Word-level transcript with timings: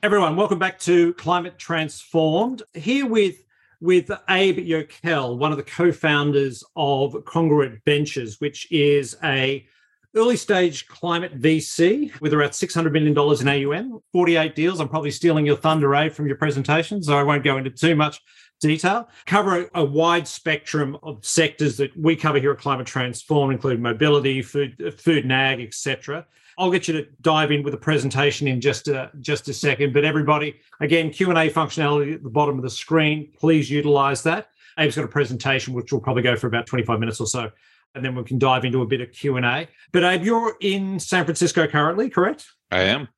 Everyone, 0.00 0.36
welcome 0.36 0.60
back 0.60 0.78
to 0.80 1.12
Climate 1.14 1.58
Transformed. 1.58 2.62
Here 2.72 3.04
with 3.04 3.42
with 3.80 4.12
Abe 4.30 4.58
Yokell, 4.58 5.36
one 5.36 5.50
of 5.50 5.56
the 5.56 5.64
co-founders 5.64 6.62
of 6.76 7.16
Congruent 7.24 7.80
Ventures, 7.84 8.40
which 8.40 8.70
is 8.70 9.16
a 9.24 9.66
early 10.14 10.36
stage 10.36 10.86
climate 10.86 11.40
VC 11.40 12.18
with 12.20 12.32
around 12.32 12.50
$600 12.50 12.92
million 12.92 13.12
in 13.12 13.66
AUM, 13.66 14.00
48 14.12 14.54
deals. 14.54 14.78
I'm 14.78 14.88
probably 14.88 15.10
stealing 15.10 15.44
your 15.44 15.56
thunder, 15.56 15.92
Abe, 15.96 16.12
from 16.12 16.28
your 16.28 16.36
presentation, 16.36 17.02
so 17.02 17.18
I 17.18 17.24
won't 17.24 17.42
go 17.42 17.56
into 17.56 17.70
too 17.70 17.96
much 17.96 18.20
detail. 18.60 19.08
Cover 19.26 19.68
a, 19.74 19.84
wide 19.84 20.28
spectrum 20.28 20.96
of 21.02 21.24
sectors 21.24 21.76
that 21.78 21.96
we 21.96 22.14
cover 22.14 22.38
here 22.38 22.52
at 22.52 22.58
Climate 22.58 22.86
Transform, 22.86 23.50
including 23.50 23.82
mobility, 23.82 24.42
food, 24.42 24.94
food 24.96 25.24
and 25.24 25.32
ag, 25.32 25.60
etc. 25.60 26.24
I'll 26.58 26.70
get 26.70 26.88
you 26.88 26.94
to 26.94 27.06
dive 27.22 27.52
in 27.52 27.62
with 27.62 27.72
a 27.72 27.78
presentation 27.78 28.48
in 28.48 28.60
just 28.60 28.88
a, 28.88 29.10
just 29.20 29.48
a 29.48 29.54
second. 29.54 29.94
But 29.94 30.04
everybody, 30.04 30.56
again, 30.80 31.10
Q&A 31.10 31.50
functionality 31.50 32.14
at 32.14 32.24
the 32.24 32.30
bottom 32.30 32.56
of 32.56 32.62
the 32.62 32.70
screen. 32.70 33.32
Please 33.38 33.70
utilize 33.70 34.24
that. 34.24 34.48
Abe's 34.76 34.96
got 34.96 35.04
a 35.04 35.08
presentation 35.08 35.72
which 35.72 35.92
will 35.92 36.00
probably 36.00 36.22
go 36.22 36.34
for 36.36 36.48
about 36.48 36.66
25 36.66 36.98
minutes 36.98 37.20
or 37.20 37.26
so. 37.26 37.50
And 37.94 38.04
then 38.04 38.14
we 38.16 38.24
can 38.24 38.38
dive 38.38 38.64
into 38.64 38.82
a 38.82 38.86
bit 38.86 39.00
of 39.00 39.12
Q&A. 39.12 39.68
But 39.92 40.04
Abe, 40.04 40.24
you're 40.24 40.56
in 40.60 40.98
San 40.98 41.24
Francisco 41.24 41.66
currently, 41.66 42.10
correct? 42.10 42.44
I 42.72 42.82
am. 42.82 43.08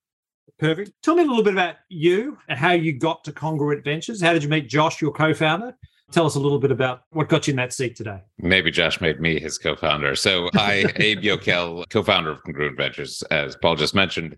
Perfect. 0.58 0.92
Tell 1.02 1.14
me 1.14 1.22
a 1.22 1.26
little 1.26 1.42
bit 1.42 1.54
about 1.54 1.76
you 1.88 2.36
and 2.48 2.58
how 2.58 2.72
you 2.72 2.92
got 2.92 3.24
to 3.24 3.32
Congruent 3.32 3.82
Ventures. 3.82 4.20
How 4.20 4.34
did 4.34 4.42
you 4.42 4.50
meet 4.50 4.68
Josh, 4.68 5.00
your 5.00 5.12
co-founder? 5.12 5.74
Tell 6.10 6.26
us 6.26 6.34
a 6.34 6.40
little 6.40 6.58
bit 6.58 6.72
about 6.72 7.02
what 7.10 7.28
got 7.28 7.46
you 7.46 7.52
in 7.52 7.56
that 7.56 7.72
seat 7.72 7.94
today. 7.96 8.20
Maybe 8.38 8.70
Josh 8.70 9.00
made 9.00 9.20
me 9.20 9.38
his 9.38 9.58
co-founder. 9.58 10.16
So 10.16 10.50
I, 10.54 10.84
Abe 10.96 11.22
Yokell, 11.22 11.88
co-founder 11.88 12.30
of 12.30 12.42
Congruent 12.42 12.76
Ventures, 12.76 13.22
as 13.30 13.56
Paul 13.56 13.76
just 13.76 13.94
mentioned. 13.94 14.36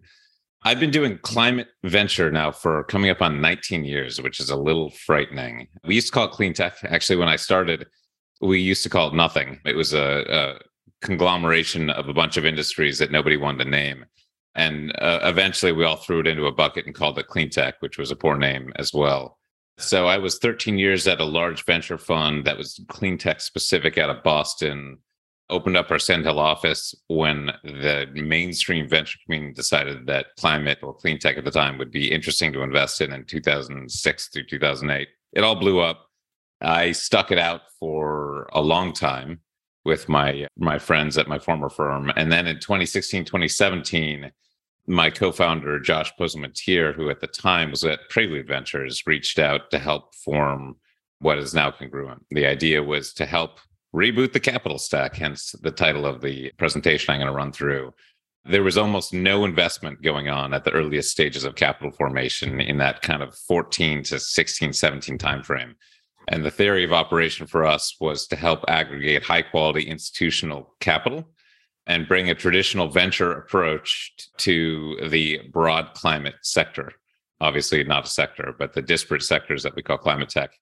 I've 0.64 0.78
been 0.78 0.90
doing 0.90 1.18
climate 1.22 1.68
venture 1.82 2.30
now 2.30 2.52
for 2.52 2.84
coming 2.84 3.10
up 3.10 3.20
on 3.20 3.40
19 3.40 3.84
years, 3.84 4.20
which 4.20 4.38
is 4.38 4.50
a 4.50 4.56
little 4.56 4.90
frightening. 4.90 5.66
We 5.84 5.96
used 5.96 6.06
to 6.08 6.12
call 6.12 6.26
it 6.26 6.32
clean 6.32 6.54
tech. 6.54 6.74
Actually, 6.84 7.16
when 7.16 7.28
I 7.28 7.36
started, 7.36 7.86
we 8.40 8.60
used 8.60 8.82
to 8.84 8.90
call 8.90 9.08
it 9.08 9.14
nothing. 9.14 9.58
It 9.64 9.74
was 9.74 9.92
a, 9.92 10.24
a 10.28 10.58
conglomeration 11.04 11.90
of 11.90 12.08
a 12.08 12.14
bunch 12.14 12.36
of 12.36 12.44
industries 12.44 12.98
that 12.98 13.10
nobody 13.10 13.36
wanted 13.36 13.64
to 13.64 13.70
name. 13.70 14.04
And 14.54 14.92
uh, 15.00 15.20
eventually 15.22 15.72
we 15.72 15.84
all 15.84 15.96
threw 15.96 16.20
it 16.20 16.26
into 16.26 16.46
a 16.46 16.52
bucket 16.52 16.86
and 16.86 16.94
called 16.94 17.18
it 17.18 17.26
clean 17.26 17.50
tech, 17.50 17.76
which 17.80 17.98
was 17.98 18.10
a 18.10 18.16
poor 18.16 18.36
name 18.36 18.72
as 18.76 18.92
well. 18.92 19.38
So 19.78 20.06
I 20.06 20.18
was 20.18 20.38
13 20.38 20.78
years 20.78 21.06
at 21.06 21.20
a 21.20 21.24
large 21.24 21.64
venture 21.64 21.98
fund 21.98 22.44
that 22.44 22.58
was 22.58 22.80
clean 22.88 23.18
tech 23.18 23.40
specific 23.40 23.98
out 23.98 24.10
of 24.10 24.22
Boston. 24.22 24.98
Opened 25.50 25.76
up 25.76 25.90
our 25.90 25.98
Sand 25.98 26.24
Hill 26.24 26.38
office 26.38 26.94
when 27.08 27.50
the 27.64 28.08
mainstream 28.14 28.88
venture 28.88 29.18
community 29.24 29.52
decided 29.52 30.06
that 30.06 30.26
climate 30.38 30.78
or 30.82 30.94
clean 30.94 31.18
tech 31.18 31.36
at 31.36 31.44
the 31.44 31.50
time 31.50 31.78
would 31.78 31.90
be 31.90 32.10
interesting 32.10 32.52
to 32.52 32.62
invest 32.62 33.00
in 33.00 33.12
in 33.12 33.24
2006 33.24 34.28
through 34.28 34.46
2008. 34.46 35.08
It 35.32 35.44
all 35.44 35.56
blew 35.56 35.80
up. 35.80 36.06
I 36.60 36.92
stuck 36.92 37.32
it 37.32 37.38
out 37.38 37.62
for 37.80 38.48
a 38.52 38.60
long 38.60 38.92
time 38.92 39.40
with 39.84 40.08
my 40.08 40.46
my 40.56 40.78
friends 40.78 41.18
at 41.18 41.28
my 41.28 41.38
former 41.38 41.68
firm, 41.68 42.12
and 42.16 42.30
then 42.30 42.46
in 42.46 42.60
2016, 42.60 43.24
2017 43.24 44.30
my 44.86 45.10
co-founder 45.10 45.78
Josh 45.80 46.12
Posmentier, 46.18 46.94
who 46.94 47.08
at 47.08 47.20
the 47.20 47.26
time 47.26 47.70
was 47.70 47.84
at 47.84 48.08
Prelude 48.10 48.48
Ventures, 48.48 49.02
reached 49.06 49.38
out 49.38 49.70
to 49.70 49.78
help 49.78 50.14
form 50.14 50.76
what 51.20 51.38
is 51.38 51.54
now 51.54 51.70
Congruent. 51.70 52.24
The 52.30 52.46
idea 52.46 52.82
was 52.82 53.12
to 53.14 53.26
help 53.26 53.60
reboot 53.94 54.32
the 54.32 54.40
capital 54.40 54.78
stack, 54.78 55.14
hence 55.14 55.54
the 55.62 55.70
title 55.70 56.04
of 56.04 56.20
the 56.20 56.50
presentation 56.58 57.12
I'm 57.12 57.20
going 57.20 57.30
to 57.30 57.36
run 57.36 57.52
through. 57.52 57.94
There 58.44 58.64
was 58.64 58.76
almost 58.76 59.12
no 59.12 59.44
investment 59.44 60.02
going 60.02 60.28
on 60.28 60.52
at 60.52 60.64
the 60.64 60.72
earliest 60.72 61.12
stages 61.12 61.44
of 61.44 61.54
capital 61.54 61.92
formation 61.92 62.60
in 62.60 62.78
that 62.78 63.02
kind 63.02 63.22
of 63.22 63.36
14 63.36 64.02
to 64.04 64.18
16, 64.18 64.72
17 64.72 65.16
timeframe. 65.16 65.74
And 66.28 66.44
the 66.44 66.50
theory 66.50 66.84
of 66.84 66.92
operation 66.92 67.46
for 67.46 67.64
us 67.64 67.94
was 68.00 68.26
to 68.28 68.36
help 68.36 68.64
aggregate 68.66 69.22
high 69.22 69.42
quality 69.42 69.82
institutional 69.82 70.74
capital 70.80 71.28
and 71.86 72.08
bring 72.08 72.30
a 72.30 72.34
traditional 72.34 72.88
venture 72.88 73.32
approach 73.32 74.12
to 74.38 74.96
the 75.08 75.40
broad 75.52 75.94
climate 75.94 76.36
sector. 76.42 76.92
Obviously, 77.40 77.82
not 77.84 78.06
a 78.06 78.10
sector, 78.10 78.54
but 78.56 78.72
the 78.72 78.82
disparate 78.82 79.22
sectors 79.22 79.62
that 79.64 79.74
we 79.74 79.82
call 79.82 79.98
climate 79.98 80.28
tech. 80.28 80.52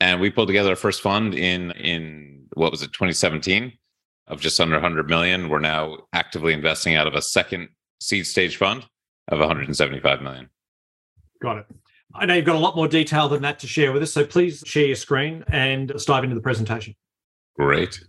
And 0.00 0.20
we 0.20 0.30
pulled 0.30 0.48
together 0.48 0.72
a 0.72 0.76
first 0.76 1.00
fund 1.00 1.34
in 1.34 1.70
in 1.72 2.46
what 2.54 2.72
was 2.72 2.82
it, 2.82 2.92
2017, 2.92 3.72
of 4.26 4.40
just 4.40 4.60
under 4.60 4.74
100 4.74 5.08
million. 5.08 5.48
We're 5.48 5.60
now 5.60 5.98
actively 6.12 6.52
investing 6.52 6.96
out 6.96 7.06
of 7.06 7.14
a 7.14 7.22
second 7.22 7.68
seed 8.00 8.26
stage 8.26 8.56
fund 8.56 8.84
of 9.28 9.38
175 9.38 10.22
million. 10.22 10.50
Got 11.40 11.58
it. 11.58 11.66
I 12.14 12.26
know 12.26 12.34
you've 12.34 12.44
got 12.44 12.56
a 12.56 12.60
lot 12.60 12.76
more 12.76 12.88
detail 12.88 13.28
than 13.28 13.42
that 13.42 13.58
to 13.60 13.66
share 13.66 13.92
with 13.92 14.02
us, 14.02 14.12
so 14.12 14.24
please 14.24 14.62
share 14.66 14.86
your 14.86 14.96
screen 14.96 15.44
and 15.48 15.90
let's 15.90 16.04
dive 16.04 16.22
into 16.24 16.36
the 16.36 16.42
presentation. 16.42 16.94
Great. 17.58 18.00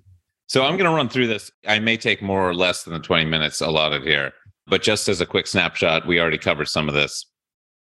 So 0.48 0.64
I'm 0.64 0.78
going 0.78 0.90
to 0.90 0.96
run 0.96 1.10
through 1.10 1.28
this. 1.28 1.52
I 1.68 1.80
may 1.80 1.98
take 1.98 2.22
more 2.22 2.48
or 2.48 2.54
less 2.54 2.84
than 2.84 2.94
the 2.94 3.00
20 3.00 3.26
minutes 3.26 3.62
allotted 3.62 4.04
here, 4.04 4.32
but 4.68 4.84
just 4.84 5.10
as 5.10 5.22
a 5.22 5.26
quick 5.26 5.48
snapshot, 5.48 6.08
we 6.08 6.20
already 6.20 6.38
covered 6.38 6.68
some 6.68 6.88
of 6.88 6.94
this. 6.94 7.26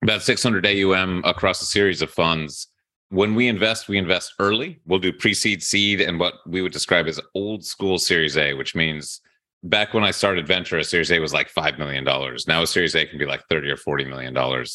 About 0.03 0.21
600 0.21 0.65
AUM 0.65 1.23
across 1.25 1.61
a 1.61 1.65
series 1.65 2.01
of 2.01 2.09
funds. 2.09 2.67
When 3.09 3.35
we 3.35 3.47
invest, 3.47 3.87
we 3.87 3.97
invest 3.97 4.33
early. 4.39 4.79
We'll 4.85 4.99
do 4.99 5.13
pre 5.13 5.33
seed, 5.33 5.63
seed, 5.63 6.01
and 6.01 6.19
what 6.19 6.35
we 6.45 6.61
would 6.61 6.73
describe 6.73 7.07
as 7.07 7.19
old 7.35 7.63
school 7.63 7.97
Series 7.97 8.37
A, 8.37 8.53
which 8.53 8.75
means 8.75 9.21
back 9.63 9.93
when 9.93 10.03
I 10.03 10.11
started 10.11 10.45
venture, 10.45 10.77
a 10.77 10.83
Series 10.83 11.11
A 11.11 11.19
was 11.19 11.33
like 11.33 11.51
$5 11.51 11.79
million. 11.79 12.03
Now 12.03 12.61
a 12.61 12.67
Series 12.67 12.95
A 12.95 13.05
can 13.05 13.17
be 13.17 13.25
like 13.25 13.43
30 13.49 13.69
or 13.69 13.77
$40 13.77 14.07
million. 14.07 14.65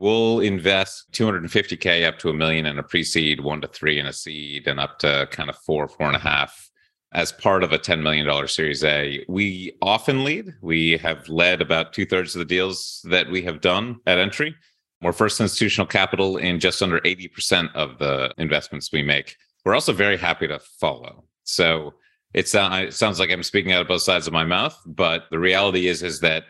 We'll 0.00 0.40
invest 0.40 1.10
250K 1.12 2.06
up 2.06 2.18
to 2.20 2.30
a 2.30 2.34
million 2.34 2.66
in 2.66 2.78
a 2.78 2.82
pre 2.82 3.04
seed, 3.04 3.40
one 3.40 3.60
to 3.60 3.68
three 3.68 3.98
in 3.98 4.06
a 4.06 4.12
seed, 4.12 4.66
and 4.66 4.80
up 4.80 4.98
to 5.00 5.28
kind 5.30 5.50
of 5.50 5.56
four, 5.58 5.86
four 5.88 6.06
and 6.06 6.16
a 6.16 6.20
half 6.20 6.70
as 7.14 7.30
part 7.30 7.62
of 7.62 7.72
a 7.72 7.78
$10 7.78 8.02
million 8.02 8.48
Series 8.48 8.82
A. 8.82 9.24
We 9.28 9.76
often 9.80 10.24
lead. 10.24 10.52
We 10.60 10.96
have 10.98 11.28
led 11.28 11.62
about 11.62 11.92
two 11.92 12.04
thirds 12.04 12.34
of 12.34 12.40
the 12.40 12.44
deals 12.44 13.00
that 13.08 13.30
we 13.30 13.42
have 13.42 13.60
done 13.60 14.00
at 14.06 14.18
entry. 14.18 14.54
We're 15.00 15.12
first 15.12 15.40
institutional 15.40 15.86
capital 15.86 16.36
in 16.38 16.58
just 16.58 16.82
under 16.82 16.98
80% 17.00 17.72
of 17.74 17.98
the 17.98 18.32
investments 18.38 18.90
we 18.92 19.02
make. 19.02 19.36
We're 19.64 19.74
also 19.74 19.92
very 19.92 20.16
happy 20.16 20.48
to 20.48 20.58
follow. 20.58 21.24
So 21.44 21.94
it, 22.32 22.52
uh, 22.54 22.70
it 22.88 22.94
sounds 22.94 23.20
like 23.20 23.30
I'm 23.30 23.42
speaking 23.44 23.72
out 23.72 23.82
of 23.82 23.88
both 23.88 24.02
sides 24.02 24.26
of 24.26 24.32
my 24.32 24.44
mouth, 24.44 24.76
but 24.84 25.24
the 25.30 25.38
reality 25.38 25.86
is, 25.86 26.02
is 26.02 26.20
that 26.20 26.44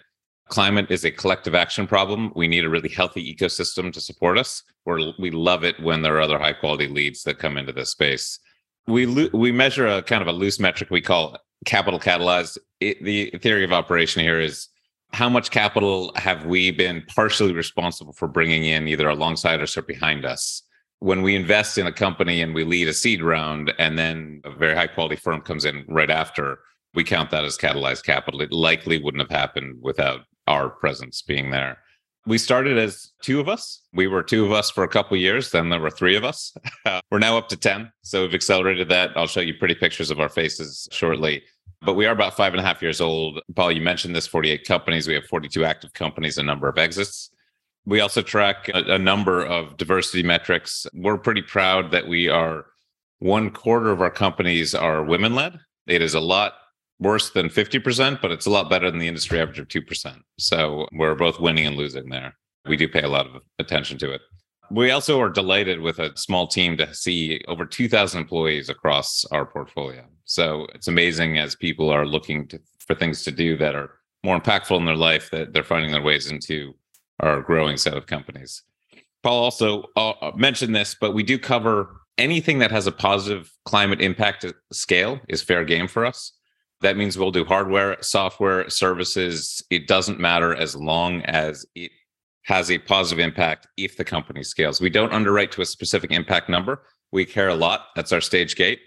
climate 0.49 0.87
is 0.91 1.05
a 1.05 1.11
collective 1.11 1.55
action 1.55 1.87
problem. 1.87 2.33
We 2.35 2.49
need 2.49 2.65
a 2.65 2.71
really 2.71 2.89
healthy 2.89 3.35
ecosystem 3.35 3.93
to 3.93 4.01
support 4.01 4.39
us. 4.39 4.63
We're, 4.87 5.13
we 5.19 5.31
love 5.31 5.65
it 5.65 5.79
when 5.81 6.01
there 6.01 6.17
are 6.17 6.23
other 6.23 6.39
high 6.39 6.53
quality 6.55 6.89
leads 6.89 7.23
that 7.25 7.39
come 7.39 7.59
into 7.59 7.73
this 7.73 7.91
space 7.91 8.39
we 8.87 9.29
we 9.33 9.53
measure 9.53 9.87
a 9.87 10.03
kind 10.03 10.23
of 10.23 10.29
a 10.29 10.33
loose 10.33 10.61
metric 10.61 10.91
we 10.91 11.01
call 11.01 11.39
capital 11.65 11.99
catalyzed. 11.99 12.59
It, 12.81 13.03
the 13.03 13.31
theory 13.41 13.65
of 13.65 13.73
operation 13.73 14.23
here 14.23 14.41
is 14.41 14.69
how 15.13 15.29
much 15.29 15.51
capital 15.51 16.13
have 16.17 16.45
we 16.45 16.71
been 16.71 17.03
partially 17.09 17.53
responsible 17.53 18.13
for 18.13 18.29
bringing 18.29 18.65
in 18.65 18.89
either 18.89 19.09
alongside 19.09 19.61
us 19.61 19.77
or 19.77 19.83
behind 19.83 20.25
us? 20.25 20.63
When 20.99 21.23
we 21.23 21.37
invest 21.37 21.79
in 21.79 21.87
a 21.87 21.93
company 21.93 22.41
and 22.41 22.55
we 22.55 22.65
lead 22.65 22.89
a 22.89 22.95
seed 22.95 23.23
round 23.23 23.73
and 23.79 23.99
then 23.99 24.41
a 24.45 24.51
very 24.51 24.75
high 24.75 24.87
quality 24.87 25.17
firm 25.17 25.41
comes 25.41 25.65
in 25.65 25.85
right 25.89 26.11
after 26.11 26.59
we 26.95 27.05
count 27.05 27.31
that 27.31 27.45
as 27.45 27.59
catalyzed 27.59 28.05
capital. 28.05 28.41
It 28.41 28.53
likely 28.53 29.03
wouldn't 29.03 29.23
have 29.23 29.39
happened 29.39 29.79
without 29.81 30.21
our 30.47 30.69
presence 30.69 31.23
being 31.23 31.51
there 31.51 31.79
we 32.27 32.39
started 32.39 32.79
as 32.79 33.13
two 33.23 33.41
of 33.41 33.49
us. 33.49 33.83
We 33.93 34.07
were 34.07 34.23
two 34.23 34.45
of 34.45 34.53
us 34.53 34.71
for 34.71 34.85
a 34.85 34.89
couple 34.89 35.17
years. 35.17 35.51
Then 35.51 35.69
there 35.69 35.81
were 35.81 35.91
three 35.91 36.17
of 36.17 36.25
us. 36.25 36.55
we're 37.11 37.19
now 37.19 37.37
up 37.37 37.49
to 37.51 37.57
10. 37.57 37.93
So 38.03 38.23
we've 38.23 38.35
accelerated 38.35 38.89
that. 38.89 39.11
I'll 39.17 39.27
show 39.27 39.41
you 39.41 39.55
pretty 39.55 39.75
pictures 39.75 40.11
of 40.11 40.21
our 40.21 40.29
faces 40.29 40.89
shortly. 40.91 41.43
But 41.83 41.95
we 41.95 42.07
are 42.07 42.13
about 42.13 42.35
five 42.35 42.55
and 42.55 42.61
a 42.61 42.65
half 42.65 42.81
years 42.81 43.01
old. 43.01 43.41
Paul, 43.55 43.73
you 43.73 43.83
mentioned 43.83 44.17
this 44.17 44.27
48 44.27 44.67
companies. 44.67 45.07
We 45.07 45.15
have 45.15 45.27
42 45.27 45.65
active 45.65 45.93
companies, 45.93 46.39
a 46.39 46.43
number 46.43 46.67
of 46.67 46.79
exits. 46.79 47.31
We 47.85 48.01
also 48.01 48.23
track 48.23 48.71
a, 48.73 48.95
a 48.95 48.99
number 48.99 49.45
of 49.45 49.77
diversity 49.77 50.23
metrics. 50.23 50.87
We're 50.95 51.19
pretty 51.19 51.43
proud 51.43 51.91
that 51.91 52.09
we 52.09 52.31
are 52.31 52.65
one 53.19 53.51
quarter 53.51 53.91
of 53.91 54.01
our 54.01 54.11
companies 54.11 54.75
are 54.75 55.05
women 55.05 55.35
led. 55.35 55.59
It 55.87 56.01
is 56.01 56.15
a 56.15 56.21
lot 56.21 56.55
worse 57.01 57.31
than 57.31 57.49
50%, 57.49 58.21
but 58.23 58.31
it's 58.31 58.47
a 58.47 58.51
lot 58.51 58.71
better 58.71 58.91
than 58.91 59.01
the 59.01 59.09
industry 59.09 59.41
average 59.41 59.59
of 59.59 59.69
2%. 59.69 60.17
So 60.39 60.87
we're 60.93 61.15
both 61.15 61.41
winning 61.41 61.67
and 61.67 61.77
losing 61.77 62.09
there. 62.09 62.35
We 62.67 62.77
do 62.77 62.89
pay 62.89 63.03
a 63.03 63.09
lot 63.09 63.27
of 63.27 63.43
attention 63.59 63.99
to 63.99 64.13
it. 64.13 64.23
We 64.71 64.91
also 64.91 65.21
are 65.21 65.29
delighted 65.29 65.81
with 65.81 65.99
a 65.99 66.17
small 66.17 66.47
team 66.47 66.77
to 66.79 66.95
see 66.95 67.43
over 67.49 67.67
2,000 67.67 68.21
employees 68.21 68.69
across 68.69 69.25
our 69.27 69.45
portfolio. 69.45 70.05
So 70.25 70.67
it's 70.75 70.89
amazing 70.89 71.39
as 71.39 71.55
people 71.55 71.91
are 71.91 72.07
looking 72.07 72.49
to, 72.49 72.61
for 72.79 72.95
things 72.95 73.23
to 73.25 73.31
do 73.31 73.57
that 73.59 73.75
are 73.75 73.99
more 74.25 74.41
impactful 74.41 74.77
in 74.79 74.87
their 74.87 74.97
life 74.97 75.31
that 75.31 75.53
they're 75.53 75.63
finding 75.63 75.93
their 75.93 76.03
ways 76.03 76.31
into 76.31 76.75
our 77.21 77.43
growing 77.43 77.77
set 77.77 77.95
of 77.95 78.07
companies. 78.07 78.63
Paul 79.23 79.43
also 79.43 79.85
uh, 79.97 80.33
mentioned 80.35 80.75
this, 80.75 80.97
but 80.99 81.13
we 81.13 81.23
do 81.23 81.39
cover 81.39 82.01
anything 82.19 82.59
that 82.61 82.71
has 82.71 82.87
a 82.87 82.93
positive 82.93 83.53
climate 83.65 84.01
impact 84.01 84.47
scale 84.73 85.21
is 85.29 85.43
fair 85.43 85.65
game 85.65 85.89
for 85.89 86.07
us. 86.07 86.33
That 86.85 86.99
means 86.99 87.17
we'll 87.17 87.31
do 87.31 87.47
hardware, 87.47 87.97
software, 88.03 88.69
services. 88.69 89.65
It 89.71 89.87
doesn't 89.87 90.21
matter 90.21 90.55
as 90.55 90.77
long 90.77 91.23
as 91.23 91.65
it 91.75 91.91
has 92.43 92.71
a 92.71 92.77
positive 92.77 93.25
impact 93.25 93.67
if 93.79 93.97
the 93.97 94.05
company 94.05 94.43
scales. 94.43 94.83
We 94.83 94.91
don't 94.91 95.11
underwrite 95.11 95.51
to 95.53 95.63
a 95.63 95.65
specific 95.65 96.13
impact 96.13 96.51
number. 96.51 96.83
We 97.11 97.25
care 97.25 97.49
a 97.49 97.55
lot. 97.55 97.87
That's 97.97 98.13
our 98.13 98.21
stage 98.21 98.55
gate. 98.55 98.81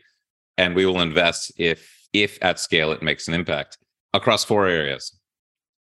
And 0.59 0.75
we 0.75 0.85
will 0.85 1.01
invest 1.01 1.51
if 1.57 2.07
if 2.13 2.38
at 2.44 2.59
scale 2.59 2.91
it 2.91 3.01
makes 3.01 3.27
an 3.27 3.33
impact 3.33 3.79
across 4.13 4.43
four 4.43 4.67
areas. 4.67 5.19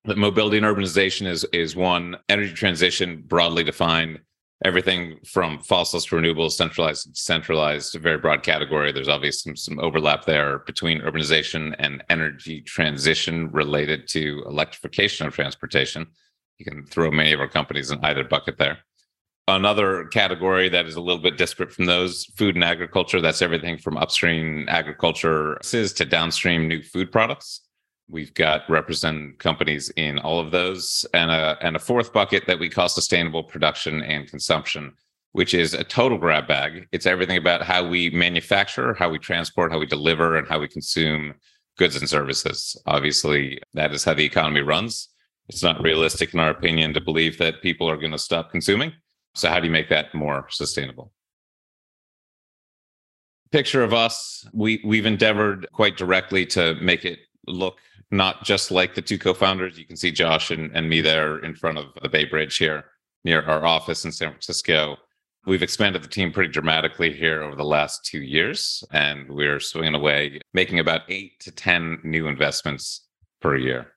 The 0.05 0.15
mobility 0.15 0.59
and 0.59 0.67
urbanization 0.67 1.27
is 1.27 1.47
is 1.55 1.75
one, 1.75 2.19
energy 2.29 2.53
transition 2.53 3.25
broadly 3.27 3.65
defined, 3.65 4.21
everything 4.65 5.19
from 5.25 5.59
fossils 5.61 6.07
to 6.07 6.17
renewables, 6.17 6.53
centralized, 6.53 7.17
centralized, 7.17 7.95
very 7.95 8.19
broad 8.19 8.43
category. 8.43 8.93
There's 8.93 9.09
obviously 9.09 9.55
some, 9.55 9.57
some 9.57 9.81
overlap 9.81 10.25
there 10.25 10.61
between 10.61 11.01
urbanization 11.01 11.75
and 11.79 12.03
energy 12.11 12.61
transition 12.61 13.51
related 13.51 14.07
to 14.09 14.43
electrification 14.47 15.27
of 15.27 15.35
transportation. 15.35 16.07
You 16.59 16.65
can 16.65 16.87
throw 16.87 17.11
many 17.11 17.33
of 17.33 17.41
our 17.41 17.49
companies 17.49 17.91
in 17.91 17.99
either 18.05 18.25
bucket 18.25 18.59
there. 18.59 18.79
Another 19.49 20.05
category 20.07 20.69
that 20.69 20.87
is 20.87 20.95
a 20.95 21.01
little 21.01 21.21
bit 21.21 21.37
disparate 21.37 21.73
from 21.73 21.87
those 21.87 22.27
food 22.37 22.55
and 22.55 22.63
agriculture. 22.63 23.21
That's 23.21 23.43
everything 23.43 23.77
from 23.77 23.97
upstream 23.97 24.69
agriculture 24.69 25.59
to 25.63 26.05
downstream 26.05 26.69
new 26.69 26.83
food 26.83 27.11
products. 27.11 27.63
We've 28.09 28.35
got 28.35 28.69
represent 28.69 29.39
companies 29.39 29.91
in 29.97 30.19
all 30.19 30.39
of 30.39 30.51
those, 30.51 31.07
and 31.15 31.31
a 31.31 31.57
and 31.61 31.77
a 31.77 31.79
fourth 31.79 32.13
bucket 32.13 32.47
that 32.47 32.59
we 32.59 32.69
call 32.69 32.89
sustainable 32.89 33.43
production 33.43 34.03
and 34.03 34.29
consumption, 34.29 34.93
which 35.33 35.55
is 35.55 35.73
a 35.73 35.85
total 35.85 36.19
grab 36.19 36.47
bag. 36.47 36.89
It's 36.93 37.07
everything 37.07 37.39
about 37.39 37.63
how 37.63 37.89
we 37.89 38.11
manufacture, 38.11 38.95
how 38.95 39.09
we 39.09 39.19
transport, 39.19 39.73
how 39.73 39.79
we 39.79 39.87
deliver, 39.87 40.37
and 40.37 40.47
how 40.47 40.59
we 40.59 40.69
consume 40.69 41.35
goods 41.79 41.97
and 41.97 42.09
services. 42.09 42.77
Obviously, 42.87 43.61
that 43.75 43.93
is 43.93 44.05
how 44.05 44.15
the 44.15 44.25
economy 44.25 44.61
runs. 44.61 45.09
It's 45.49 45.63
not 45.63 45.83
realistic, 45.83 46.35
in 46.35 46.41
our 46.41 46.51
opinion, 46.51 46.95
to 46.95 47.01
believe 47.01 47.39
that 47.39 47.63
people 47.63 47.89
are 47.89 47.97
going 47.97 48.13
to 48.13 48.19
stop 48.19 48.51
consuming. 48.51 48.93
So, 49.35 49.49
how 49.49 49.61
do 49.61 49.67
you 49.67 49.73
make 49.73 49.89
that 49.89 50.15
more 50.15 50.47
sustainable? 50.51 51.13
Picture 53.51 53.83
of 53.83 53.93
us. 53.93 54.47
We 54.53 54.81
we've 54.85 55.07
endeavored 55.07 55.67
quite 55.73 55.97
directly 55.97 56.47
to 56.47 56.75
make 56.77 57.05
it 57.05 57.21
look 57.47 57.79
not 58.13 58.45
just 58.45 58.71
like 58.71 58.95
the 58.95 59.03
two 59.03 59.19
co-founders. 59.19 59.79
You 59.79 59.87
can 59.87 59.97
see 59.97 60.13
Josh 60.13 60.51
and, 60.51 60.71
and 60.77 60.89
me 60.89 61.01
there 61.01 61.39
in 61.39 61.55
front 61.55 61.79
of 61.79 61.87
the 62.01 62.09
Bay 62.09 62.27
Bridge 62.27 62.59
here 62.59 62.85
near 63.25 63.43
our 63.43 63.65
office 63.65 64.05
in 64.05 64.13
San 64.13 64.31
Francisco. 64.31 64.97
We've 65.47 65.63
expanded 65.63 66.05
the 66.05 66.09
team 66.09 66.31
pretty 66.31 66.53
dramatically 66.53 67.13
here 67.13 67.43
over 67.43 67.57
the 67.57 67.65
last 67.65 68.05
two 68.05 68.23
years, 68.23 68.85
and 68.93 69.29
we're 69.29 69.59
swinging 69.59 69.95
away, 69.95 70.41
making 70.55 70.79
about 70.79 71.01
eight 71.09 71.41
to 71.41 71.51
10 71.51 72.01
new 72.05 72.29
investments 72.29 73.09
per 73.41 73.57
year. 73.57 73.93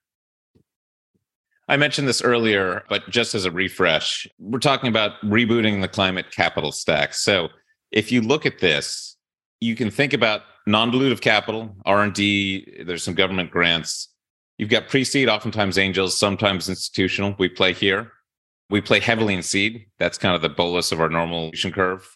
I 1.68 1.78
mentioned 1.78 2.08
this 2.08 2.22
earlier, 2.22 2.84
but 2.90 3.10
just 3.10 3.36
as 3.36 3.46
a 3.46 3.52
refresh, 3.52 4.28
we're 4.40 4.60
talking 4.60 4.88
about 4.88 5.20
rebooting 5.24 5.82
the 5.82 5.88
climate 5.88 6.32
capital 6.32 6.72
stack. 6.72 7.14
So 7.14 7.50
if 7.92 8.12
you 8.12 8.22
look 8.22 8.46
at 8.46 8.60
this, 8.60 9.15
you 9.66 9.76
can 9.76 9.90
think 9.90 10.14
about 10.14 10.44
non-dilutive 10.68 11.22
capital, 11.22 11.76
R&D, 11.86 12.84
there's 12.86 13.04
some 13.04 13.16
government 13.16 13.52
grants. 13.52 14.10
You've 14.58 14.70
got 14.70 14.88
pre-seed, 14.88 15.28
oftentimes 15.28 15.78
angels, 15.78 16.18
sometimes 16.18 16.70
institutional. 16.70 17.36
We 17.38 17.50
play 17.50 17.74
here. 17.74 18.12
We 18.70 18.82
play 18.82 19.00
heavily 19.00 19.34
in 19.34 19.44
seed. 19.44 19.88
That's 20.00 20.18
kind 20.18 20.36
of 20.36 20.42
the 20.42 20.50
bolus 20.50 20.92
of 20.92 21.02
our 21.02 21.10
normal 21.10 21.52
curve. 21.74 22.08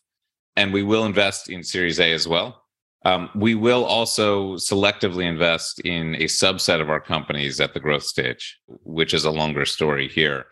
And 0.55 0.73
we 0.73 0.83
will 0.83 1.05
invest 1.05 1.49
in 1.49 1.63
Series 1.63 1.99
A 1.99 2.11
as 2.13 2.27
well. 2.27 2.63
Um, 3.05 3.29
we 3.33 3.55
will 3.55 3.85
also 3.85 4.55
selectively 4.55 5.23
invest 5.23 5.79
in 5.81 6.15
a 6.15 6.25
subset 6.25 6.81
of 6.81 6.89
our 6.89 6.99
companies 6.99 7.59
at 7.59 7.73
the 7.73 7.79
growth 7.79 8.03
stage, 8.03 8.59
which 8.67 9.13
is 9.13 9.25
a 9.25 9.31
longer 9.31 9.65
story 9.65 10.07
here. 10.09 10.45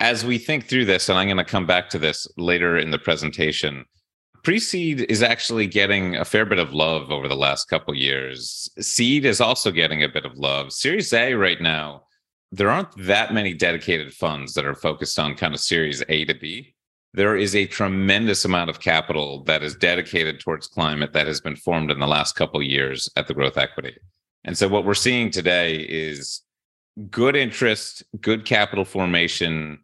As 0.00 0.24
we 0.24 0.38
think 0.38 0.66
through 0.66 0.86
this, 0.86 1.08
and 1.08 1.18
I'm 1.18 1.28
going 1.28 1.36
to 1.36 1.44
come 1.44 1.66
back 1.66 1.88
to 1.90 1.98
this 1.98 2.26
later 2.36 2.76
in 2.76 2.90
the 2.90 2.98
presentation, 2.98 3.84
pre-seed 4.44 5.00
is 5.08 5.22
actually 5.22 5.66
getting 5.66 6.16
a 6.16 6.24
fair 6.24 6.44
bit 6.44 6.58
of 6.58 6.72
love 6.72 7.10
over 7.10 7.26
the 7.26 7.34
last 7.34 7.68
couple 7.68 7.94
years. 7.94 8.68
Seed 8.78 9.24
is 9.24 9.40
also 9.40 9.70
getting 9.70 10.04
a 10.04 10.08
bit 10.08 10.24
of 10.24 10.36
love. 10.36 10.72
Series 10.72 11.12
A 11.12 11.34
right 11.34 11.60
now, 11.60 12.04
there 12.52 12.70
aren't 12.70 12.94
that 12.98 13.34
many 13.34 13.54
dedicated 13.54 14.12
funds 14.12 14.54
that 14.54 14.66
are 14.66 14.74
focused 14.74 15.18
on 15.18 15.34
kind 15.34 15.54
of 15.54 15.60
Series 15.60 16.04
A 16.08 16.24
to 16.26 16.34
B. 16.34 16.74
There 17.14 17.36
is 17.36 17.56
a 17.56 17.66
tremendous 17.66 18.44
amount 18.44 18.70
of 18.70 18.80
capital 18.80 19.42
that 19.44 19.62
is 19.62 19.74
dedicated 19.74 20.40
towards 20.40 20.66
climate 20.66 21.12
that 21.14 21.26
has 21.26 21.40
been 21.40 21.56
formed 21.56 21.90
in 21.90 21.98
the 21.98 22.06
last 22.06 22.36
couple 22.36 22.62
years 22.62 23.08
at 23.16 23.26
the 23.26 23.34
growth 23.34 23.56
equity. 23.56 23.96
And 24.44 24.58
so 24.58 24.68
what 24.68 24.84
we're 24.84 24.94
seeing 24.94 25.30
today 25.30 25.76
is 25.76 26.42
good 27.10 27.34
interest, 27.34 28.02
good 28.20 28.44
capital 28.44 28.84
formation, 28.84 29.83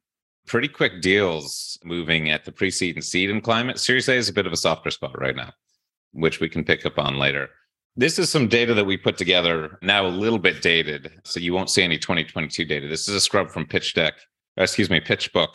pretty 0.51 0.67
quick 0.67 1.01
deals 1.01 1.79
moving 1.85 2.29
at 2.29 2.45
the 2.45 2.51
pre-seed 2.51 2.97
and 2.97 3.05
seed 3.05 3.31
in 3.31 3.41
climate. 3.41 3.79
Series 3.79 4.09
A 4.09 4.15
is 4.15 4.29
a 4.29 4.33
bit 4.33 4.47
of 4.47 4.53
a 4.53 4.57
softer 4.57 4.91
spot 4.91 5.17
right 5.17 5.37
now, 5.37 5.53
which 6.11 6.41
we 6.41 6.49
can 6.49 6.65
pick 6.65 6.85
up 6.85 6.99
on 6.99 7.19
later. 7.19 7.49
This 7.95 8.19
is 8.19 8.31
some 8.31 8.49
data 8.49 8.75
that 8.75 8.85
we 8.85 8.97
put 8.97 9.17
together 9.17 9.79
now 9.81 10.05
a 10.05 10.09
little 10.09 10.41
bit 10.41 10.61
dated, 10.61 11.13
so 11.25 11.39
you 11.39 11.55
won't 11.55 11.71
see 11.71 11.85
any 11.85 11.99
2022 11.99 12.65
data. 12.65 12.89
This 12.89 13.09
is 13.09 13.15
a 13.15 13.21
scrub 13.21 13.49
from 13.49 13.65
Pitch 13.65 13.95
Deck, 13.95 14.15
excuse 14.57 14.91
me, 14.91 15.01
PitchBook, 15.01 15.55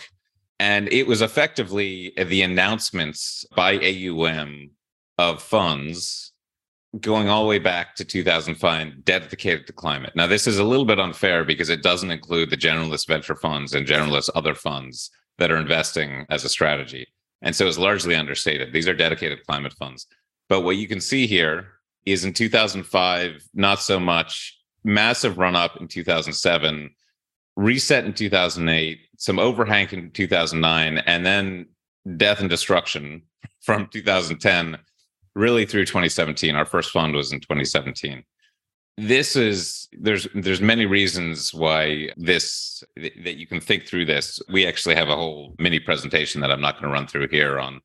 and 0.61 0.87
it 0.93 1.05
was 1.05 1.21
effectively 1.21 2.13
the 2.15 2.41
announcements 2.43 3.43
by 3.53 3.77
AUM 3.77 4.71
of 5.17 5.43
funds 5.43 6.31
going 7.01 7.29
all 7.29 7.43
the 7.43 7.49
way 7.49 7.59
back 7.59 7.95
to 7.95 8.05
2005 8.05 9.03
dedicated 9.03 9.67
to 9.67 9.73
climate. 9.73 10.13
Now, 10.15 10.27
this 10.27 10.47
is 10.47 10.59
a 10.59 10.63
little 10.63 10.85
bit 10.85 10.99
unfair 10.99 11.43
because 11.43 11.69
it 11.69 11.83
doesn't 11.83 12.11
include 12.11 12.49
the 12.49 12.57
generalist 12.57 13.07
venture 13.07 13.35
funds 13.35 13.73
and 13.73 13.87
generalist 13.87 14.29
other 14.35 14.55
funds 14.55 15.11
that 15.37 15.51
are 15.51 15.57
investing 15.57 16.25
as 16.29 16.43
a 16.43 16.49
strategy. 16.49 17.07
And 17.41 17.55
so 17.55 17.67
it's 17.67 17.77
largely 17.77 18.15
understated. 18.15 18.71
These 18.71 18.87
are 18.87 18.93
dedicated 18.93 19.45
climate 19.45 19.73
funds. 19.73 20.07
But 20.47 20.61
what 20.61 20.77
you 20.77 20.87
can 20.87 21.01
see 21.01 21.27
here 21.27 21.67
is 22.05 22.23
in 22.23 22.33
2005, 22.33 23.43
not 23.53 23.81
so 23.81 23.99
much, 23.99 24.59
massive 24.83 25.37
run 25.37 25.55
up 25.55 25.77
in 25.81 25.87
2007, 25.87 26.91
reset 27.55 28.05
in 28.05 28.13
2008, 28.13 28.99
some 29.17 29.39
overhang 29.39 29.87
in 29.91 30.11
2009, 30.11 30.99
and 30.99 31.25
then 31.25 31.67
death 32.17 32.39
and 32.39 32.49
destruction 32.49 33.23
from 33.61 33.87
2010 33.87 34.77
really 35.35 35.65
through 35.65 35.85
2017. 35.85 36.55
Our 36.55 36.65
first 36.65 36.91
fund 36.91 37.13
was 37.13 37.31
in 37.31 37.39
2017. 37.39 38.23
This 38.97 39.35
is 39.35 39.89
there's 39.91 40.25
there's 40.33 40.61
many 40.61 40.85
reasons 40.85 41.53
why 41.53 42.09
this 42.15 42.81
that 42.95 43.35
you 43.35 43.45
can 43.45 43.59
think 43.59 43.85
through 43.85 44.05
this. 44.05 44.39
We 44.49 44.65
actually 44.65 44.95
have 44.95 45.09
a 45.09 45.15
whole 45.15 45.53
mini 45.59 45.79
presentation 45.79 46.39
that 46.41 46.51
I'm 46.51 46.61
not 46.61 46.75
going 46.75 46.85
to 46.85 46.93
run 46.93 47.07
through 47.07 47.27
here 47.27 47.59
on 47.59 47.81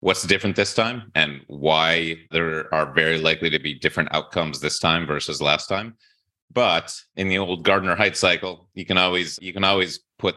what's 0.00 0.22
different 0.22 0.56
this 0.56 0.74
time 0.74 1.10
and 1.14 1.42
why 1.48 2.16
there 2.30 2.72
are 2.74 2.92
very 2.94 3.18
likely 3.18 3.50
to 3.50 3.58
be 3.58 3.74
different 3.74 4.14
outcomes 4.14 4.60
this 4.60 4.78
time 4.78 5.06
versus 5.06 5.42
last 5.42 5.66
time. 5.66 5.96
But 6.50 6.94
in 7.16 7.28
the 7.28 7.38
old 7.38 7.62
Gartner 7.62 7.94
Hype 7.94 8.16
cycle, 8.16 8.68
you 8.72 8.86
can 8.86 8.96
always 8.96 9.38
you 9.42 9.52
can 9.52 9.64
always 9.64 10.00
put 10.18 10.36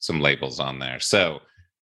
some 0.00 0.20
labels 0.20 0.60
on 0.60 0.80
there. 0.80 1.00
So 1.00 1.40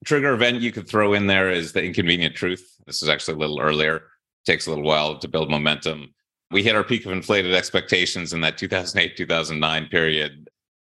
trigger 0.06 0.34
event 0.34 0.62
you 0.62 0.72
could 0.72 0.88
throw 0.88 1.14
in 1.14 1.28
there 1.28 1.52
is 1.52 1.72
the 1.72 1.84
inconvenient 1.84 2.36
truth. 2.36 2.66
This 2.88 3.04
is 3.04 3.10
actually 3.10 3.36
a 3.36 3.40
little 3.40 3.60
earlier 3.60 4.04
takes 4.46 4.68
a 4.68 4.70
little 4.70 4.84
while 4.84 5.18
to 5.18 5.28
build 5.28 5.50
momentum. 5.50 6.14
We 6.52 6.64
hit 6.64 6.76
our 6.76 6.84
peak 6.84 7.06
of 7.06 7.12
inflated 7.12 7.54
expectations 7.54 8.34
in 8.34 8.42
that 8.42 8.58
2008, 8.58 9.18
2009 9.18 9.88
period. 9.88 10.50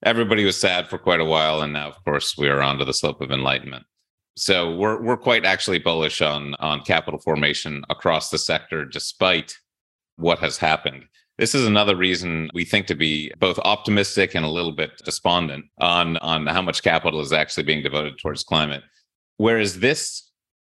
Everybody 0.03 0.45
was 0.45 0.59
sad 0.59 0.87
for 0.87 0.97
quite 0.97 1.19
a 1.19 1.25
while. 1.25 1.61
And 1.61 1.73
now, 1.73 1.89
of 1.89 2.03
course, 2.05 2.37
we 2.37 2.47
are 2.47 2.61
onto 2.61 2.85
the 2.85 2.93
slope 2.93 3.21
of 3.21 3.31
enlightenment. 3.31 3.85
So 4.37 4.73
we're, 4.75 5.01
we're 5.01 5.17
quite 5.17 5.43
actually 5.43 5.79
bullish 5.79 6.21
on, 6.21 6.55
on 6.59 6.81
capital 6.83 7.19
formation 7.19 7.83
across 7.89 8.29
the 8.29 8.37
sector, 8.37 8.85
despite 8.85 9.57
what 10.15 10.39
has 10.39 10.57
happened. 10.57 11.05
This 11.37 11.55
is 11.55 11.65
another 11.65 11.95
reason 11.95 12.49
we 12.53 12.65
think 12.65 12.87
to 12.87 12.95
be 12.95 13.31
both 13.39 13.59
optimistic 13.59 14.35
and 14.35 14.45
a 14.45 14.49
little 14.49 14.71
bit 14.71 14.91
despondent 15.03 15.65
on, 15.79 16.17
on 16.17 16.47
how 16.47 16.61
much 16.61 16.83
capital 16.83 17.21
is 17.21 17.33
actually 17.33 17.63
being 17.63 17.83
devoted 17.83 18.19
towards 18.19 18.43
climate. 18.43 18.83
Whereas 19.37 19.79
this 19.79 20.28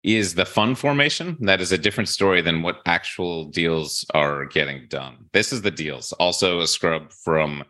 is 0.03 0.35
the 0.35 0.45
fund 0.45 0.77
formation. 0.77 1.37
That 1.39 1.61
is 1.61 1.71
a 1.71 1.77
different 1.77 2.09
story 2.09 2.41
than 2.41 2.61
what 2.61 2.81
actual 2.85 3.45
deals 3.45 4.05
are 4.13 4.45
getting 4.45 4.85
done. 4.89 5.29
This 5.31 5.53
is 5.53 5.61
the 5.61 5.71
deals. 5.71 6.11
Also, 6.13 6.59
a 6.59 6.67
scrub 6.67 7.11
from 7.11 7.63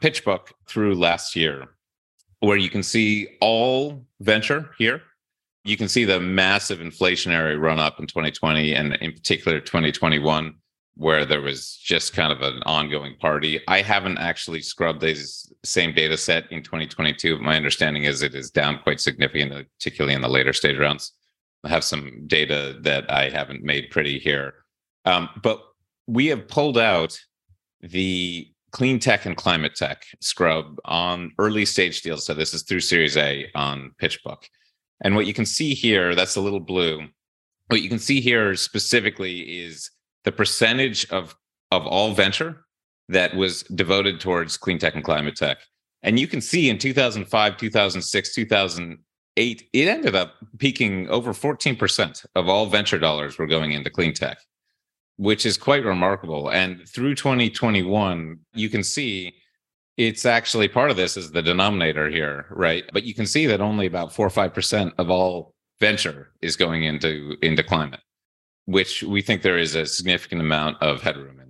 PitchBook 0.00 0.52
through 0.66 0.94
last 0.94 1.34
year, 1.34 1.68
where 2.40 2.56
you 2.56 2.70
can 2.70 2.82
see 2.82 3.28
all 3.40 4.06
venture 4.20 4.70
here. 4.78 5.02
You 5.64 5.76
can 5.76 5.88
see 5.88 6.04
the 6.04 6.20
massive 6.20 6.78
inflationary 6.80 7.60
run 7.60 7.78
up 7.78 8.00
in 8.00 8.06
2020 8.06 8.74
and 8.74 8.94
in 8.96 9.12
particular 9.12 9.60
2021, 9.60 10.54
where 10.96 11.24
there 11.24 11.40
was 11.40 11.76
just 11.76 12.14
kind 12.14 12.32
of 12.32 12.42
an 12.42 12.62
ongoing 12.64 13.16
party. 13.16 13.60
I 13.68 13.80
haven't 13.80 14.18
actually 14.18 14.60
scrubbed 14.60 15.00
this 15.00 15.52
same 15.64 15.94
data 15.94 16.16
set 16.16 16.50
in 16.50 16.62
2022. 16.62 17.38
My 17.38 17.56
understanding 17.56 18.04
is 18.04 18.22
it 18.22 18.34
is 18.34 18.50
down 18.50 18.80
quite 18.80 19.00
significantly, 19.00 19.66
particularly 19.78 20.14
in 20.14 20.20
the 20.20 20.28
later 20.28 20.52
stage 20.52 20.78
rounds 20.78 21.12
have 21.66 21.84
some 21.84 22.24
data 22.26 22.76
that 22.80 23.10
I 23.10 23.30
haven't 23.30 23.62
made 23.62 23.90
pretty 23.90 24.18
here. 24.18 24.54
Um, 25.04 25.28
but 25.42 25.62
we 26.06 26.26
have 26.26 26.48
pulled 26.48 26.78
out 26.78 27.18
the 27.80 28.48
clean 28.72 28.98
tech 28.98 29.26
and 29.26 29.36
climate 29.36 29.74
tech 29.74 30.06
scrub 30.20 30.78
on 30.84 31.32
early 31.38 31.64
stage 31.64 32.02
deals. 32.02 32.24
So 32.24 32.34
this 32.34 32.54
is 32.54 32.62
through 32.62 32.80
Series 32.80 33.16
A 33.16 33.50
on 33.54 33.92
PitchBook. 34.00 34.44
And 35.02 35.14
what 35.14 35.26
you 35.26 35.34
can 35.34 35.46
see 35.46 35.74
here, 35.74 36.14
that's 36.14 36.36
a 36.36 36.40
little 36.40 36.60
blue. 36.60 37.06
What 37.68 37.82
you 37.82 37.88
can 37.88 37.98
see 37.98 38.20
here 38.20 38.54
specifically 38.54 39.40
is 39.40 39.90
the 40.24 40.32
percentage 40.32 41.08
of, 41.10 41.34
of 41.70 41.86
all 41.86 42.12
venture 42.12 42.64
that 43.08 43.34
was 43.34 43.62
devoted 43.64 44.20
towards 44.20 44.56
clean 44.56 44.78
tech 44.78 44.94
and 44.94 45.04
climate 45.04 45.36
tech. 45.36 45.58
And 46.02 46.18
you 46.18 46.26
can 46.26 46.40
see 46.40 46.68
in 46.68 46.78
2005, 46.78 47.56
2006, 47.56 48.34
2008, 49.36 49.68
it 49.72 49.88
ended 49.88 50.14
up 50.14 50.34
peaking 50.58 51.08
over 51.08 51.32
14% 51.32 52.26
of 52.34 52.48
all 52.48 52.66
venture 52.66 52.98
dollars 52.98 53.38
were 53.38 53.46
going 53.46 53.72
into 53.72 53.90
clean 53.90 54.14
tech 54.14 54.38
which 55.16 55.46
is 55.46 55.56
quite 55.56 55.84
remarkable. 55.84 56.50
And 56.50 56.88
through 56.88 57.14
2021, 57.14 58.38
you 58.54 58.68
can 58.68 58.82
see 58.82 59.34
it's 59.96 60.24
actually 60.24 60.68
part 60.68 60.90
of 60.90 60.96
this 60.96 61.16
is 61.16 61.30
the 61.30 61.42
denominator 61.42 62.08
here, 62.08 62.46
right? 62.50 62.84
But 62.92 63.04
you 63.04 63.14
can 63.14 63.26
see 63.26 63.46
that 63.46 63.60
only 63.60 63.86
about 63.86 64.12
four 64.12 64.26
or 64.26 64.30
five 64.30 64.54
percent 64.54 64.94
of 64.98 65.10
all 65.10 65.54
venture 65.80 66.32
is 66.40 66.56
going 66.56 66.84
into 66.84 67.36
into 67.42 67.62
climate, 67.62 68.00
which 68.64 69.02
we 69.02 69.22
think 69.22 69.42
there 69.42 69.58
is 69.58 69.74
a 69.74 69.86
significant 69.86 70.40
amount 70.40 70.80
of 70.82 71.02
headroom. 71.02 71.41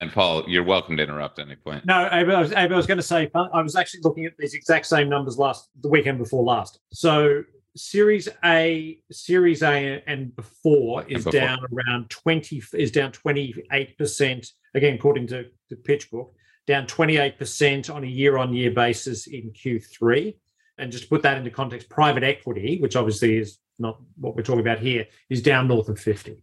And 0.00 0.12
Paul, 0.12 0.44
you're 0.46 0.62
welcome 0.62 0.96
to 0.98 1.02
interrupt 1.02 1.38
at 1.38 1.46
any 1.46 1.56
point. 1.56 1.86
No, 1.86 1.94
I 1.94 2.22
was, 2.22 2.52
I 2.52 2.66
was 2.66 2.86
going 2.86 2.98
to 2.98 3.02
say 3.02 3.30
I 3.34 3.62
was 3.62 3.76
actually 3.76 4.00
looking 4.04 4.26
at 4.26 4.32
these 4.38 4.52
exact 4.52 4.86
same 4.86 5.08
numbers 5.08 5.38
last 5.38 5.70
the 5.80 5.88
weekend 5.88 6.18
before 6.18 6.42
last. 6.44 6.78
So 6.92 7.44
Series 7.76 8.28
A, 8.44 8.98
Series 9.10 9.62
A 9.62 10.02
and 10.06 10.34
before 10.36 11.04
is 11.04 11.24
before. 11.24 11.40
down 11.40 11.58
around 11.72 12.10
20 12.10 12.62
is 12.74 12.90
down 12.90 13.12
28%, 13.12 14.52
again, 14.74 14.94
according 14.94 15.26
to 15.28 15.46
the 15.70 15.76
PitchBook, 15.76 16.30
down 16.66 16.86
28% 16.86 17.94
on 17.94 18.04
a 18.04 18.06
year-on-year 18.06 18.72
basis 18.72 19.26
in 19.26 19.50
Q3. 19.52 20.34
And 20.78 20.92
just 20.92 21.04
to 21.04 21.10
put 21.10 21.22
that 21.22 21.38
into 21.38 21.50
context, 21.50 21.88
private 21.88 22.22
equity, 22.22 22.78
which 22.80 22.96
obviously 22.96 23.38
is 23.38 23.58
not 23.78 23.98
what 24.18 24.36
we're 24.36 24.42
talking 24.42 24.60
about 24.60 24.78
here, 24.78 25.06
is 25.30 25.40
down 25.40 25.68
north 25.68 25.88
of 25.88 25.98
50. 25.98 26.42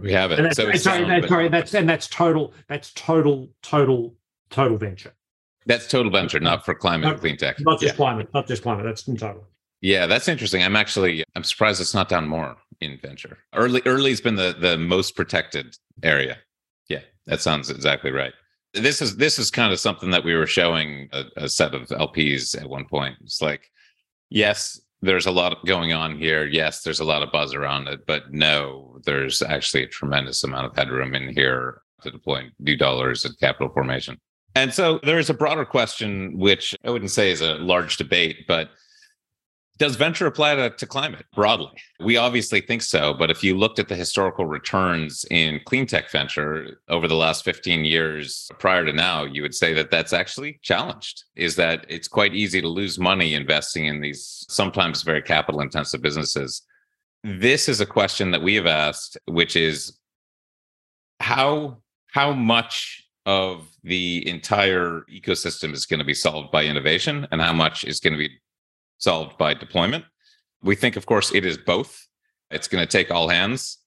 We 0.00 0.12
have 0.12 0.30
it. 0.30 0.38
And 0.38 0.46
that's, 0.46 0.56
so 0.56 0.72
sorry, 0.72 1.00
down, 1.00 1.08
that's, 1.08 1.28
sorry, 1.28 1.48
that's 1.48 1.74
and 1.74 1.88
that's 1.88 2.06
total, 2.08 2.52
that's 2.68 2.92
total, 2.92 3.48
total, 3.62 4.14
total 4.50 4.76
venture. 4.76 5.14
That's 5.66 5.88
total 5.88 6.12
venture, 6.12 6.38
not 6.38 6.64
for 6.64 6.74
climate 6.74 7.10
no, 7.10 7.18
clean 7.18 7.36
tech. 7.36 7.58
Not 7.60 7.80
just 7.80 7.94
yeah. 7.94 7.96
climate, 7.96 8.28
not 8.32 8.46
just 8.46 8.62
climate. 8.62 8.84
That's 8.84 9.06
in 9.08 9.16
total. 9.16 9.46
Yeah, 9.80 10.06
that's 10.06 10.28
interesting. 10.28 10.62
I'm 10.62 10.76
actually 10.76 11.24
I'm 11.34 11.44
surprised 11.44 11.80
it's 11.80 11.94
not 11.94 12.08
down 12.08 12.28
more 12.28 12.56
in 12.80 12.98
venture. 12.98 13.38
Early 13.54 13.82
early's 13.84 14.20
been 14.20 14.36
the 14.36 14.56
the 14.58 14.76
most 14.76 15.16
protected 15.16 15.76
area. 16.02 16.38
Yeah, 16.88 17.00
that 17.26 17.40
sounds 17.40 17.70
exactly 17.70 18.10
right. 18.10 18.32
This 18.74 19.02
is 19.02 19.16
this 19.16 19.38
is 19.38 19.50
kind 19.50 19.72
of 19.72 19.80
something 19.80 20.10
that 20.10 20.24
we 20.24 20.34
were 20.34 20.46
showing 20.46 21.08
a, 21.12 21.24
a 21.36 21.48
set 21.48 21.74
of 21.74 21.88
LPs 21.88 22.60
at 22.60 22.68
one 22.68 22.84
point. 22.84 23.16
It's 23.22 23.42
like, 23.42 23.70
yes, 24.30 24.80
there's 25.02 25.26
a 25.26 25.30
lot 25.30 25.64
going 25.66 25.92
on 25.92 26.18
here. 26.18 26.46
Yes, 26.46 26.82
there's 26.82 27.00
a 27.00 27.04
lot 27.04 27.22
of 27.22 27.32
buzz 27.32 27.54
around 27.54 27.88
it, 27.88 28.06
but 28.06 28.32
no, 28.32 28.98
there's 29.04 29.42
actually 29.42 29.82
a 29.82 29.88
tremendous 29.88 30.42
amount 30.42 30.66
of 30.66 30.76
headroom 30.76 31.14
in 31.14 31.28
here 31.34 31.82
to 32.02 32.10
deploy 32.10 32.50
new 32.58 32.76
dollars 32.76 33.24
and 33.24 33.38
capital 33.38 33.68
formation. 33.68 34.18
And 34.54 34.72
so 34.72 35.00
there 35.02 35.18
is 35.18 35.28
a 35.28 35.34
broader 35.34 35.66
question, 35.66 36.38
which 36.38 36.74
I 36.82 36.90
wouldn't 36.90 37.10
say 37.10 37.30
is 37.30 37.42
a 37.42 37.54
large 37.56 37.98
debate, 37.98 38.46
but 38.48 38.70
does 39.78 39.96
venture 39.96 40.26
apply 40.26 40.54
to, 40.54 40.70
to 40.70 40.86
climate 40.86 41.26
broadly? 41.34 41.72
We 42.00 42.16
obviously 42.16 42.60
think 42.60 42.82
so. 42.82 43.12
But 43.14 43.30
if 43.30 43.44
you 43.44 43.56
looked 43.56 43.78
at 43.78 43.88
the 43.88 43.96
historical 43.96 44.46
returns 44.46 45.24
in 45.30 45.60
clean 45.66 45.86
tech 45.86 46.10
venture 46.10 46.80
over 46.88 47.06
the 47.06 47.14
last 47.14 47.44
15 47.44 47.84
years 47.84 48.48
prior 48.58 48.84
to 48.84 48.92
now, 48.92 49.24
you 49.24 49.42
would 49.42 49.54
say 49.54 49.74
that 49.74 49.90
that's 49.90 50.12
actually 50.12 50.58
challenged. 50.62 51.24
Is 51.34 51.56
that 51.56 51.84
it's 51.88 52.08
quite 52.08 52.34
easy 52.34 52.60
to 52.60 52.68
lose 52.68 52.98
money 52.98 53.34
investing 53.34 53.86
in 53.86 54.00
these 54.00 54.46
sometimes 54.48 55.02
very 55.02 55.22
capital 55.22 55.60
intensive 55.60 56.00
businesses. 56.00 56.62
This 57.22 57.68
is 57.68 57.80
a 57.80 57.86
question 57.86 58.30
that 58.30 58.42
we 58.42 58.54
have 58.54 58.66
asked, 58.66 59.18
which 59.26 59.56
is 59.56 59.98
how 61.20 61.78
how 62.12 62.32
much 62.32 63.02
of 63.26 63.68
the 63.82 64.26
entire 64.28 65.04
ecosystem 65.12 65.72
is 65.72 65.84
going 65.84 65.98
to 65.98 66.04
be 66.04 66.14
solved 66.14 66.50
by 66.52 66.64
innovation 66.64 67.26
and 67.32 67.42
how 67.42 67.52
much 67.52 67.84
is 67.84 68.00
going 68.00 68.12
to 68.12 68.18
be 68.18 68.30
solved 68.98 69.38
by 69.38 69.54
deployment. 69.54 70.04
We 70.62 70.74
think, 70.74 70.96
of 70.96 71.06
course, 71.06 71.34
it 71.34 71.44
is 71.44 71.58
both. 71.58 72.06
It's 72.50 72.68
going 72.68 72.82
to 72.82 72.90
take 72.90 73.10
all 73.10 73.28
hands. 73.28 73.78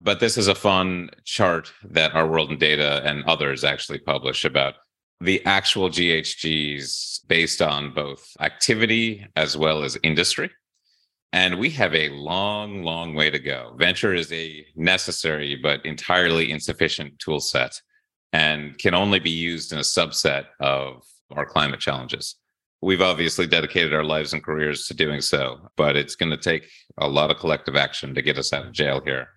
But 0.00 0.20
this 0.20 0.36
is 0.36 0.46
a 0.46 0.54
fun 0.54 1.10
chart 1.24 1.72
that 1.82 2.14
our 2.14 2.26
World 2.26 2.52
in 2.52 2.58
Data 2.58 3.02
and 3.04 3.24
others 3.24 3.64
actually 3.64 3.98
publish 3.98 4.44
about 4.44 4.74
the 5.20 5.44
actual 5.44 5.90
GHGs 5.90 7.26
based 7.26 7.60
on 7.60 7.92
both 7.92 8.36
activity 8.40 9.26
as 9.34 9.56
well 9.56 9.82
as 9.82 9.98
industry. 10.04 10.50
And 11.32 11.58
we 11.58 11.70
have 11.70 11.94
a 11.94 12.08
long, 12.10 12.84
long 12.84 13.14
way 13.14 13.28
to 13.28 13.38
go. 13.38 13.74
Venture 13.76 14.14
is 14.14 14.32
a 14.32 14.64
necessary 14.76 15.56
but 15.56 15.84
entirely 15.84 16.50
insufficient 16.50 17.18
tool 17.18 17.40
set 17.40 17.80
and 18.32 18.78
can 18.78 18.94
only 18.94 19.18
be 19.18 19.30
used 19.30 19.72
in 19.72 19.78
a 19.78 19.82
subset 19.82 20.46
of 20.60 21.02
our 21.32 21.44
climate 21.44 21.80
challenges. 21.80 22.36
We've 22.80 23.02
obviously 23.02 23.46
dedicated 23.46 23.92
our 23.92 24.04
lives 24.04 24.32
and 24.32 24.42
careers 24.42 24.86
to 24.86 24.94
doing 24.94 25.20
so, 25.20 25.68
but 25.76 25.96
it's 25.96 26.14
going 26.14 26.30
to 26.30 26.36
take 26.36 26.68
a 26.98 27.08
lot 27.08 27.30
of 27.30 27.38
collective 27.38 27.76
action 27.76 28.14
to 28.14 28.22
get 28.22 28.38
us 28.38 28.52
out 28.52 28.66
of 28.66 28.72
jail 28.72 29.00
here. 29.04 29.28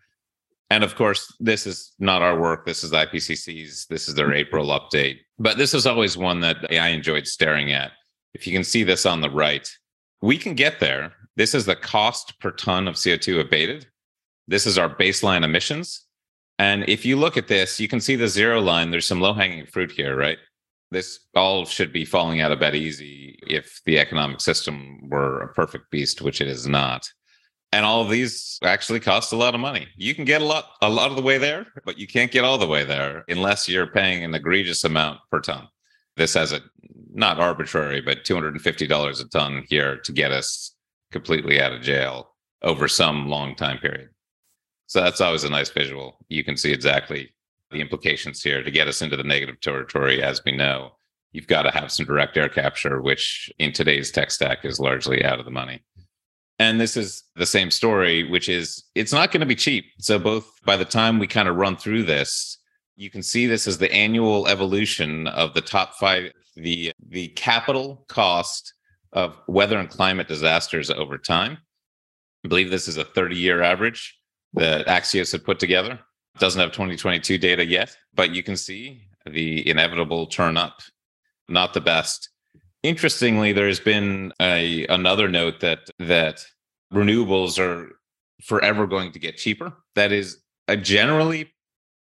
And 0.70 0.86
of 0.86 0.96
course, 0.96 1.36
this 1.40 1.68
is 1.68 1.94
not 2.00 2.22
our 2.22 2.40
work. 2.40 2.66
This 2.66 2.84
is 2.84 2.92
IPCC's. 2.94 3.88
This 3.88 4.08
is 4.08 4.16
their 4.16 4.28
mm-hmm. 4.28 4.36
April 4.36 4.68
update. 4.68 5.18
But 5.38 5.58
this 5.58 5.74
is 5.74 5.86
always 5.86 6.18
one 6.18 6.40
that 6.42 6.58
I 6.72 6.88
enjoyed 6.90 7.28
staring 7.28 7.74
at. 7.74 7.92
If 8.34 8.48
you 8.48 8.54
can 8.54 8.64
see 8.64 8.84
this 8.84 9.06
on 9.06 9.20
the 9.20 9.30
right, 9.30 9.70
we 10.22 10.38
can 10.38 10.54
get 10.54 10.80
there. 10.80 11.12
This 11.36 11.54
is 11.54 11.66
the 11.66 11.76
cost 11.76 12.40
per 12.40 12.52
ton 12.52 12.88
of 12.88 12.96
CO2 12.96 13.42
abated. 13.42 13.88
This 14.48 14.66
is 14.66 14.78
our 14.78 14.90
baseline 14.90 15.44
emissions. 15.44 16.06
And 16.58 16.88
if 16.88 17.06
you 17.06 17.18
look 17.18 17.36
at 17.36 17.48
this, 17.48 17.80
you 17.80 17.88
can 17.88 18.00
see 18.00 18.16
the 18.16 18.28
zero 18.28 18.62
line. 18.62 18.92
There's 18.92 19.08
some 19.08 19.20
low 19.20 19.34
hanging 19.34 19.66
fruit 19.66 19.92
here, 19.92 20.16
right? 20.16 20.38
This 20.92 21.22
all 21.36 21.66
should 21.66 21.94
be 21.94 22.06
falling 22.06 22.42
out 22.42 22.52
of 22.52 22.60
bed 22.60 22.76
easy 22.76 23.40
if 23.48 23.82
the 23.86 23.98
economic 23.98 24.42
system 24.42 25.10
were 25.10 25.42
a 25.42 25.54
perfect 25.54 25.90
beast, 25.90 26.22
which 26.22 26.42
it 26.42 26.48
is 26.48 26.68
not. 26.68 27.10
And 27.72 27.86
all 27.86 28.02
of 28.02 28.10
these 28.10 28.60
actually 28.64 29.00
cost 29.00 29.32
a 29.32 29.38
lot 29.38 29.56
of 29.56 29.62
money. 29.62 29.88
You 29.96 30.14
can 30.14 30.26
get 30.26 30.42
a 30.42 30.46
lot, 30.46 30.66
a 30.82 30.90
lot 30.90 31.10
of 31.10 31.16
the 31.16 31.22
way 31.22 31.38
there, 31.38 31.66
but 31.86 31.98
you 31.98 32.06
can't 32.06 32.32
get 32.32 32.44
all 32.44 32.58
the 32.58 32.68
way 32.68 32.84
there 32.84 33.24
unless 33.30 33.70
you're 33.70 33.88
paying 33.88 34.26
an 34.26 34.36
egregious 34.36 34.84
amount 34.84 35.20
per 35.32 35.40
ton. 35.40 35.70
This 36.18 36.34
has 36.34 36.52
a 36.52 36.60
not 37.14 37.40
arbitrary, 37.40 38.02
but 38.02 38.26
$250 38.26 39.22
a 39.22 39.30
ton 39.30 39.64
here 39.70 39.98
to 39.98 40.12
get 40.12 40.32
us 40.32 40.76
completely 41.12 41.62
out 41.62 41.72
of 41.72 41.82
jail 41.82 42.36
over 42.62 42.90
some 42.90 43.30
long 43.30 43.56
time 43.56 43.78
period. 43.78 44.10
So 44.88 45.02
that's 45.02 45.22
always 45.22 45.46
a 45.46 45.50
nice 45.50 45.70
visual. 45.70 46.18
You 46.28 46.44
can 46.44 46.58
see 46.58 46.74
exactly 46.74 47.34
the 47.72 47.82
implications 47.82 48.42
here 48.42 48.64
to 48.64 48.72
get 48.72 48.88
us 48.88 49.02
into 49.02 49.18
the 49.18 49.24
negative 49.24 49.60
territory, 49.62 50.22
as 50.22 50.44
we 50.46 50.52
know, 50.52 50.92
you've 51.32 51.48
got 51.48 51.64
to 51.64 51.72
have 51.72 51.92
some 51.92 52.06
direct 52.06 52.38
air 52.38 52.50
capture, 52.50 53.02
which 53.02 53.52
in 53.60 53.72
today's 53.72 54.12
tech 54.12 54.32
stack 54.32 54.66
is 54.66 54.80
largely 54.80 55.24
out 55.24 55.40
of 55.40 55.46
the 55.46 55.52
money. 55.52 55.82
And 56.60 56.80
this 56.80 56.96
is 56.96 57.24
the 57.36 57.46
same 57.46 57.72
story, 57.72 58.30
which 58.30 58.48
is 58.48 58.84
it's 58.94 59.14
not 59.14 59.32
going 59.32 59.40
to 59.40 59.48
be 59.48 59.56
cheap. 59.56 59.86
So, 59.98 60.20
both 60.20 60.48
by 60.64 60.78
the 60.78 60.86
time 60.86 61.18
we 61.18 61.26
kind 61.26 61.48
of 61.48 61.56
run 61.56 61.76
through 61.76 62.04
this, 62.04 62.60
you 62.96 63.10
can 63.10 63.24
see 63.24 63.48
this 63.48 63.66
as 63.66 63.80
the 63.80 63.92
annual 63.92 64.48
evolution 64.48 65.26
of 65.28 65.56
the 65.56 65.62
top 65.62 65.96
five, 65.96 66.32
the, 66.56 66.92
the 67.10 67.30
capital 67.30 68.06
cost 68.08 68.76
of 69.12 69.38
weather 69.48 69.80
and 69.80 69.90
climate 69.90 70.28
disasters 70.28 70.92
over 70.92 71.18
time. 71.18 71.58
I 72.46 72.48
believe 72.48 72.70
this 72.70 72.88
is 72.88 72.98
a 72.98 73.06
30 73.06 73.36
year 73.36 73.64
average 73.64 74.18
that 74.54 74.86
Axios 74.86 75.32
had 75.32 75.44
put 75.44 75.60
together 75.60 76.00
doesn't 76.40 76.60
have 76.60 76.72
2022 76.72 77.38
data 77.38 77.66
yet, 77.66 77.96
but 78.14 78.32
you 78.32 78.44
can 78.44 78.56
see 78.56 79.08
the 79.26 79.68
inevitable 79.70 80.28
turn 80.28 80.58
up. 80.58 80.82
Not 81.48 81.74
the 81.74 81.82
best. 81.82 82.30
Interestingly, 82.84 83.54
there's 83.54 83.80
been 83.80 84.34
a 84.42 84.88
another 84.88 85.28
note 85.28 85.60
that 85.60 85.90
that 86.00 86.46
renewables 86.94 87.60
are 87.60 88.00
forever 88.42 88.88
going 88.88 89.12
to 89.12 89.20
get 89.20 89.38
cheaper. 89.38 89.74
That 89.96 90.12
is 90.12 90.40
a 90.68 90.78
generally 90.78 91.52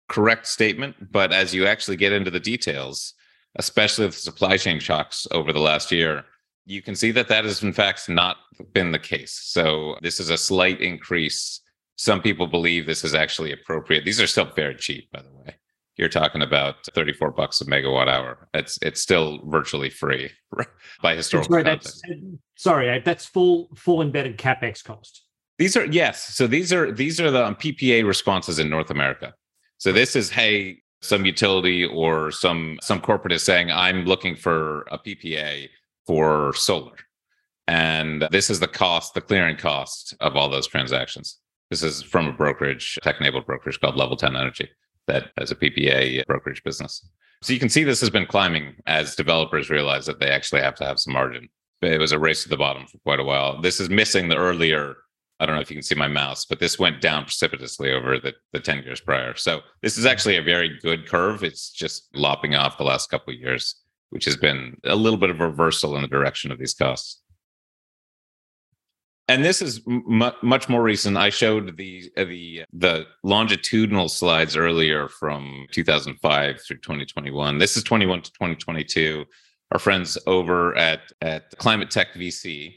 correct 0.09 0.47
statement, 0.47 1.12
but 1.12 1.31
as 1.31 1.53
you 1.53 1.67
actually 1.67 1.97
get 1.97 2.12
into 2.12 2.31
the 2.31 2.39
details, 2.39 3.13
especially 3.55 4.05
with 4.05 4.15
supply 4.15 4.57
chain 4.57 4.79
shocks 4.79 5.27
over 5.31 5.53
the 5.53 5.59
last 5.59 5.91
year, 5.91 6.25
you 6.65 6.81
can 6.81 6.95
see 6.95 7.12
that 7.12 7.27
that 7.29 7.45
has 7.45 7.63
in 7.63 7.74
fact 7.74 8.09
not 8.09 8.38
been 8.74 8.91
the 8.91 9.00
case. 9.00 9.39
So 9.43 9.97
this 10.01 10.19
is 10.19 10.29
a 10.29 10.38
slight 10.38 10.81
increase 10.81 11.62
some 11.98 12.22
people 12.22 12.48
believe 12.48 12.86
this 12.86 13.04
is 13.04 13.13
actually 13.13 13.51
appropriate. 13.51 14.06
These 14.06 14.22
are 14.22 14.27
still 14.27 14.46
very 14.56 14.75
cheap, 14.75 15.12
by 15.12 15.22
the 15.22 15.32
way. 15.32 15.56
You're 15.98 16.10
talking 16.10 16.42
about 16.42 16.86
34 16.94 17.32
bucks 17.32 17.60
a 17.60 17.66
megawatt 17.66 18.08
hour. 18.08 18.48
It's 18.54 18.77
it's 18.82 19.01
still 19.01 19.39
virtually 19.46 19.89
free 19.89 20.30
by 21.01 21.16
historical 21.16 21.51
sorry, 21.51 21.63
that's, 21.63 22.01
sorry, 22.56 23.00
that's 23.04 23.25
full 23.25 23.70
full 23.75 24.01
embedded 24.01 24.38
capex 24.38 24.84
cost. 24.84 25.24
These 25.58 25.75
are 25.75 25.86
yes. 25.86 26.36
So 26.36 26.46
these 26.46 26.72
are 26.72 26.92
these 26.92 27.20
are 27.20 27.32
the 27.32 27.46
um, 27.46 27.56
PPA 27.56 28.06
responses 28.06 28.60
in 28.60 28.70
North 28.70 28.92
America. 28.92 29.34
So 29.80 29.92
this 29.92 30.16
is 30.16 30.30
hey, 30.30 30.84
some 31.01 31.25
utility 31.25 31.86
or 31.86 32.32
some 32.32 32.77
some 32.82 33.00
corporate 33.00 33.34
is 33.34 33.44
saying 33.44 33.72
i'm 33.72 34.06
looking 34.06 34.36
for 34.36 34.82
a 34.92 34.98
ppa 34.98 35.70
for 36.06 36.54
solar 36.54 36.96
and 37.68 38.27
this 38.32 38.50
is 38.50 38.60
the 38.60 38.68
cost 38.68 39.13
the 39.13 39.22
clearing 39.22 39.58
cost 39.58 40.16
of 40.22 40.36
all 40.36 40.50
those 40.50 40.68
transactions 40.68 41.39
this 41.69 41.83
is 41.83 42.01
from 42.03 42.27
a 42.27 42.33
brokerage 42.33 42.97
tech 43.03 43.19
enabled 43.19 43.45
brokerage 43.45 43.79
called 43.79 43.95
LevelTen 43.95 44.39
Energy 44.39 44.69
that 45.07 45.31
has 45.38 45.51
a 45.51 45.55
ppa 45.55 46.25
brokerage 46.25 46.63
business 46.63 47.07
so 47.41 47.53
you 47.53 47.59
can 47.59 47.69
see 47.69 47.83
this 47.83 48.01
has 48.01 48.09
been 48.09 48.25
climbing 48.25 48.75
as 48.88 49.15
developers 49.15 49.69
realize 49.69 50.05
that 50.05 50.19
they 50.19 50.29
actually 50.29 50.62
have 50.62 50.75
to 50.75 50.86
have 50.86 51.00
some 51.00 51.13
margin 51.13 51.47
it 51.81 52.00
was 52.00 52.12
a 52.12 52.19
race 52.19 52.43
to 52.43 52.50
the 52.50 52.57
bottom 52.57 52.86
for 52.88 52.97
quite 53.00 53.19
a 53.19 53.24
while 53.24 53.62
this 53.62 53.79
is 53.79 53.89
missing 53.89 54.27
the 54.27 54.38
earlier 54.38 54.95
I 55.39 55.45
don't 55.45 55.55
know 55.55 55.62
if 55.62 55.69
you 55.69 55.75
can 55.75 55.83
see 55.83 55.95
my 55.95 56.07
mouse, 56.07 56.45
but 56.45 56.59
this 56.59 56.79
went 56.79 57.00
down 57.00 57.24
precipitously 57.24 57.91
over 57.91 58.19
the, 58.19 58.33
the 58.53 58.59
10 58.59 58.83
years 58.83 59.00
prior. 59.00 59.36
So 59.36 59.62
this 59.83 59.97
is 59.97 60.05
actually 60.05 60.38
a 60.38 60.41
very 60.41 60.79
good 60.81 61.07
curve. 61.07 61.43
It's 61.43 61.69
just 61.69 62.09
lopping 62.15 62.55
off 62.55 62.77
the 62.77 62.83
last 62.83 63.12
couple 63.12 63.33
of 63.33 63.39
years, 63.39 63.75
which 64.09 64.25
has 64.25 64.36
been 64.36 64.77
a 64.83 64.95
little 64.95 65.19
bit 65.19 65.29
of 65.29 65.39
a 65.39 65.47
reversal 65.47 65.95
in 65.95 66.01
the 66.01 66.07
direction 66.07 66.51
of 66.51 66.57
these 66.57 66.74
costs. 66.74 67.21
And 69.29 69.43
this 69.43 69.62
is 69.62 69.81
m- 69.88 70.31
much 70.41 70.69
more 70.69 70.81
recent. 70.81 71.17
I 71.17 71.29
showed 71.29 71.75
the 71.75 72.12
uh, 72.15 72.24
the 72.24 72.63
the 72.72 73.05
longitudinal 73.24 74.07
slides 74.07 74.55
earlier 74.55 75.10
from 75.10 75.67
2005 75.72 76.62
through 76.62 76.77
2021. 76.77 77.57
This 77.57 77.75
is 77.75 77.84
21 77.84 78.22
to 78.22 78.31
2022. 78.31 79.25
Our 79.72 79.79
friends 79.79 80.17
over 80.27 80.75
at 80.77 81.12
at 81.22 81.57
Climate 81.57 81.91
Tech 81.91 82.13
VC 82.13 82.75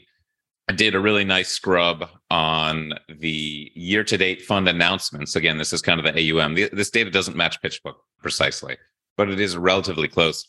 did 0.75 0.95
a 0.95 0.99
really 0.99 1.23
nice 1.23 1.49
scrub 1.49 2.09
on 2.29 2.93
the 3.07 3.71
year 3.75 4.03
to 4.03 4.17
date 4.17 4.41
fund 4.41 4.67
announcements. 4.67 5.35
Again, 5.35 5.57
this 5.57 5.73
is 5.73 5.81
kind 5.81 5.99
of 5.99 6.13
the 6.13 6.31
AUM. 6.31 6.55
This 6.55 6.89
data 6.89 7.09
doesn't 7.09 7.35
match 7.35 7.61
PitchBook 7.61 7.95
precisely, 8.21 8.77
but 9.17 9.29
it 9.29 9.39
is 9.39 9.57
relatively 9.57 10.09
close. 10.09 10.47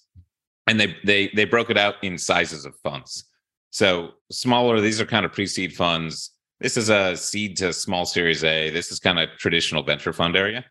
And 0.67 0.81
they 0.81 0.97
they 1.05 1.29
they 1.29 1.45
broke 1.45 1.71
it 1.71 1.79
out 1.79 1.95
in 2.03 2.19
sizes 2.19 2.65
of 2.65 2.75
funds. 2.83 3.25
So 3.73 4.13
smaller, 4.31 4.81
these 4.81 5.01
are 5.01 5.07
kind 5.07 5.27
of 5.27 5.33
pre-seed 5.33 5.75
funds. 5.75 6.31
This 6.61 6.77
is 6.77 6.89
a 6.89 7.17
seed 7.17 7.57
to 7.57 7.73
small 7.73 8.07
series 8.07 8.45
A. 8.45 8.71
This 8.71 8.93
is 8.93 9.01
kind 9.01 9.19
of 9.19 9.31
traditional 9.39 9.83
venture 9.83 10.13
fund 10.13 10.37
area. 10.37 10.65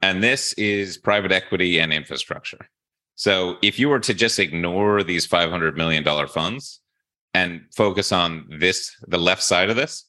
And 0.00 0.22
this 0.22 0.52
is 0.54 0.98
private 0.98 1.32
equity 1.32 1.80
and 1.80 1.92
infrastructure. 1.92 2.68
So 3.16 3.56
if 3.62 3.78
you 3.78 3.88
were 3.88 4.00
to 4.00 4.14
just 4.14 4.38
ignore 4.38 5.02
these 5.02 5.26
$500 5.26 5.76
million 5.76 6.04
funds, 6.28 6.80
and 7.34 7.62
focus 7.74 8.12
on 8.12 8.46
this, 8.58 8.94
the 9.06 9.18
left 9.18 9.42
side 9.42 9.70
of 9.70 9.76
this, 9.76 10.04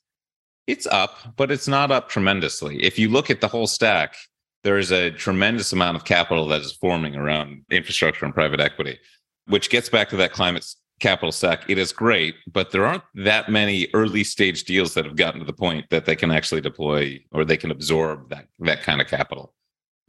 it's 0.68 0.88
up, 0.88 1.18
but 1.36 1.52
it's 1.52 1.68
not 1.68 1.92
up 1.92 2.10
tremendously. 2.10 2.84
If 2.84 3.00
you 3.00 3.10
look 3.10 3.30
at 3.30 3.42
the 3.42 3.48
whole 3.48 3.68
stack, 3.68 4.16
there 4.64 4.78
is 4.78 4.92
a 4.92 5.12
tremendous 5.12 5.74
amount 5.74 5.98
of 5.98 6.06
capital 6.06 6.48
that 6.48 6.62
is 6.62 6.74
forming 6.74 7.16
around 7.16 7.64
infrastructure 7.70 8.26
and 8.26 8.34
private 8.34 8.60
equity, 8.60 9.00
which 9.48 9.70
gets 9.70 9.90
back 9.90 10.10
to 10.10 10.18
that 10.18 10.32
climate 10.32 10.66
capital 11.04 11.32
stack. 11.32 11.70
It 11.70 11.78
is 11.78 11.92
great, 11.92 12.36
but 12.52 12.72
there 12.72 12.86
aren't 12.86 13.04
that 13.16 13.50
many 13.50 13.88
early 13.94 14.24
stage 14.24 14.64
deals 14.64 14.94
that 14.94 15.06
have 15.06 15.16
gotten 15.16 15.40
to 15.42 15.46
the 15.46 15.54
point 15.54 15.86
that 15.92 16.06
they 16.06 16.16
can 16.16 16.32
actually 16.32 16.62
deploy 16.62 17.24
or 17.32 17.46
they 17.46 17.58
can 17.58 17.72
absorb 17.72 18.30
that 18.30 18.48
that 18.60 18.82
kind 18.82 19.02
of 19.02 19.08
capital. 19.08 19.54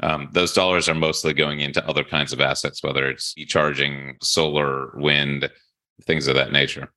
Um, 0.00 0.30
those 0.32 0.54
dollars 0.54 0.88
are 0.88 0.94
mostly 0.94 1.34
going 1.34 1.60
into 1.60 1.86
other 1.86 2.04
kinds 2.04 2.32
of 2.32 2.40
assets, 2.40 2.82
whether 2.82 3.08
it's 3.08 3.34
e-charging, 3.36 4.16
solar, 4.22 4.96
wind, 4.96 5.50
things 6.02 6.26
of 6.26 6.34
that 6.34 6.50
nature 6.50 6.90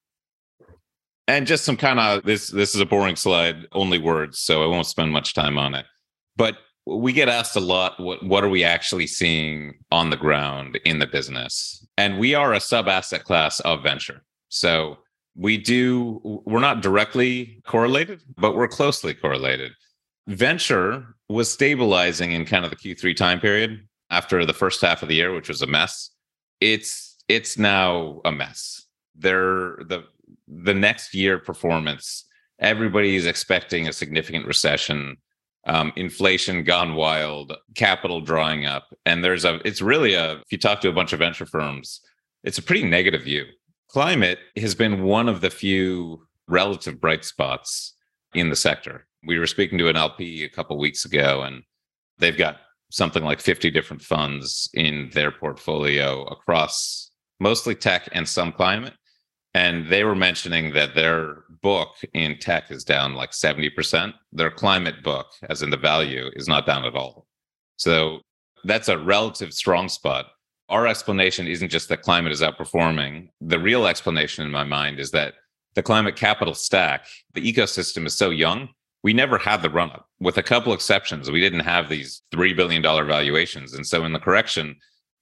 and 1.28 1.46
just 1.46 1.66
some 1.66 1.78
kind 1.78 2.00
of 2.00 2.24
this 2.24 2.50
this 2.50 2.74
is 2.74 2.82
a 2.82 2.86
boring 2.86 3.16
slide 3.16 3.68
only 3.74 4.00
words 4.00 4.40
so 4.40 4.64
i 4.64 4.66
won't 4.66 4.88
spend 4.88 5.12
much 5.12 5.34
time 5.34 5.58
on 5.58 5.76
it 5.76 5.86
but 6.36 6.58
we 6.96 7.12
get 7.12 7.30
asked 7.30 7.56
a 7.56 7.62
lot 7.62 8.00
what 8.00 8.24
what 8.24 8.44
are 8.44 8.50
we 8.50 8.64
actually 8.64 9.08
seeing 9.08 9.76
on 9.92 10.10
the 10.10 10.18
ground 10.18 10.80
in 10.86 11.00
the 11.00 11.08
business? 11.08 11.86
And 11.98 12.20
we 12.20 12.34
are 12.34 12.54
a 12.54 12.60
sub 12.60 12.88
asset 12.88 13.24
class 13.24 13.60
of 13.62 13.84
venture. 13.84 14.24
So 14.50 14.98
we 15.36 15.58
do 15.58 16.22
we're 16.46 16.60
not 16.60 16.82
directly 16.82 17.62
correlated 17.66 18.22
but 18.38 18.56
we're 18.56 18.68
closely 18.68 19.14
correlated. 19.14 19.74
Venture 20.28 21.16
was 21.30 21.52
stabilizing 21.52 22.32
in 22.32 22.46
kind 22.46 22.64
of 22.64 22.72
the 22.72 22.78
q3 22.78 23.16
time 23.16 23.40
period 23.40 23.86
after 24.10 24.46
the 24.46 24.54
first 24.54 24.82
half 24.82 25.02
of 25.04 25.10
the 25.10 25.16
year 25.16 25.34
which 25.34 25.50
was 25.50 25.62
a 25.62 25.68
mess. 25.68 26.10
It's 26.62 27.18
it's 27.28 27.58
now 27.58 28.22
a 28.24 28.32
mess. 28.32 28.86
They're 29.16 29.78
the 29.86 30.06
the 30.48 30.74
next 30.74 31.14
year 31.14 31.38
performance, 31.38 32.26
everybody 32.60 33.16
is 33.16 33.26
expecting 33.26 33.88
a 33.88 33.94
significant 33.94 34.46
recession, 34.46 35.18
um, 35.68 35.92
inflation 35.96 36.64
gone 36.64 36.96
wild, 36.96 37.54
capital 37.76 38.22
drying 38.22 38.66
up, 38.66 38.88
and 39.06 39.24
there's 39.24 39.46
a. 39.46 39.60
It's 39.66 39.82
really 39.82 40.14
a. 40.14 40.34
If 40.38 40.52
you 40.52 40.58
talk 40.58 40.82
to 40.82 40.90
a 40.90 40.94
bunch 40.94 41.14
of 41.14 41.20
venture 41.20 41.46
firms, 41.46 42.02
it's 42.44 42.58
a 42.58 42.64
pretty 42.64 42.86
negative 42.86 43.24
view. 43.24 43.46
Climate 43.90 44.40
has 44.58 44.76
been 44.76 45.04
one 45.04 45.30
of 45.30 45.42
the 45.42 45.50
few 45.50 46.26
relative 46.48 47.00
bright 47.00 47.26
spots 47.26 47.94
in 48.34 48.50
the 48.50 48.56
sector. 48.56 49.06
We 49.26 49.40
were 49.40 49.48
speaking 49.48 49.78
to 49.80 49.90
an 49.90 49.98
LP 49.98 50.44
a 50.44 50.50
couple 50.50 50.78
weeks 50.78 51.04
ago, 51.06 51.44
and 51.44 51.64
they've 52.18 52.38
got 52.38 52.58
something 52.90 53.24
like 53.24 53.42
50 53.42 53.70
different 53.70 54.02
funds 54.02 54.70
in 54.74 55.10
their 55.14 55.32
portfolio 55.32 56.24
across 56.24 57.12
mostly 57.40 57.76
tech 57.76 58.08
and 58.14 58.28
some 58.28 58.54
climate 58.54 58.94
and 59.58 59.88
they 59.88 60.04
were 60.04 60.14
mentioning 60.14 60.72
that 60.74 60.94
their 60.94 61.44
book 61.64 61.96
in 62.14 62.38
tech 62.38 62.70
is 62.70 62.84
down 62.84 63.16
like 63.16 63.32
70%. 63.32 64.14
Their 64.32 64.52
climate 64.52 65.02
book, 65.02 65.26
as 65.50 65.64
in 65.64 65.72
the 65.72 65.78
value, 65.78 66.30
is 66.34 66.48
not 66.48 66.68
down 66.68 66.86
at 66.86 66.96
all. 66.96 67.26
So 67.78 68.20
that's 68.66 68.88
a 68.88 69.00
relative 69.00 69.52
strong 69.52 69.90
spot. 69.90 70.28
Our 70.70 70.86
explanation 70.86 71.48
isn't 71.48 71.70
just 71.70 71.90
that 71.90 72.04
climate 72.04 72.34
is 72.34 72.42
outperforming. 72.42 73.30
The 73.42 73.58
real 73.58 73.88
explanation 73.88 74.46
in 74.46 74.52
my 74.52 74.64
mind 74.64 75.00
is 75.00 75.10
that 75.12 75.34
the 75.74 75.82
climate 75.82 76.16
capital 76.16 76.54
stack, 76.54 77.08
the 77.34 77.42
ecosystem 77.42 78.06
is 78.06 78.14
so 78.14 78.30
young. 78.30 78.70
We 79.02 79.14
never 79.14 79.40
had 79.40 79.64
the 79.64 79.72
run 79.72 79.90
up, 79.90 80.08
with 80.20 80.38
a 80.38 80.44
couple 80.44 80.72
exceptions. 80.72 81.32
We 81.32 81.42
didn't 81.42 81.62
have 81.62 81.90
these 81.90 82.22
$3 82.32 82.56
billion 82.56 82.84
valuations. 82.84 83.74
And 83.74 83.88
so 83.88 84.06
in 84.06 84.14
the 84.14 84.20
correction, 84.20 84.76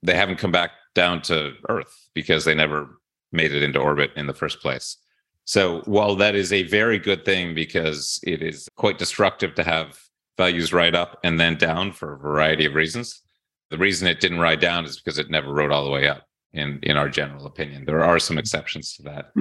they 0.03 0.15
haven't 0.15 0.39
come 0.39 0.51
back 0.51 0.71
down 0.93 1.21
to 1.23 1.53
earth 1.69 2.09
because 2.13 2.43
they 2.43 2.53
never 2.53 2.99
made 3.35 3.53
it 3.53 3.63
into 3.63 3.79
orbit 3.79 4.11
in 4.15 4.27
the 4.27 4.33
first 4.33 4.61
place. 4.61 4.97
So 5.45 5.81
while 5.85 6.15
that 6.15 6.35
is 6.35 6.51
a 6.51 6.63
very 6.63 6.97
good 6.97 7.23
thing 7.23 7.53
because 7.53 8.19
it 8.23 8.41
is 8.41 8.67
quite 8.75 8.97
destructive 8.97 9.53
to 9.55 9.63
have 9.63 9.99
values 10.37 10.73
ride 10.73 10.95
up 10.95 11.19
and 11.23 11.39
then 11.39 11.55
down 11.55 11.91
for 11.91 12.13
a 12.13 12.17
variety 12.17 12.65
of 12.65 12.73
reasons, 12.73 13.21
the 13.69 13.77
reason 13.77 14.07
it 14.07 14.19
didn't 14.19 14.39
ride 14.39 14.59
down 14.59 14.85
is 14.85 14.97
because 14.97 15.19
it 15.19 15.29
never 15.29 15.53
rode 15.53 15.71
all 15.71 15.85
the 15.85 15.91
way 15.91 16.07
up. 16.07 16.23
In, 16.53 16.79
in 16.83 16.95
our 16.95 17.09
general 17.09 17.47
opinion, 17.47 17.83
there 17.83 18.01
are 18.01 18.17
some 18.17 18.37
exceptions 18.37 18.95
to 18.95 19.03
that. 19.03 19.33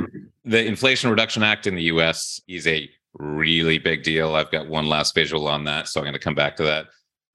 The 0.45 0.67
Inflation 0.67 1.11
Reduction 1.11 1.45
Act 1.45 1.69
in 1.69 1.77
the 1.77 1.85
US 1.85 2.41
is 2.49 2.67
a 2.67 2.91
really 3.15 3.79
big 3.79 4.03
deal. 4.03 4.35
I've 4.35 4.51
got 4.51 4.69
one 4.69 4.89
last 4.89 5.15
visual 5.15 5.47
on 5.47 5.63
that, 5.65 5.87
so 5.87 6.01
I'm 6.01 6.05
going 6.05 6.15
to 6.15 6.19
come 6.19 6.35
back 6.35 6.57
to 6.57 6.65
that. 6.65 6.87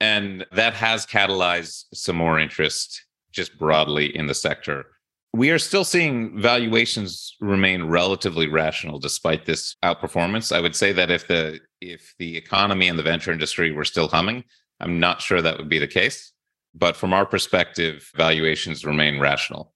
And 0.01 0.45
that 0.51 0.73
has 0.73 1.05
catalyzed 1.05 1.85
some 1.93 2.17
more 2.17 2.39
interest 2.39 3.05
just 3.31 3.57
broadly 3.57 4.13
in 4.15 4.27
the 4.27 4.33
sector 4.33 4.85
we 5.33 5.51
are 5.51 5.59
still 5.59 5.83
seeing 5.83 6.39
valuations 6.41 7.35
remain 7.39 7.83
relatively 7.83 8.47
rational 8.47 8.99
despite 8.99 9.45
this 9.45 9.75
outperformance. 9.83 10.55
I 10.55 10.59
would 10.59 10.75
say 10.75 10.91
that 10.93 11.11
if 11.11 11.27
the 11.27 11.59
if 11.81 12.15
the 12.17 12.35
economy 12.35 12.87
and 12.87 12.97
the 12.97 13.03
venture 13.03 13.31
industry 13.31 13.71
were 13.71 13.85
still 13.85 14.07
humming, 14.07 14.43
I'm 14.79 14.99
not 14.99 15.21
sure 15.21 15.41
that 15.41 15.57
would 15.57 15.69
be 15.69 15.79
the 15.79 15.87
case. 15.87 16.33
But 16.73 16.95
from 16.95 17.13
our 17.13 17.25
perspective, 17.25 18.11
valuations 18.15 18.85
remain 18.85 19.19
rational. 19.19 19.73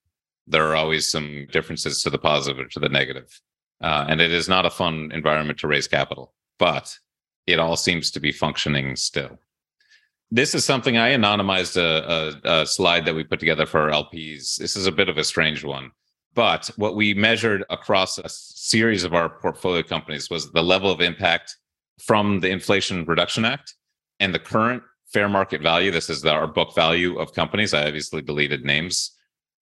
There 0.48 0.68
are 0.68 0.76
always 0.76 1.10
some 1.10 1.48
differences 1.52 2.02
to 2.02 2.10
the 2.10 2.18
positive 2.18 2.66
or 2.66 2.70
to 2.70 2.80
the 2.80 2.90
negative. 2.90 3.30
Uh, 3.82 4.06
and 4.08 4.22
it 4.22 4.32
is 4.32 4.50
not 4.50 4.66
a 4.66 4.70
fun 4.70 5.12
environment 5.14 5.60
to 5.60 5.68
raise 5.68 5.88
capital, 5.88 6.34
but 6.60 6.98
it 7.48 7.60
all 7.60 7.76
seems 7.76 8.12
to 8.12 8.20
be 8.20 8.32
functioning 8.32 8.96
still 8.96 9.40
this 10.34 10.56
is 10.56 10.66
something 10.66 10.98
I 10.98 11.12
anonymized 11.12 11.78
a, 11.78 12.42
a, 12.44 12.62
a, 12.62 12.66
slide 12.66 13.06
that 13.06 13.14
we 13.14 13.24
put 13.24 13.40
together 13.40 13.68
for 13.68 13.82
our 13.82 13.92
LPs. 13.92 14.56
This 14.58 14.76
is 14.76 14.88
a 14.88 14.92
bit 14.92 15.08
of 15.08 15.20
a 15.20 15.24
strange 15.24 15.64
one, 15.64 15.92
but 16.34 16.72
what 16.76 16.96
we 16.96 17.14
measured 17.14 17.64
across 17.70 18.18
a 18.18 18.28
series 18.28 19.04
of 19.04 19.14
our 19.14 19.30
portfolio 19.30 19.84
companies 19.84 20.32
was 20.32 20.52
the 20.52 20.64
level 20.64 20.90
of 20.90 21.02
impact 21.02 21.56
from 22.02 22.40
the 22.40 22.50
Inflation 22.50 23.06
Reduction 23.06 23.46
Act 23.46 23.76
and 24.20 24.34
the 24.34 24.40
current 24.40 24.82
fair 25.06 25.30
market 25.30 25.62
value. 25.62 25.92
This 25.92 26.10
is 26.10 26.26
our 26.26 26.48
book 26.48 26.74
value 26.74 27.20
of 27.20 27.34
companies. 27.34 27.76
I 27.76 27.86
obviously 27.86 28.24
deleted 28.24 28.66
names. 28.66 29.12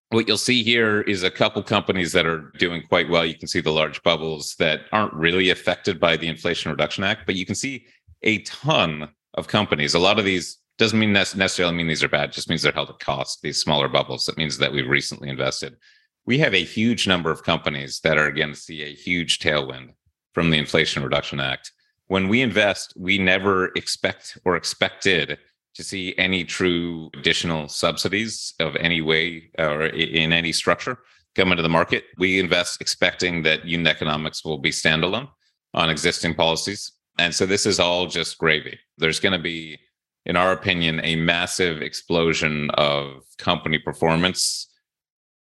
What 0.08 0.26
you'll 0.26 0.38
see 0.38 0.62
here 0.62 1.02
is 1.02 1.22
a 1.22 1.30
couple 1.30 1.62
companies 1.62 2.12
that 2.12 2.24
are 2.24 2.50
doing 2.56 2.82
quite 2.88 3.10
well. 3.10 3.26
You 3.26 3.36
can 3.36 3.48
see 3.48 3.60
the 3.60 3.70
large 3.70 4.02
bubbles 4.02 4.54
that 4.58 4.80
aren't 4.90 5.12
really 5.12 5.50
affected 5.50 6.00
by 6.00 6.16
the 6.16 6.28
Inflation 6.28 6.70
Reduction 6.70 7.04
Act, 7.04 7.26
but 7.26 7.34
you 7.34 7.44
can 7.44 7.56
see 7.56 7.84
a 8.22 8.38
ton 8.38 9.10
of 9.34 9.48
companies. 9.48 9.92
A 9.92 9.98
lot 9.98 10.18
of 10.18 10.24
these 10.24 10.58
doesn't 10.78 10.98
mean 10.98 11.12
necessarily 11.12 11.74
mean 11.74 11.86
these 11.86 12.02
are 12.02 12.08
bad. 12.08 12.30
It 12.30 12.32
just 12.32 12.48
means 12.48 12.62
they're 12.62 12.72
held 12.72 12.90
at 12.90 12.98
cost. 12.98 13.40
These 13.42 13.60
smaller 13.60 13.88
bubbles. 13.88 14.24
That 14.24 14.38
means 14.38 14.58
that 14.58 14.72
we've 14.72 14.88
recently 14.88 15.28
invested. 15.28 15.76
We 16.24 16.38
have 16.38 16.54
a 16.54 16.64
huge 16.64 17.06
number 17.06 17.30
of 17.30 17.42
companies 17.42 18.00
that 18.00 18.18
are 18.18 18.30
going 18.30 18.50
to 18.50 18.56
see 18.56 18.82
a 18.82 18.94
huge 18.94 19.38
tailwind 19.38 19.90
from 20.32 20.50
the 20.50 20.58
Inflation 20.58 21.02
Reduction 21.02 21.40
Act. 21.40 21.72
When 22.06 22.28
we 22.28 22.42
invest, 22.42 22.94
we 22.96 23.18
never 23.18 23.66
expect 23.76 24.38
or 24.44 24.56
expected 24.56 25.38
to 25.74 25.82
see 25.82 26.14
any 26.18 26.44
true 26.44 27.10
additional 27.14 27.68
subsidies 27.68 28.54
of 28.60 28.76
any 28.76 29.00
way 29.00 29.50
or 29.58 29.86
in 29.86 30.32
any 30.32 30.52
structure 30.52 30.98
come 31.34 31.50
into 31.50 31.62
the 31.62 31.68
market. 31.68 32.04
We 32.18 32.38
invest 32.38 32.80
expecting 32.80 33.42
that 33.44 33.64
unit 33.64 33.88
economics 33.88 34.44
will 34.44 34.58
be 34.58 34.70
standalone 34.70 35.28
on 35.74 35.90
existing 35.90 36.34
policies. 36.34 36.92
And 37.18 37.34
so 37.34 37.46
this 37.46 37.66
is 37.66 37.80
all 37.80 38.06
just 38.06 38.38
gravy. 38.38 38.78
There's 38.98 39.20
going 39.20 39.32
to 39.32 39.38
be, 39.38 39.78
in 40.24 40.36
our 40.36 40.52
opinion, 40.52 41.00
a 41.02 41.16
massive 41.16 41.82
explosion 41.82 42.70
of 42.74 43.24
company 43.38 43.78
performance, 43.78 44.68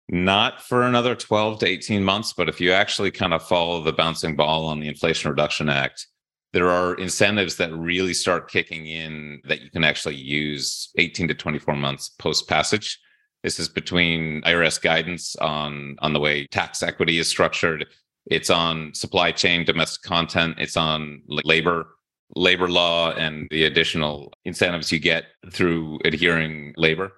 not 0.08 0.62
for 0.62 0.82
another 0.82 1.14
12 1.14 1.60
to 1.60 1.66
18 1.66 2.04
months, 2.04 2.32
but 2.32 2.48
if 2.48 2.60
you 2.60 2.72
actually 2.72 3.10
kind 3.10 3.34
of 3.34 3.42
follow 3.42 3.82
the 3.82 3.92
bouncing 3.92 4.36
ball 4.36 4.66
on 4.66 4.80
the 4.80 4.88
Inflation 4.88 5.30
Reduction 5.30 5.68
Act, 5.68 6.06
there 6.52 6.70
are 6.70 6.94
incentives 6.94 7.56
that 7.56 7.72
really 7.74 8.14
start 8.14 8.50
kicking 8.50 8.86
in 8.86 9.40
that 9.44 9.60
you 9.60 9.70
can 9.70 9.84
actually 9.84 10.14
use 10.14 10.90
18 10.96 11.28
to 11.28 11.34
24 11.34 11.76
months 11.76 12.10
post 12.18 12.48
passage. 12.48 12.98
This 13.42 13.60
is 13.60 13.68
between 13.68 14.42
IRS 14.42 14.80
guidance 14.80 15.36
on, 15.36 15.96
on 16.00 16.12
the 16.12 16.20
way 16.20 16.46
tax 16.46 16.82
equity 16.82 17.18
is 17.18 17.28
structured. 17.28 17.86
It's 18.26 18.50
on 18.50 18.94
supply 18.94 19.32
chain 19.32 19.64
domestic 19.64 20.02
content. 20.02 20.56
It's 20.58 20.76
on 20.76 21.22
labor 21.26 21.97
labor 22.36 22.68
law 22.68 23.12
and 23.12 23.48
the 23.50 23.64
additional 23.64 24.32
incentives 24.44 24.92
you 24.92 24.98
get 24.98 25.24
through 25.50 25.98
adhering 26.04 26.74
labor. 26.76 27.12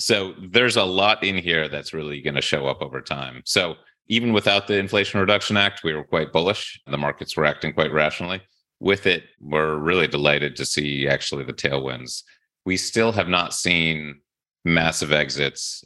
So 0.00 0.34
there's 0.50 0.76
a 0.76 0.84
lot 0.84 1.22
in 1.22 1.36
here 1.36 1.68
that's 1.68 1.92
really 1.92 2.20
going 2.20 2.34
to 2.34 2.42
show 2.42 2.66
up 2.66 2.82
over 2.82 3.00
time. 3.00 3.42
So 3.44 3.76
even 4.08 4.32
without 4.32 4.66
the 4.66 4.78
Inflation 4.78 5.20
Reduction 5.20 5.56
Act, 5.56 5.82
we 5.84 5.92
were 5.92 6.04
quite 6.04 6.32
bullish. 6.32 6.80
The 6.86 6.96
markets 6.96 7.36
were 7.36 7.44
acting 7.44 7.72
quite 7.72 7.92
rationally 7.92 8.40
with 8.80 9.06
it, 9.06 9.24
we're 9.40 9.76
really 9.76 10.06
delighted 10.06 10.56
to 10.56 10.64
see 10.64 11.08
actually 11.08 11.44
the 11.44 11.52
tailwinds. 11.52 12.22
We 12.64 12.76
still 12.76 13.12
have 13.12 13.28
not 13.28 13.54
seen 13.54 14.20
massive 14.64 15.12
exits 15.12 15.84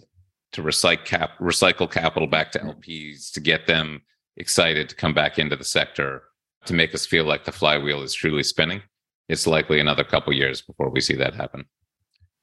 to 0.52 0.62
recycle 0.62 1.04
cap, 1.04 1.38
recycle 1.38 1.90
capital 1.90 2.28
back 2.28 2.52
to 2.52 2.58
mm. 2.58 2.74
LPs 2.74 3.32
to 3.32 3.40
get 3.40 3.66
them 3.66 4.02
excited 4.36 4.88
to 4.88 4.96
come 4.96 5.14
back 5.14 5.38
into 5.38 5.56
the 5.56 5.64
sector 5.64 6.22
to 6.66 6.74
make 6.74 6.94
us 6.94 7.06
feel 7.06 7.24
like 7.24 7.44
the 7.44 7.52
flywheel 7.52 8.02
is 8.02 8.14
truly 8.14 8.42
spinning. 8.42 8.82
It's 9.28 9.46
likely 9.46 9.80
another 9.80 10.04
couple 10.04 10.32
years 10.32 10.62
before 10.62 10.90
we 10.90 11.00
see 11.00 11.14
that 11.14 11.34
happen. 11.34 11.64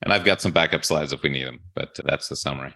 And 0.02 0.14
I've 0.14 0.26
got 0.26 0.42
some 0.42 0.52
backup 0.52 0.86
slides 0.86 1.14
if 1.14 1.22
we 1.22 1.30
need 1.30 1.46
them, 1.46 1.60
but 1.76 2.00
that's 2.04 2.30
the 2.30 2.36
summary. 2.36 2.74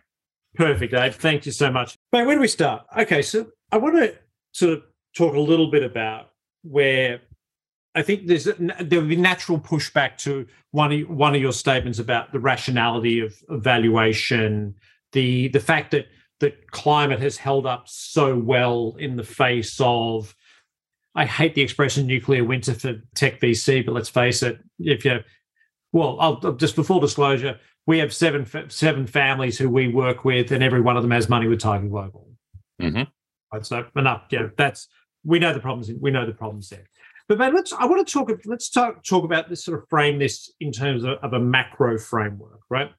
Perfect, 0.56 0.93
Dave. 0.93 1.15
Thank 1.15 1.45
you 1.45 1.51
so 1.51 1.71
much. 1.71 1.97
But 2.12 2.25
where 2.25 2.36
do 2.36 2.41
we 2.41 2.47
start? 2.47 2.86
Okay, 2.97 3.21
so 3.21 3.47
I 3.71 3.77
want 3.77 3.95
to 3.95 4.15
sort 4.51 4.73
of 4.73 4.84
talk 5.15 5.36
a 5.36 5.39
little 5.39 5.71
bit 5.71 5.84
about 5.84 6.29
where 6.63 7.21
I 7.95 8.01
think 8.01 8.27
there's 8.27 8.45
there 8.45 9.01
will 9.01 9.08
be 9.08 9.15
natural 9.15 9.60
pushback 9.60 10.17
to 10.19 10.47
one 10.71 10.91
of, 10.91 11.10
one 11.10 11.36
of 11.36 11.41
your 11.41 11.53
statements 11.53 11.99
about 11.99 12.32
the 12.32 12.39
rationality 12.39 13.19
of, 13.19 13.36
valuation, 13.49 14.75
the 15.12 15.47
the 15.49 15.60
fact 15.60 15.91
that 15.91 16.08
that 16.39 16.71
climate 16.71 17.19
has 17.19 17.38
held 17.38 17.65
up 17.65 17.88
so 17.88 18.38
well 18.38 18.95
in 18.99 19.15
the 19.15 19.23
face 19.23 19.79
of. 19.79 20.36
I 21.15 21.26
hate 21.26 21.54
the 21.54 21.62
expression 21.62 22.08
nuclear 22.08 22.43
winter 22.43 22.73
for 22.73 22.95
tech 23.15 23.39
VC, 23.39 23.86
but 23.86 23.93
let's 23.93 24.10
face 24.10 24.41
it, 24.41 24.60
if 24.80 25.06
you, 25.06 25.19
well, 25.91 26.17
I'll 26.19 26.54
just 26.54 26.76
for 26.76 26.84
full 26.84 26.99
disclosure, 26.99 27.60
we 27.86 27.99
have 27.99 28.13
seven 28.13 28.47
seven 28.69 29.06
families 29.06 29.58
who 29.58 29.69
we 29.69 29.89
work 29.89 30.26
with, 30.26 30.52
and 30.52 30.63
every 30.63 30.82
one 30.82 30.97
of 30.97 31.04
them 31.04 31.12
has 31.12 31.30
money 31.30 31.47
with 31.47 31.60
Tiger 31.60 31.88
Global. 31.88 32.28
Mm-hmm. 32.82 33.04
Right, 33.54 33.65
so 33.65 33.86
enough. 33.95 34.23
Yeah, 34.32 34.47
that's 34.58 34.88
we 35.23 35.39
know 35.39 35.54
the 35.54 35.60
problems. 35.60 35.91
We 35.99 36.12
know 36.12 36.26
the 36.26 36.34
problems 36.34 36.69
there. 36.69 36.86
But 37.28 37.38
man, 37.38 37.54
let's. 37.54 37.73
I 37.73 37.86
want 37.86 38.06
to 38.06 38.12
talk. 38.12 38.32
Let's 38.45 38.69
talk 38.69 39.04
talk 39.04 39.23
about 39.23 39.49
this. 39.49 39.63
Sort 39.65 39.80
of 39.80 39.88
frame 39.89 40.19
this 40.19 40.52
in 40.60 40.71
terms 40.71 41.04
of, 41.04 41.17
of 41.21 41.34
a 41.34 41.39
macro 41.39 41.97
framework, 41.97 42.62
right? 42.69 42.91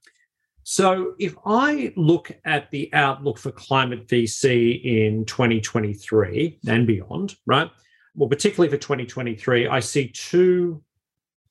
So, 0.62 1.14
if 1.18 1.34
I 1.44 1.92
look 1.96 2.32
at 2.44 2.70
the 2.70 2.92
outlook 2.94 3.38
for 3.38 3.50
climate 3.50 4.06
VC 4.08 4.82
in 4.82 5.26
2023 5.26 6.60
and 6.66 6.86
beyond, 6.86 7.36
right? 7.46 7.70
Well, 8.14 8.28
particularly 8.28 8.70
for 8.70 8.76
2023, 8.76 9.68
I 9.68 9.80
see 9.80 10.08
two 10.08 10.82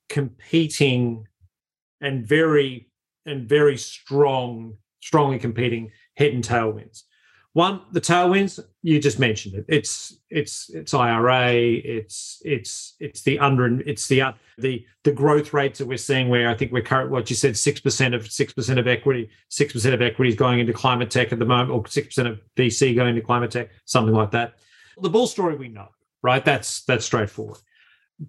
competing 0.09 1.27
and 2.01 2.25
very 2.25 2.89
and 3.25 3.47
very 3.47 3.77
strong, 3.77 4.75
strongly 5.01 5.39
competing 5.39 5.91
head 6.15 6.33
and 6.33 6.43
tailwinds. 6.43 7.03
One, 7.53 7.81
the 7.91 8.01
tailwinds 8.01 8.59
you 8.81 8.99
just 8.99 9.19
mentioned 9.19 9.53
it. 9.53 9.65
It's 9.67 10.17
it's 10.31 10.71
it's 10.71 10.93
IRA. 10.93 11.53
It's 11.53 12.41
it's 12.43 12.95
it's 12.99 13.21
the 13.21 13.37
under 13.37 13.79
it's 13.81 14.07
the 14.07 14.23
the 14.57 14.83
the 15.03 15.11
growth 15.11 15.53
rates 15.53 15.77
that 15.77 15.87
we're 15.87 15.97
seeing. 15.97 16.29
Where 16.29 16.49
I 16.49 16.55
think 16.55 16.71
we're 16.71 16.81
current 16.81 17.11
what 17.11 17.29
you 17.29 17.35
said 17.35 17.55
six 17.55 17.79
percent 17.79 18.15
of 18.15 18.31
six 18.31 18.53
percent 18.53 18.79
of 18.79 18.87
equity, 18.87 19.29
six 19.49 19.71
percent 19.71 19.93
of 19.93 20.01
equity 20.01 20.29
is 20.29 20.35
going 20.35 20.59
into 20.59 20.73
climate 20.73 21.11
tech 21.11 21.31
at 21.31 21.37
the 21.37 21.45
moment, 21.45 21.69
or 21.69 21.85
six 21.87 22.07
percent 22.07 22.27
of 22.27 22.41
VC 22.57 22.95
going 22.95 23.09
into 23.09 23.21
climate 23.21 23.51
tech, 23.51 23.69
something 23.85 24.15
like 24.15 24.31
that. 24.31 24.55
The 24.99 25.09
bull 25.09 25.27
story 25.27 25.55
we 25.55 25.67
know, 25.67 25.89
right? 26.23 26.43
That's 26.43 26.83
that's 26.85 27.05
straightforward. 27.05 27.59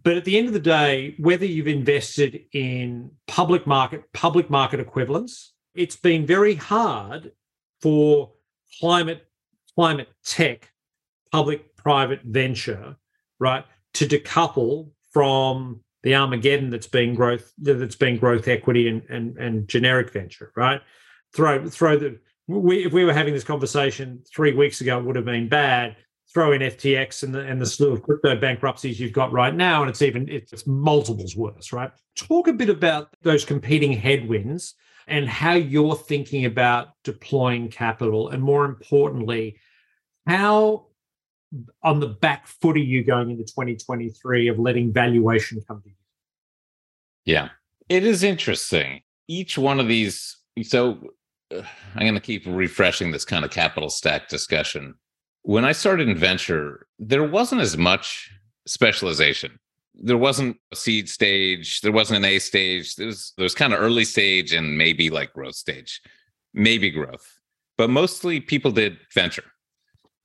But 0.03 0.17
at 0.17 0.25
the 0.25 0.37
end 0.37 0.49
of 0.49 0.55
the 0.55 0.61
day, 0.61 1.15
whether 1.19 1.47
you've 1.47 1.69
invested 1.69 2.41
in 2.53 3.11
public 3.27 3.67
market 3.67 4.03
public 4.13 4.51
market 4.51 4.81
equivalents, 4.81 5.53
it's 5.75 5.97
been 5.97 6.27
very 6.27 6.55
hard 6.55 7.33
for 7.81 8.33
climate 8.81 9.27
climate 9.75 10.09
tech, 10.25 10.71
public 11.33 11.77
private 11.77 12.21
venture, 12.25 12.97
right, 13.39 13.65
to 13.95 14.07
decouple 14.07 14.91
from 15.13 15.81
the 16.03 16.15
Armageddon 16.15 16.71
that's 16.71 16.87
been 16.87 17.15
growth 17.15 17.53
that's 17.59 17.97
been 17.97 18.19
growth 18.19 18.49
equity 18.49 18.89
and 18.89 19.03
and, 19.09 19.39
and 19.39 19.69
generic 19.69 20.13
venture, 20.13 20.53
right? 20.57 20.81
Throw 21.35 21.67
throw 21.69 21.97
the 21.97 22.19
we, 22.47 22.85
if 22.85 22.93
we 22.93 23.05
were 23.05 23.13
having 23.13 23.33
this 23.33 23.45
conversation 23.45 24.23
three 24.35 24.53
weeks 24.53 24.81
ago, 24.81 24.99
it 24.99 25.05
would 25.05 25.17
have 25.17 25.25
been 25.25 25.49
bad. 25.49 25.97
Throw 26.35 26.53
in 26.53 26.61
FTX 26.63 27.23
and 27.23 27.33
the 27.33 27.41
and 27.41 27.61
the 27.61 27.67
slew 27.67 27.93
of 27.93 28.03
crypto 28.03 28.35
bankruptcies 28.37 28.99
you've 28.99 29.13
got 29.13 29.33
right 29.33 29.55
now, 29.55 29.83
and 29.83 29.89
it's 29.89 30.03
even 30.03 30.29
it's 30.29 30.67
multiples 30.67 31.37
worse, 31.37 31.73
right? 31.73 31.93
Talk 32.17 32.49
a 32.49 32.53
bit 32.53 32.69
about 32.69 33.09
those 33.23 33.45
competing 33.45 33.93
headwinds 33.93 34.75
and 35.07 35.29
how 35.29 35.53
you're 35.53 35.97
thinking 35.97 36.45
about 36.45 36.89
deploying 37.05 37.69
capital. 37.69 38.31
And 38.31 38.43
more 38.43 38.65
importantly, 38.65 39.59
how 40.27 40.87
on 41.83 42.01
the 42.01 42.09
back 42.09 42.47
foot 42.47 42.77
are 42.77 42.81
you 42.81 43.05
going 43.05 43.31
into 43.31 43.45
2023 43.45 44.49
of 44.49 44.59
letting 44.59 44.93
valuation 44.93 45.63
come 45.67 45.83
to 45.83 45.89
you? 45.89 45.95
Yeah, 47.25 47.51
it 47.89 48.05
is 48.05 48.23
interesting. 48.23 49.03
Each 49.29 49.57
one 49.57 49.81
of 49.81 49.89
these, 49.89 50.37
so 50.63 51.01
uh, 51.55 51.63
I'm 51.95 52.03
going 52.03 52.15
to 52.15 52.21
keep 52.21 52.45
refreshing 52.47 53.11
this 53.11 53.25
kind 53.25 53.45
of 53.45 53.51
capital 53.51 53.89
stack 53.89 54.29
discussion. 54.29 54.95
When 55.45 55.65
I 55.65 55.73
started 55.73 56.09
in 56.09 56.17
venture, 56.17 56.87
there 56.99 57.23
wasn't 57.25 57.61
as 57.61 57.77
much 57.77 58.31
specialization 58.67 59.59
there 59.95 60.19
wasn't 60.19 60.57
a 60.73 60.77
seed 60.77 61.09
stage, 61.09 61.81
there 61.81 61.93
wasn't 61.93 62.19
an 62.19 62.25
A 62.25 62.39
stage. 62.39 62.97
There 62.97 63.07
was 63.07 63.33
there 63.37 63.45
was 63.45 63.55
kind 63.55 63.73
of 63.73 63.81
early 63.81 64.05
stage 64.05 64.53
and 64.53 64.77
maybe 64.77 65.11
like 65.11 65.33
growth 65.33 65.55
stage, 65.55 66.01
maybe 66.53 66.91
growth. 66.91 67.39
But 67.79 67.91
mostly 67.91 68.41
people 68.41 68.71
did 68.71 68.99
venture. 69.13 69.45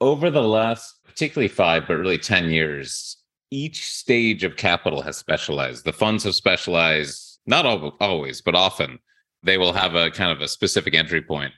Over 0.01 0.29
the 0.29 0.43
last 0.43 0.95
particularly 1.03 1.49
5 1.49 1.87
but 1.87 1.97
really 1.97 2.17
10 2.17 2.49
years, 2.49 3.17
each 3.51 3.85
stage 3.85 4.43
of 4.43 4.55
capital 4.55 5.01
has 5.01 5.17
specialized. 5.17 5.83
The 5.83 5.93
funds 5.93 6.23
have 6.23 6.35
specialized, 6.35 7.39
not 7.45 7.65
always, 7.65 8.41
but 8.41 8.55
often. 8.55 8.99
They 9.43 9.57
will 9.57 9.73
have 9.73 9.95
a 9.95 10.11
kind 10.11 10.31
of 10.31 10.41
a 10.41 10.47
specific 10.47 10.93
entry 10.93 11.21
point. 11.21 11.53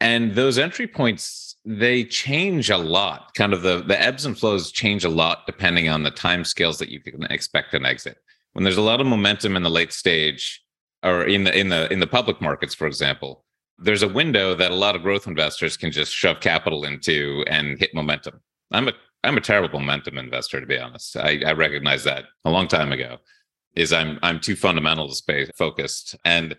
And 0.00 0.34
those 0.34 0.58
entry 0.58 0.86
points 0.86 1.46
they 1.66 2.04
change 2.04 2.70
a 2.70 2.78
lot. 2.78 3.34
Kind 3.34 3.52
of 3.52 3.62
the 3.62 3.82
the 3.82 4.00
ebbs 4.00 4.24
and 4.24 4.38
flows 4.38 4.70
change 4.70 5.04
a 5.04 5.08
lot 5.08 5.46
depending 5.46 5.88
on 5.88 6.04
the 6.04 6.12
time 6.12 6.44
scales 6.44 6.78
that 6.78 6.90
you 6.90 7.00
can 7.00 7.24
expect 7.24 7.74
an 7.74 7.84
exit. 7.84 8.18
When 8.52 8.62
there's 8.62 8.76
a 8.76 8.82
lot 8.82 9.00
of 9.00 9.06
momentum 9.06 9.56
in 9.56 9.64
the 9.64 9.70
late 9.70 9.92
stage 9.92 10.62
or 11.02 11.24
in 11.24 11.44
the 11.44 11.58
in 11.58 11.68
the 11.68 11.92
in 11.92 11.98
the 11.98 12.06
public 12.06 12.40
markets, 12.40 12.72
for 12.72 12.86
example, 12.86 13.44
there's 13.78 14.04
a 14.04 14.08
window 14.08 14.54
that 14.54 14.70
a 14.70 14.76
lot 14.76 14.94
of 14.94 15.02
growth 15.02 15.26
investors 15.26 15.76
can 15.76 15.90
just 15.90 16.12
shove 16.14 16.40
capital 16.40 16.84
into 16.84 17.44
and 17.48 17.78
hit 17.78 17.94
momentum. 17.94 18.40
I'm 18.70 18.88
a 18.88 18.92
I'm 19.24 19.36
a 19.36 19.40
terrible 19.40 19.80
momentum 19.80 20.18
investor 20.18 20.60
to 20.60 20.66
be 20.66 20.78
honest. 20.78 21.16
I, 21.16 21.42
I 21.44 21.52
recognize 21.52 22.04
that 22.04 22.26
a 22.44 22.50
long 22.50 22.68
time 22.68 22.92
ago. 22.92 23.18
Is 23.74 23.92
I'm 23.92 24.18
I'm 24.22 24.40
too 24.40 24.56
fundamental 24.56 25.12
space 25.12 25.50
focused, 25.58 26.16
and 26.24 26.56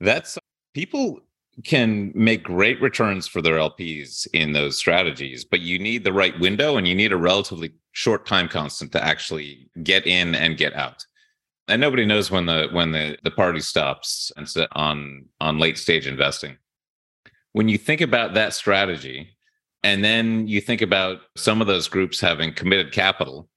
that's 0.00 0.36
people 0.74 1.20
can 1.64 2.12
make 2.14 2.42
great 2.44 2.80
returns 2.80 3.26
for 3.26 3.42
their 3.42 3.56
LPs 3.56 4.26
in 4.32 4.52
those 4.52 4.76
strategies, 4.76 5.44
but 5.44 5.60
you 5.60 5.78
need 5.78 6.04
the 6.04 6.12
right 6.12 6.38
window 6.38 6.76
and 6.76 6.86
you 6.86 6.94
need 6.94 7.12
a 7.12 7.16
relatively 7.16 7.72
short 7.92 8.26
time 8.26 8.48
constant 8.48 8.92
to 8.92 9.04
actually 9.04 9.68
get 9.82 10.06
in 10.06 10.34
and 10.34 10.56
get 10.56 10.74
out. 10.74 11.04
And 11.66 11.80
nobody 11.80 12.06
knows 12.06 12.30
when 12.30 12.46
the 12.46 12.68
when 12.72 12.92
the, 12.92 13.18
the 13.24 13.30
party 13.30 13.60
stops 13.60 14.32
and 14.36 14.48
so 14.48 14.66
on 14.72 15.26
on 15.40 15.58
late 15.58 15.78
stage 15.78 16.06
investing. 16.06 16.56
When 17.52 17.68
you 17.68 17.76
think 17.76 18.00
about 18.00 18.34
that 18.34 18.54
strategy, 18.54 19.36
and 19.82 20.04
then 20.04 20.46
you 20.46 20.60
think 20.60 20.80
about 20.80 21.18
some 21.36 21.60
of 21.60 21.66
those 21.66 21.88
groups 21.88 22.20
having 22.20 22.52
committed 22.52 22.92
capital, 22.92 23.48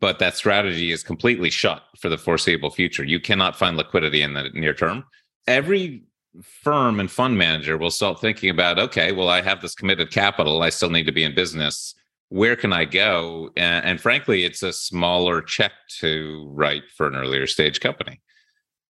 but 0.00 0.18
that 0.18 0.36
strategy 0.36 0.90
is 0.90 1.02
completely 1.02 1.50
shut 1.50 1.82
for 1.98 2.08
the 2.08 2.18
foreseeable 2.18 2.70
future. 2.70 3.04
You 3.04 3.20
cannot 3.20 3.56
find 3.56 3.76
liquidity 3.76 4.22
in 4.22 4.34
the 4.34 4.48
near 4.54 4.74
term 4.74 5.04
every 5.46 6.02
firm 6.42 7.00
and 7.00 7.10
fund 7.10 7.36
manager 7.36 7.76
will 7.76 7.90
start 7.90 8.20
thinking 8.20 8.50
about 8.50 8.78
okay 8.78 9.10
well 9.12 9.28
i 9.28 9.40
have 9.40 9.60
this 9.60 9.74
committed 9.74 10.10
capital 10.10 10.62
i 10.62 10.68
still 10.68 10.90
need 10.90 11.06
to 11.06 11.12
be 11.12 11.24
in 11.24 11.34
business. 11.34 11.94
Where 12.28 12.54
can 12.54 12.72
i 12.72 12.84
go? 12.84 13.50
And, 13.56 13.84
and 13.84 14.00
frankly 14.00 14.44
it's 14.44 14.62
a 14.62 14.72
smaller 14.72 15.42
check 15.42 15.72
to 15.98 16.48
write 16.52 16.84
for 16.96 17.08
an 17.08 17.16
earlier 17.16 17.46
stage 17.46 17.80
company 17.80 18.20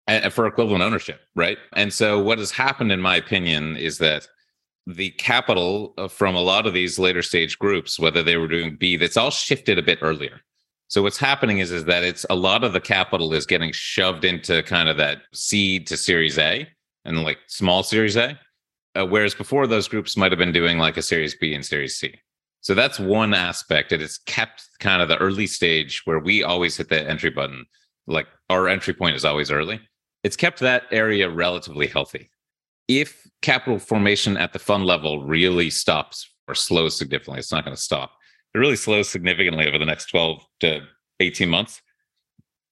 and 0.08 0.32
for 0.32 0.48
equivalent 0.48 0.84
ownership 0.84 1.19
right? 1.36 1.58
And 1.74 1.91
so 1.91 2.21
what 2.21 2.39
has 2.39 2.52
happened 2.52 2.91
in 2.91 3.02
my 3.02 3.17
opinion 3.17 3.76
is 3.76 3.98
that 3.98 4.28
the 4.88 5.10
capital 5.12 5.93
uh, 5.98 6.08
from 6.08 6.36
a 6.36 6.41
lot 6.41 6.67
of 6.67 6.74
these 6.74 7.00
later 7.00 7.21
stage 7.21 7.60
groups 7.60 8.00
whether 8.00 8.24
they 8.24 8.38
were 8.38 8.48
doing 8.48 8.78
b 8.80 8.95
that's 8.95 9.17
all 9.17 9.32
shifted 9.32 9.78
a 9.78 9.84
bit 9.84 10.00
earlier. 10.02 10.39
So 10.88 11.02
what's 11.02 11.17
happening 11.17 11.58
is 11.58 11.71
is 11.71 11.84
that 11.86 12.04
it's 12.04 12.26
a 12.30 12.36
lot 12.36 12.63
of 12.63 12.71
the 12.71 12.80
capital 12.80 13.34
is 13.34 13.45
getting 13.45 13.74
shoved 13.74 14.24
into 14.24 14.63
kind 14.63 14.88
of 14.88 14.95
that 14.98 15.24
seed 15.34 15.88
to 15.88 15.98
series 15.98 16.38
a 16.38 16.69
and 17.06 17.24
like 17.24 17.38
small 17.48 17.84
Series 17.84 18.18
A. 18.18 18.39
Uh, 18.96 19.06
whereas 19.06 19.36
before, 19.36 19.68
those 19.68 19.88
groups 19.88 20.18
might 20.18 20.32
have 20.32 20.39
been 20.39 20.52
doing 20.52 20.78
like 20.78 20.98
a 20.98 21.02
Series 21.02 21.36
B 21.36 21.54
and 21.54 21.65
Series 21.65 21.98
C. 21.98 22.15
So 22.62 22.74
that's 22.74 23.00
one 23.00 23.34
aspect. 23.34 23.91
It 23.91 24.02
has 24.02 24.18
kept 24.18 24.68
kind 24.80 25.02
of 25.02 25.08
the 25.08 25.18
early 25.18 25.48
stage 25.48 26.02
where 26.06 26.20
we 26.20 26.44
always 26.44 26.78
hit 26.78 26.89
the 26.89 27.08
entry 27.08 27.30
button. 27.30 27.65
Like 28.08 28.28
our 28.50 28.68
entry 28.68 28.94
point 28.94 29.15
is 29.15 29.26
always 29.26 29.52
early. 29.52 29.80
It's 30.24 30.36
kept 30.36 30.60
that 30.62 30.84
area 30.91 31.30
relatively 31.30 31.88
healthy. 31.88 32.32
If 32.88 33.28
capital 33.41 33.80
formation 33.80 34.38
at 34.38 34.54
the 34.54 34.60
fund 34.60 34.86
level 34.86 35.26
really 35.26 35.70
stops 35.70 36.28
or 36.48 36.56
slows 36.56 36.98
significantly, 36.98 37.39
it's 37.39 37.52
not 37.52 37.65
going 37.65 37.76
to 37.76 37.82
stop. 37.82 38.12
It 38.54 38.60
really 38.60 38.76
slows 38.76 39.10
significantly 39.10 39.68
over 39.68 39.78
the 39.78 39.86
next 39.86 40.08
12 40.08 40.44
to 40.62 40.82
18 41.20 41.50
months. 41.50 41.82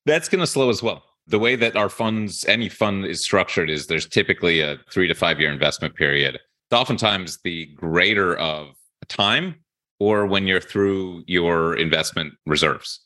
That's 0.06 0.30
going 0.30 0.41
to 0.41 0.48
slow 0.48 0.69
as 0.69 0.82
well 0.82 1.04
the 1.28 1.40
way 1.40 1.56
that 1.56 1.76
our 1.76 1.90
funds, 1.90 2.46
any 2.46 2.70
fund 2.70 3.06
is 3.06 3.24
structured 3.24 3.70
is 3.70 3.88
there's 3.88 4.08
typically 4.08 4.60
a 4.60 4.78
three 4.92 5.08
to 5.08 5.14
five 5.14 5.40
year 5.40 5.52
investment 5.52 5.96
period. 5.96 6.36
It's 6.36 6.80
oftentimes 6.80 7.40
the 7.44 7.68
greater 7.76 8.36
of 8.38 8.76
time 9.08 9.56
or 10.00 10.26
when 10.26 10.48
you're 10.48 10.62
through 10.62 11.24
your 11.28 11.76
investment 11.76 12.34
reserves. 12.46 13.00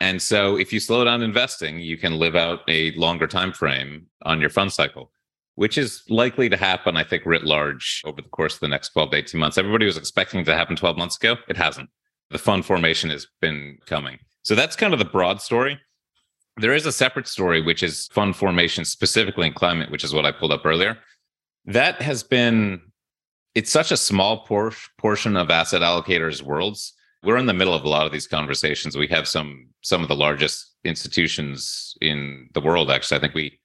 And 0.00 0.20
so 0.20 0.56
if 0.58 0.72
you 0.72 0.80
slow 0.80 1.04
down 1.04 1.22
investing, 1.22 1.78
you 1.78 1.96
can 1.96 2.18
live 2.18 2.36
out 2.36 2.60
a 2.68 2.92
longer 2.92 3.26
time 3.26 3.52
frame 3.52 4.06
on 4.22 4.40
your 4.40 4.50
fund 4.50 4.72
cycle, 4.72 5.12
which 5.54 5.78
is 5.78 6.02
likely 6.10 6.48
to 6.48 6.56
happen, 6.56 6.96
I 6.96 7.04
think, 7.04 7.24
writ 7.24 7.44
large 7.44 8.02
over 8.04 8.20
the 8.20 8.28
course 8.28 8.54
of 8.54 8.60
the 8.60 8.68
next 8.68 8.90
12 8.90 9.12
to 9.12 9.16
18 9.18 9.40
months. 9.40 9.58
Everybody 9.58 9.86
was 9.86 9.96
expecting 9.96 10.40
it 10.40 10.44
to 10.44 10.54
happen 10.54 10.76
12 10.76 10.98
months 10.98 11.16
ago. 11.16 11.36
It 11.48 11.56
hasn't. 11.56 11.88
The 12.30 12.38
fund 12.38 12.66
formation 12.66 13.10
has 13.10 13.26
been 13.40 13.78
coming. 13.86 14.18
So 14.42 14.54
that's 14.54 14.76
kind 14.76 14.92
of 14.92 14.98
the 14.98 15.04
broad 15.04 15.40
story. 15.40 15.80
There 16.56 16.72
is 16.72 16.86
a 16.86 16.92
separate 16.92 17.26
story, 17.26 17.60
which 17.60 17.82
is 17.82 18.08
fund 18.12 18.36
formation, 18.36 18.84
specifically 18.84 19.46
in 19.48 19.54
climate, 19.54 19.90
which 19.90 20.04
is 20.04 20.14
what 20.14 20.24
I 20.24 20.32
pulled 20.32 20.52
up 20.52 20.64
earlier. 20.64 20.98
That 21.64 22.00
has 22.00 22.22
been, 22.22 22.80
it's 23.54 23.70
such 23.70 23.90
a 23.90 23.96
small 23.96 24.44
por- 24.44 24.72
portion 24.98 25.36
of 25.36 25.50
asset 25.50 25.82
allocators' 25.82 26.42
worlds. 26.42 26.92
We're 27.24 27.38
in 27.38 27.46
the 27.46 27.54
middle 27.54 27.74
of 27.74 27.84
a 27.84 27.88
lot 27.88 28.06
of 28.06 28.12
these 28.12 28.26
conversations. 28.26 28.96
We 28.96 29.08
have 29.08 29.26
some 29.26 29.68
some 29.80 30.02
of 30.02 30.08
the 30.08 30.16
largest 30.16 30.74
institutions 30.84 31.94
in 32.02 32.50
the 32.52 32.60
world. 32.60 32.90
Actually, 32.90 33.16
I 33.16 33.20
think 33.22 33.34
we 33.34 33.58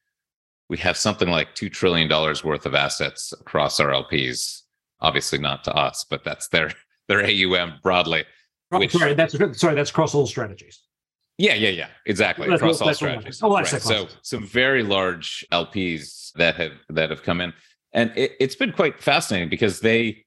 we 0.69 0.77
have 0.77 0.95
something 0.95 1.27
like 1.27 1.55
two 1.55 1.69
trillion 1.69 2.07
dollars 2.07 2.43
worth 2.43 2.65
of 2.65 2.73
assets 2.73 3.33
across 3.33 3.81
our 3.81 3.89
LPs. 3.89 4.61
Obviously, 5.01 5.39
not 5.39 5.65
to 5.65 5.73
us, 5.73 6.05
but 6.09 6.23
that's 6.23 6.47
their 6.47 6.71
their 7.09 7.25
AUM 7.25 7.79
broadly. 7.83 8.23
Which, 8.69 8.91
sorry, 8.93 9.13
that's 9.13 9.37
sorry, 9.59 9.75
that's 9.75 9.89
across 9.89 10.15
all 10.15 10.25
strategies. 10.25 10.79
Yeah, 11.39 11.53
yeah, 11.53 11.69
yeah. 11.69 11.87
Exactly. 12.05 12.49
That's 12.49 12.61
Across 12.61 12.81
all, 12.81 12.89
all 12.89 12.93
strategies. 12.93 13.41
All, 13.41 13.51
right. 13.51 13.65
So 13.65 14.07
some 14.21 14.45
very 14.45 14.83
large 14.83 15.45
LPs 15.53 16.33
that 16.33 16.55
have 16.57 16.73
that 16.89 17.09
have 17.09 17.23
come 17.23 17.39
in. 17.39 17.53
And 17.93 18.11
it, 18.15 18.33
it's 18.41 18.55
been 18.55 18.73
quite 18.73 19.01
fascinating 19.01 19.49
because 19.49 19.79
they 19.79 20.25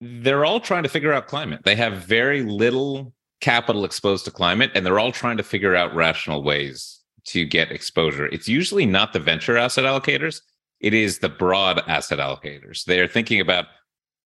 they're 0.00 0.44
all 0.44 0.60
trying 0.60 0.84
to 0.84 0.88
figure 0.88 1.12
out 1.12 1.26
climate. 1.26 1.62
They 1.64 1.74
have 1.74 1.94
very 1.94 2.42
little 2.44 3.12
capital 3.40 3.84
exposed 3.84 4.24
to 4.26 4.30
climate, 4.30 4.70
and 4.74 4.86
they're 4.86 5.00
all 5.00 5.12
trying 5.12 5.36
to 5.36 5.42
figure 5.42 5.74
out 5.74 5.94
rational 5.96 6.44
ways 6.44 7.00
to 7.24 7.44
get 7.44 7.72
exposure. 7.72 8.26
It's 8.26 8.48
usually 8.48 8.86
not 8.86 9.12
the 9.12 9.18
venture 9.18 9.58
asset 9.58 9.84
allocators, 9.84 10.40
it 10.78 10.94
is 10.94 11.18
the 11.18 11.28
broad 11.28 11.82
asset 11.88 12.20
allocators. 12.20 12.84
They 12.84 13.00
are 13.00 13.08
thinking 13.08 13.40
about, 13.40 13.66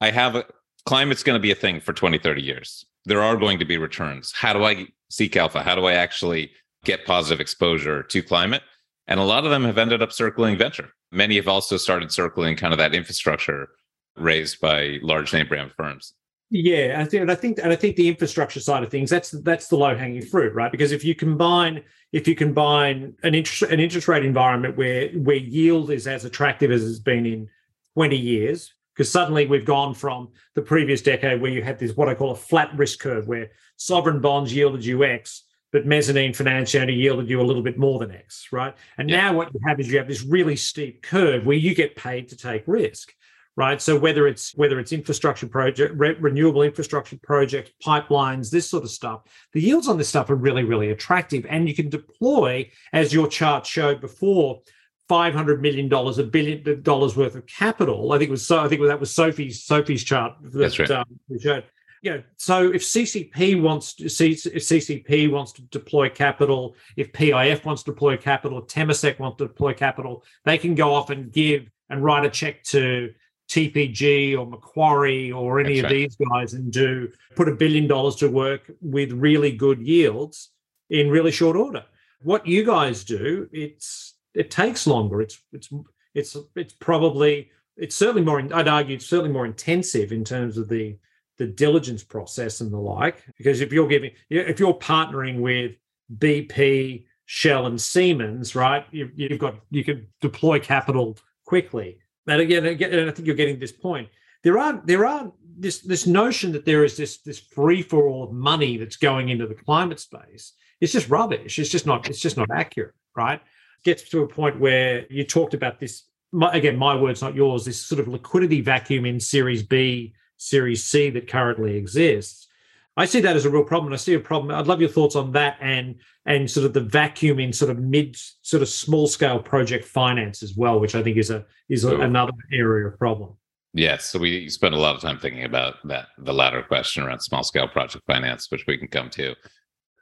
I 0.01 0.11
have 0.11 0.37
a 0.37 0.45
climate's 0.87 1.23
going 1.23 1.37
to 1.37 1.43
be 1.43 1.51
a 1.51 1.57
thing 1.57 1.81
for 1.81 1.93
20, 1.93 2.19
30 2.19 2.43
years. 2.43 2.85
There 3.07 3.23
are 3.23 3.37
going 3.37 3.59
to 3.59 3.65
be 3.65 3.79
returns. 3.79 4.33
How 4.33 4.53
do 4.53 4.65
I 4.65 4.87
seek 5.15 5.37
alpha? 5.37 5.63
How 5.63 5.75
do 5.75 5.87
I 5.87 5.95
actually 5.95 6.51
get 6.85 7.07
positive 7.07 7.41
exposure 7.41 8.03
to 8.03 8.23
climate? 8.23 8.63
And 9.07 9.21
a 9.21 9.25
lot 9.25 9.45
of 9.45 9.51
them 9.51 9.65
have 9.65 9.79
ended 9.79 10.03
up 10.03 10.13
circling 10.13 10.57
venture. 10.57 10.91
Many 11.13 11.37
have 11.37 11.49
also 11.49 11.77
started 11.77 12.11
circling 12.11 12.57
kind 12.57 12.73
of 12.73 12.79
that 12.79 12.95
infrastructure 12.95 13.69
raised 14.17 14.61
by 14.61 14.99
large 15.03 15.33
name 15.33 15.47
brand 15.47 15.73
firms. 15.77 16.15
Yeah, 16.51 16.97
I 17.01 17.05
think, 17.05 17.23
and 17.23 17.31
I 17.31 17.35
think, 17.35 17.59
and 17.59 17.73
I 17.73 17.77
think 17.77 17.97
the 17.97 18.09
infrastructure 18.09 18.61
side 18.61 18.83
of 18.83 18.91
things 18.91 19.11
that's 19.11 19.31
that's 19.31 19.69
the 19.69 19.77
low 19.77 19.97
hanging 19.97 20.23
fruit, 20.23 20.55
right? 20.55 20.71
Because 20.71 20.93
if 20.93 21.05
you 21.05 21.15
combine 21.15 21.83
if 22.13 22.29
you 22.29 22.35
combine 22.37 23.15
an 23.23 23.35
interest 23.35 23.73
an 23.73 23.81
interest 23.81 24.07
rate 24.09 24.25
environment 24.25 24.77
where 24.77 25.09
where 25.11 25.37
yield 25.37 25.91
is 25.91 26.07
as 26.07 26.25
attractive 26.25 26.71
as 26.71 26.89
it's 26.89 26.99
been 26.99 27.27
in 27.27 27.49
twenty 27.95 28.19
years, 28.19 28.73
because 28.95 29.11
suddenly 29.11 29.47
we've 29.47 29.65
gone 29.65 29.95
from 29.95 30.29
the 30.55 30.63
previous 30.63 31.03
decade 31.03 31.41
where 31.41 31.51
you 31.51 31.63
had 31.63 31.79
this 31.79 31.97
what 31.97 32.09
I 32.09 32.15
call 32.15 32.31
a 32.31 32.37
flat 32.37 32.71
risk 32.77 33.01
curve, 33.01 33.27
where 33.27 33.51
sovereign 33.77 34.21
bonds 34.21 34.55
yielded 34.55 34.85
you 34.85 35.05
X, 35.05 35.43
but 35.73 35.87
mezzanine 35.87 36.33
finance 36.33 36.75
only 36.75 36.95
yielded 36.95 37.29
you 37.29 37.41
a 37.41 37.43
little 37.43 37.63
bit 37.63 37.77
more 37.77 37.99
than 37.99 38.13
X, 38.13 38.49
right? 38.53 38.75
And 38.99 39.11
yeah. 39.11 39.17
now 39.17 39.37
what 39.37 39.53
you 39.53 39.61
have 39.67 39.81
is 39.81 39.91
you 39.91 39.99
have 39.99 40.07
this 40.07 40.23
really 40.23 40.57
steep 40.57 41.03
curve 41.03 41.45
where 41.45 41.57
you 41.57 41.75
get 41.75 41.97
paid 41.97 42.29
to 42.29 42.37
take 42.37 42.63
risk, 42.69 43.13
right? 43.57 43.83
So 43.83 43.99
whether 43.99 44.29
it's 44.29 44.53
whether 44.55 44.79
it's 44.79 44.93
infrastructure 44.93 45.49
project, 45.49 45.95
re- 45.97 46.17
renewable 46.21 46.63
infrastructure 46.63 47.19
projects, 47.23 47.73
pipelines, 47.85 48.51
this 48.51 48.71
sort 48.71 48.85
of 48.85 48.91
stuff, 48.91 49.23
the 49.53 49.61
yields 49.61 49.89
on 49.89 49.99
this 49.99 50.09
stuff 50.09 50.31
are 50.31 50.37
really 50.37 50.63
really 50.63 50.91
attractive, 50.91 51.45
and 51.49 51.69
you 51.69 51.75
can 51.75 51.89
deploy, 51.89 52.71
as 52.93 53.13
your 53.13 53.27
chart 53.27 53.67
showed 53.67 54.01
before, 54.01 54.61
five 55.09 55.35
hundred 55.35 55.61
million 55.63 55.89
dollars, 55.89 56.19
a 56.19 56.25
billion 56.25 56.83
dollars 56.83 57.17
worth 57.17 57.35
of 57.35 57.47
capital. 57.47 58.13
I 58.13 58.19
think 58.19 58.29
it 58.29 58.33
was 58.33 58.47
so. 58.47 58.61
I 58.61 58.69
think 58.69 58.83
that 58.83 59.01
was 59.01 59.15
Sophie's 59.15 59.65
Sophie's 59.65 60.05
chart 60.05 60.35
that 60.43 60.59
That's 60.59 60.79
right. 60.79 60.91
um, 60.91 61.05
we 61.29 61.39
showed. 61.39 61.65
Yeah. 62.03 62.19
So 62.37 62.71
if 62.71 62.83
CPP 62.83 63.63
wants 63.63 63.95
to 63.95 64.11
see 64.11 64.33
if 64.33 64.43
CPP 64.43 65.31
wants 65.31 65.53
to 65.53 65.63
deploy 65.63 66.11
capital, 66.11 66.77
if 66.97 67.13
PIF 67.13 67.65
wants 67.65 67.83
to 67.85 67.93
deploy 67.93 68.19
capital, 68.19 68.59
if 68.59 68.67
Temasek 68.67 69.19
wants 69.19 69.39
to 69.39 69.47
deploy 69.49 69.73
capital, 69.73 70.23
they 70.45 70.59
can 70.59 70.75
go 70.75 70.93
off 70.93 71.09
and 71.09 71.33
give 71.33 71.71
and 71.89 72.05
write 72.05 72.27
a 72.27 72.31
check 72.31 72.63
to 72.65 73.13
TPG 73.49 74.39
or 74.39 74.47
Macquarie 74.47 75.33
or 75.33 75.61
any 75.61 75.81
That's 75.81 75.85
of 75.85 75.85
right. 75.85 75.91
these 75.91 76.17
guys 76.17 76.55
and 76.55 76.73
do 76.73 77.11
put 77.37 77.49
a 77.49 77.55
billion 77.55 77.87
dollars 77.87 78.17
to 78.17 78.29
work 78.29 78.71
with 78.81 79.13
really 79.13 79.53
good 79.53 79.81
yields 79.81 80.51
in 80.91 81.11
really 81.11 81.31
short 81.31 81.57
order. 81.57 81.85
What 82.21 82.47
you 82.47 82.65
guys 82.65 83.05
do, 83.05 83.49
it's 83.53 84.14
it 84.35 84.51
takes 84.51 84.87
longer. 84.87 85.21
It's 85.21 85.41
it's 85.53 85.71
it's 86.15 86.37
it's 86.57 86.75
probably 86.75 87.51
it's 87.77 87.97
certainly 87.97 88.23
more. 88.23 88.41
I'd 88.41 88.69
argue 88.69 88.97
it's 88.97 89.07
certainly 89.07 89.33
more 89.33 89.47
intensive 89.47 90.13
in 90.13 90.25
terms 90.25 90.59
of 90.59 90.69
the 90.69 90.97
the 91.39 91.47
diligence 91.47 92.05
process 92.05 92.61
and 92.61 92.73
the 92.73 92.79
like. 92.79 93.25
Because 93.37 93.61
if 93.61 93.73
you're 93.73 93.89
giving 93.89 94.13
if 94.31 94.61
you're 94.61 94.75
partnering 94.75 95.41
with 95.41 95.73
BP, 96.19 97.07
Shell, 97.27 97.67
and 97.67 97.81
Siemens, 97.81 98.55
right, 98.55 98.87
you, 98.91 99.11
you've 99.15 99.39
got 99.39 99.57
you 99.71 99.85
can 99.85 100.07
deploy 100.21 100.59
capital 100.61 101.17
quickly. 101.45 101.99
And 102.27 102.41
again, 102.41 102.67
again, 102.67 103.09
I 103.09 103.13
think 103.13 103.27
you're 103.27 103.37
getting 103.37 103.59
this 103.59 103.73
point. 103.73 104.09
There 104.43 104.59
are 104.59 104.81
there 104.85 105.07
are 105.07 105.33
this 105.57 105.81
this 105.81 106.07
notion 106.07 106.53
that 106.53 106.65
there 106.65 106.85
is 106.85 106.97
this 106.97 107.19
this 107.19 107.39
free 107.39 107.83
for 107.83 108.09
all 108.09 108.25
of 108.25 108.33
money 108.33 108.77
that's 108.77 108.97
going 108.97 109.29
into 109.29 109.47
the 109.47 109.55
climate 109.55 110.01
space. 110.01 110.53
It's 110.81 110.93
just 110.93 111.09
rubbish. 111.09 111.59
It's 111.59 111.71
just 111.71 111.87
not 111.87 112.09
it's 112.09 112.21
just 112.21 112.37
not 112.37 112.51
accurate, 112.51 112.95
right? 113.17 113.41
Gets 113.85 114.09
to 114.09 114.23
a 114.23 114.29
point 114.29 114.59
where 114.59 115.07
you 115.11 115.25
talked 115.25 115.55
about 115.55 115.79
this 115.79 116.05
again 116.53 116.77
my 116.77 116.97
words 116.97 117.23
not 117.23 117.35
yours 117.35 117.65
this 117.65 117.81
sort 117.81 118.01
of 118.01 118.09
liquidity 118.09 118.61
vacuum 118.61 119.07
in 119.07 119.21
series 119.21 119.63
b 119.63 120.13
series 120.37 120.85
c 120.85 121.11
that 121.11 121.29
currently 121.29 121.77
exists. 121.77 122.49
I 122.97 123.07
see 123.07 123.21
that 123.21 123.37
as 123.37 123.45
a 123.45 123.51
real 123.51 123.65
problem 123.65 123.93
i 123.93 123.97
see 123.97 124.15
a 124.15 124.21
problem. 124.21 124.55
I'd 124.55 124.67
love 124.67 124.81
your 124.81 124.91
thoughts 124.91 125.17
on 125.17 125.33
that 125.33 125.57
and 125.61 125.97
and 126.27 126.51
sort 126.51 126.67
of 126.67 126.73
the 126.73 126.81
vacuum 126.81 127.39
in 127.39 127.53
sort 127.53 127.71
of 127.71 127.79
mid 127.79 128.17
sort 128.43 128.63
of 128.63 128.69
small 128.69 129.07
scale 129.07 129.39
project 129.39 129.85
finance 129.85 130.43
as 130.43 130.55
well 130.57 130.81
which 130.81 130.95
i 130.95 131.03
think 131.03 131.17
is 131.17 131.31
a 131.31 131.45
is 131.69 131.85
a, 131.85 131.97
another 132.01 132.33
area 132.53 132.89
of 132.89 132.99
problem. 132.99 133.37
Yes 133.75 134.07
so 134.07 134.19
we 134.19 134.49
spent 134.49 134.75
a 134.75 134.79
lot 134.79 134.95
of 134.95 135.03
time 135.03 135.19
thinking 135.19 135.45
about 135.45 135.75
that 135.85 136.07
the 136.19 136.33
latter 136.33 136.63
question 136.63 137.03
around 137.03 137.21
small 137.21 137.43
scale 137.43 137.69
project 137.69 138.05
finance 138.07 138.51
which 138.51 138.67
we 138.67 138.79
can 138.79 138.89
come 138.89 139.11
to 139.11 139.35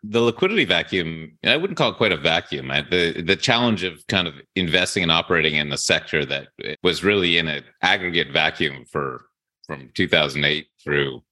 the 0.05 0.21
liquidity 0.21 0.65
vacuum 0.65 1.39
i 1.45 1.57
wouldn't 1.57 1.77
call 1.77 1.91
it 1.91 1.97
quite 1.97 2.13
a 2.13 2.17
vacuum. 2.17 2.69
The 2.69 3.23
the 3.25 3.37
challenge 3.37 3.85
of 3.85 4.05
kind 4.09 4.27
of 4.27 4.35
investing 4.57 5.03
and 5.03 5.13
operating 5.13 5.55
in 5.55 5.73
a 5.73 5.79
sector 5.79 6.25
that 6.27 6.49
was 6.83 7.05
really 7.05 7.39
in 7.39 7.49
an 7.49 7.65
aggregate 7.83 8.33
vacuum 8.33 8.85
for 8.91 9.27
from 9.67 9.91
2008 9.95 10.67
through 10.83 11.23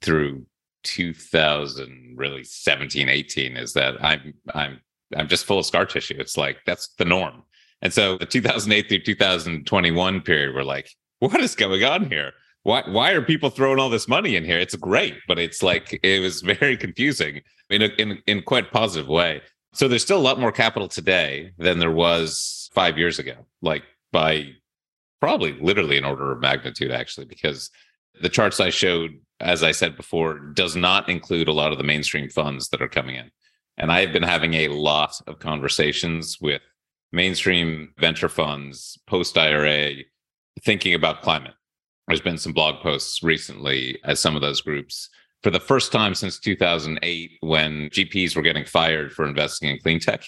through 0.00 0.46
2000 0.84 2.14
really 2.16 2.44
17 2.44 3.08
18 3.08 3.56
is 3.56 3.72
that 3.72 4.02
i'm 4.04 4.34
i'm 4.54 4.80
i'm 5.16 5.28
just 5.28 5.44
full 5.44 5.58
of 5.58 5.66
scar 5.66 5.86
tissue. 5.86 6.16
It's 6.18 6.36
like 6.36 6.58
that's 6.66 6.88
the 6.98 7.04
norm. 7.04 7.42
And 7.82 7.92
so 7.92 8.16
the 8.18 8.26
2008 8.26 8.88
through 8.88 9.00
2021 9.00 10.20
period, 10.22 10.54
we're 10.54 10.62
like, 10.62 10.90
what 11.18 11.40
is 11.40 11.54
going 11.54 11.84
on 11.84 12.08
here? 12.08 12.32
Why 12.64 12.82
why 12.86 13.12
are 13.12 13.22
people 13.22 13.50
throwing 13.50 13.78
all 13.78 13.90
this 13.90 14.08
money 14.08 14.36
in 14.36 14.44
here? 14.44 14.58
It's 14.58 14.74
great, 14.74 15.14
but 15.28 15.38
it's 15.38 15.62
like 15.62 16.00
it 16.02 16.20
was 16.20 16.42
very 16.60 16.76
confusing 16.76 17.42
in 17.70 17.82
a, 17.82 17.86
in 17.98 18.18
in 18.26 18.42
quite 18.42 18.72
positive 18.72 19.08
way. 19.08 19.42
So 19.72 19.88
there's 19.88 20.02
still 20.02 20.18
a 20.18 20.28
lot 20.28 20.40
more 20.40 20.52
capital 20.52 20.88
today 20.88 21.52
than 21.58 21.78
there 21.78 21.90
was 21.90 22.70
five 22.74 22.98
years 22.98 23.18
ago, 23.18 23.34
like 23.60 23.82
by 24.12 24.52
probably 25.20 25.52
literally 25.60 25.98
an 25.98 26.04
order 26.04 26.32
of 26.32 26.40
magnitude, 26.40 26.90
actually, 26.90 27.26
because 27.26 27.70
the 28.20 28.28
charts 28.28 28.60
I 28.60 28.70
showed, 28.70 29.18
as 29.40 29.62
I 29.62 29.72
said 29.72 29.96
before, 29.96 30.38
does 30.38 30.76
not 30.76 31.08
include 31.08 31.48
a 31.48 31.52
lot 31.52 31.72
of 31.72 31.78
the 31.78 31.84
mainstream 31.84 32.28
funds 32.28 32.68
that 32.68 32.82
are 32.82 32.88
coming 32.88 33.16
in. 33.16 33.30
And 33.76 33.90
I 33.90 34.00
have 34.00 34.12
been 34.12 34.22
having 34.22 34.54
a 34.54 34.68
lot 34.68 35.14
of 35.26 35.40
conversations 35.40 36.38
with 36.40 36.62
mainstream 37.12 37.92
venture 37.98 38.28
funds 38.28 38.98
post 39.06 39.36
IRA 39.36 39.94
thinking 40.62 40.94
about 40.94 41.22
climate. 41.22 41.54
There's 42.08 42.20
been 42.20 42.38
some 42.38 42.52
blog 42.52 42.82
posts 42.82 43.22
recently 43.22 43.98
as 44.04 44.20
some 44.20 44.36
of 44.36 44.42
those 44.42 44.60
groups, 44.60 45.08
for 45.42 45.50
the 45.50 45.60
first 45.60 45.92
time 45.92 46.14
since 46.14 46.38
2008, 46.38 47.32
when 47.40 47.90
GPs 47.90 48.34
were 48.34 48.42
getting 48.42 48.64
fired 48.64 49.12
for 49.12 49.26
investing 49.26 49.68
in 49.68 49.78
clean 49.78 50.00
tech. 50.00 50.24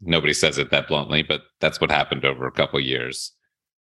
Nobody 0.00 0.32
says 0.32 0.58
it 0.58 0.70
that 0.70 0.88
bluntly, 0.88 1.22
but 1.22 1.42
that's 1.60 1.80
what 1.80 1.90
happened 1.90 2.24
over 2.24 2.46
a 2.46 2.52
couple 2.52 2.80
years. 2.80 3.32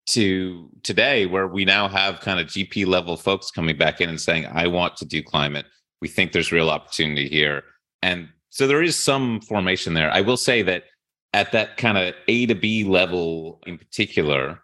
To 0.08 0.70
today, 0.82 1.28
where 1.28 1.48
we 1.48 1.66
now 1.66 1.88
have 1.88 2.22
kind 2.22 2.40
of 2.40 2.48
GP 2.48 2.88
level 2.88 3.16
folks 3.16 3.52
coming 3.52 3.78
back 3.78 4.02
in 4.02 4.10
and 4.10 4.20
saying, 4.20 4.48
I 4.48 4.66
want 4.68 4.98
to 4.98 5.06
do 5.06 5.22
climate. 5.22 5.68
We 6.02 6.08
think 6.08 6.32
there's 6.32 6.52
real 6.52 6.72
opportunity 6.72 7.30
here. 7.30 7.64
And 8.02 8.30
so 8.50 8.66
there 8.66 8.82
is 8.82 8.96
some 8.96 9.42
formation 9.42 9.94
there. 9.94 10.12
I 10.12 10.22
will 10.22 10.38
say 10.38 10.64
that 10.64 10.86
at 11.34 11.52
that 11.52 11.78
kind 11.78 11.98
of 11.98 12.16
A 12.28 12.48
to 12.48 12.56
B 12.56 12.84
level 12.84 13.62
in 13.68 13.78
particular, 13.78 14.60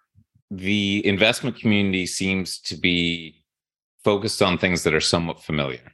the 0.52 1.06
investment 1.06 1.60
community 1.60 2.06
seems 2.06 2.60
to 2.60 2.76
be 2.76 3.44
focused 4.04 4.42
on 4.42 4.58
things 4.58 4.84
that 4.84 4.94
are 4.94 5.02
somewhat 5.02 5.42
familiar. 5.42 5.92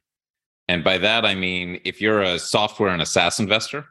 And 0.68 0.84
by 0.84 0.98
that, 1.00 1.26
I 1.26 1.36
mean, 1.36 1.80
if 1.86 2.02
you're 2.02 2.22
a 2.22 2.40
software 2.40 2.90
and 2.90 3.02
a 3.02 3.06
SaaS 3.06 3.40
investor, 3.40 3.86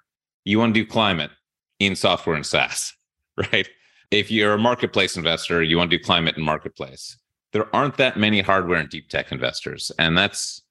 you 0.44 0.58
want 0.58 0.74
to 0.74 0.80
do 0.80 0.86
climate 0.86 1.30
in 1.78 1.96
software 1.96 2.36
and 2.36 2.46
SaaS, 2.46 2.92
right? 3.52 3.68
If 4.10 4.30
you're 4.30 4.54
a 4.54 4.58
marketplace 4.58 5.16
investor, 5.16 5.62
you 5.62 5.76
want 5.76 5.90
to 5.90 5.98
do 5.98 6.04
climate 6.04 6.36
and 6.36 6.44
marketplace. 6.44 7.16
There 7.52 7.74
aren't 7.74 7.96
that 7.96 8.16
many 8.16 8.40
hardware 8.40 8.78
and 8.78 8.88
deep 8.88 9.08
tech 9.08 9.32
investors. 9.32 9.90
And 9.98 10.16
that's, 10.16 10.62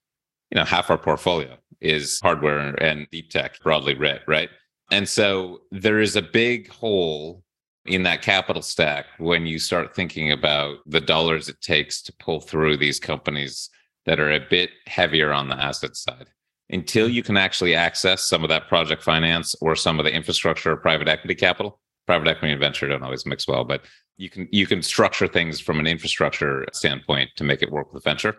you 0.50 0.58
know, 0.58 0.64
half 0.64 0.90
our 0.90 0.98
portfolio 0.98 1.56
is 1.80 2.20
hardware 2.20 2.58
and 2.82 3.06
deep 3.10 3.30
tech 3.30 3.60
broadly 3.60 3.94
writ, 3.94 4.22
right? 4.26 4.50
And 4.90 5.08
so 5.08 5.60
there 5.70 6.00
is 6.00 6.16
a 6.16 6.22
big 6.22 6.68
hole 6.70 7.42
in 7.86 8.02
that 8.02 8.22
capital 8.22 8.62
stack 8.62 9.06
when 9.18 9.46
you 9.46 9.58
start 9.58 9.94
thinking 9.94 10.32
about 10.32 10.78
the 10.86 11.00
dollars 11.00 11.48
it 11.48 11.60
takes 11.60 12.02
to 12.02 12.12
pull 12.18 12.40
through 12.40 12.76
these 12.76 13.00
companies 13.00 13.70
that 14.06 14.20
are 14.20 14.32
a 14.32 14.46
bit 14.50 14.70
heavier 14.86 15.32
on 15.32 15.48
the 15.48 15.56
asset 15.56 15.96
side. 15.96 16.28
Until 16.70 17.06
mm-hmm. 17.06 17.14
you 17.14 17.22
can 17.22 17.36
actually 17.36 17.74
access 17.74 18.28
some 18.28 18.42
of 18.42 18.48
that 18.50 18.68
project 18.68 19.02
finance 19.02 19.54
or 19.60 19.74
some 19.74 19.98
of 19.98 20.04
the 20.04 20.14
infrastructure 20.14 20.72
or 20.72 20.76
private 20.76 21.08
equity 21.08 21.34
capital, 21.34 21.80
private 22.06 22.28
equity 22.28 22.52
and 22.52 22.60
venture 22.60 22.88
don't 22.88 23.02
always 23.02 23.26
mix 23.26 23.48
well, 23.48 23.64
but 23.64 23.82
you 24.16 24.28
can 24.28 24.48
you 24.52 24.66
can 24.66 24.82
structure 24.82 25.26
things 25.26 25.60
from 25.60 25.80
an 25.80 25.86
infrastructure 25.86 26.66
standpoint 26.72 27.30
to 27.36 27.44
make 27.44 27.62
it 27.62 27.72
work 27.72 27.92
with 27.92 28.02
the 28.02 28.10
venture 28.10 28.36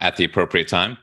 at 0.00 0.16
the 0.16 0.24
appropriate 0.24 0.68
time 0.68 0.98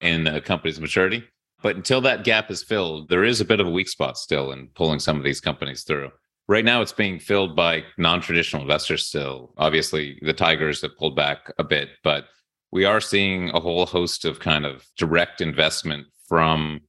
in 0.00 0.26
a 0.26 0.40
company's 0.40 0.80
maturity. 0.80 1.24
But 1.62 1.76
until 1.76 2.00
that 2.02 2.24
gap 2.24 2.50
is 2.50 2.62
filled, 2.62 3.08
there 3.08 3.24
is 3.24 3.40
a 3.40 3.44
bit 3.44 3.60
of 3.60 3.66
a 3.66 3.70
weak 3.70 3.88
spot 3.88 4.18
still 4.18 4.52
in 4.52 4.68
pulling 4.74 5.00
some 5.00 5.16
of 5.16 5.24
these 5.24 5.40
companies 5.40 5.82
through. 5.82 6.10
Right 6.48 6.64
now, 6.64 6.80
it's 6.80 6.92
being 6.92 7.18
filled 7.18 7.56
by 7.56 7.84
non 7.98 8.20
traditional 8.20 8.62
investors 8.62 9.04
still. 9.04 9.52
Obviously, 9.58 10.18
the 10.22 10.32
Tigers 10.32 10.80
have 10.82 10.96
pulled 10.96 11.16
back 11.16 11.52
a 11.58 11.64
bit, 11.64 11.88
but 12.04 12.26
we 12.70 12.84
are 12.84 13.00
seeing 13.00 13.50
a 13.50 13.60
whole 13.60 13.86
host 13.86 14.24
of 14.24 14.38
kind 14.38 14.64
of 14.64 14.86
direct 14.96 15.40
investment 15.40 16.06
from 16.28 16.80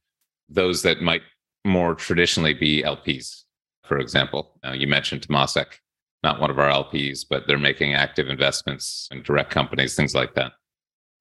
those 0.48 0.82
that 0.82 1.02
might 1.02 1.22
more 1.64 1.94
traditionally 1.94 2.54
be 2.54 2.82
LPs. 2.82 3.42
For 3.84 3.98
example, 3.98 4.58
uh, 4.64 4.72
you 4.72 4.86
mentioned 4.86 5.26
Temasek, 5.26 5.78
not 6.22 6.40
one 6.40 6.50
of 6.50 6.58
our 6.58 6.70
LPs, 6.70 7.24
but 7.28 7.46
they're 7.46 7.58
making 7.58 7.94
active 7.94 8.28
investments 8.28 9.08
in 9.10 9.22
direct 9.22 9.50
companies, 9.50 9.96
things 9.96 10.14
like 10.14 10.34
that. 10.34 10.52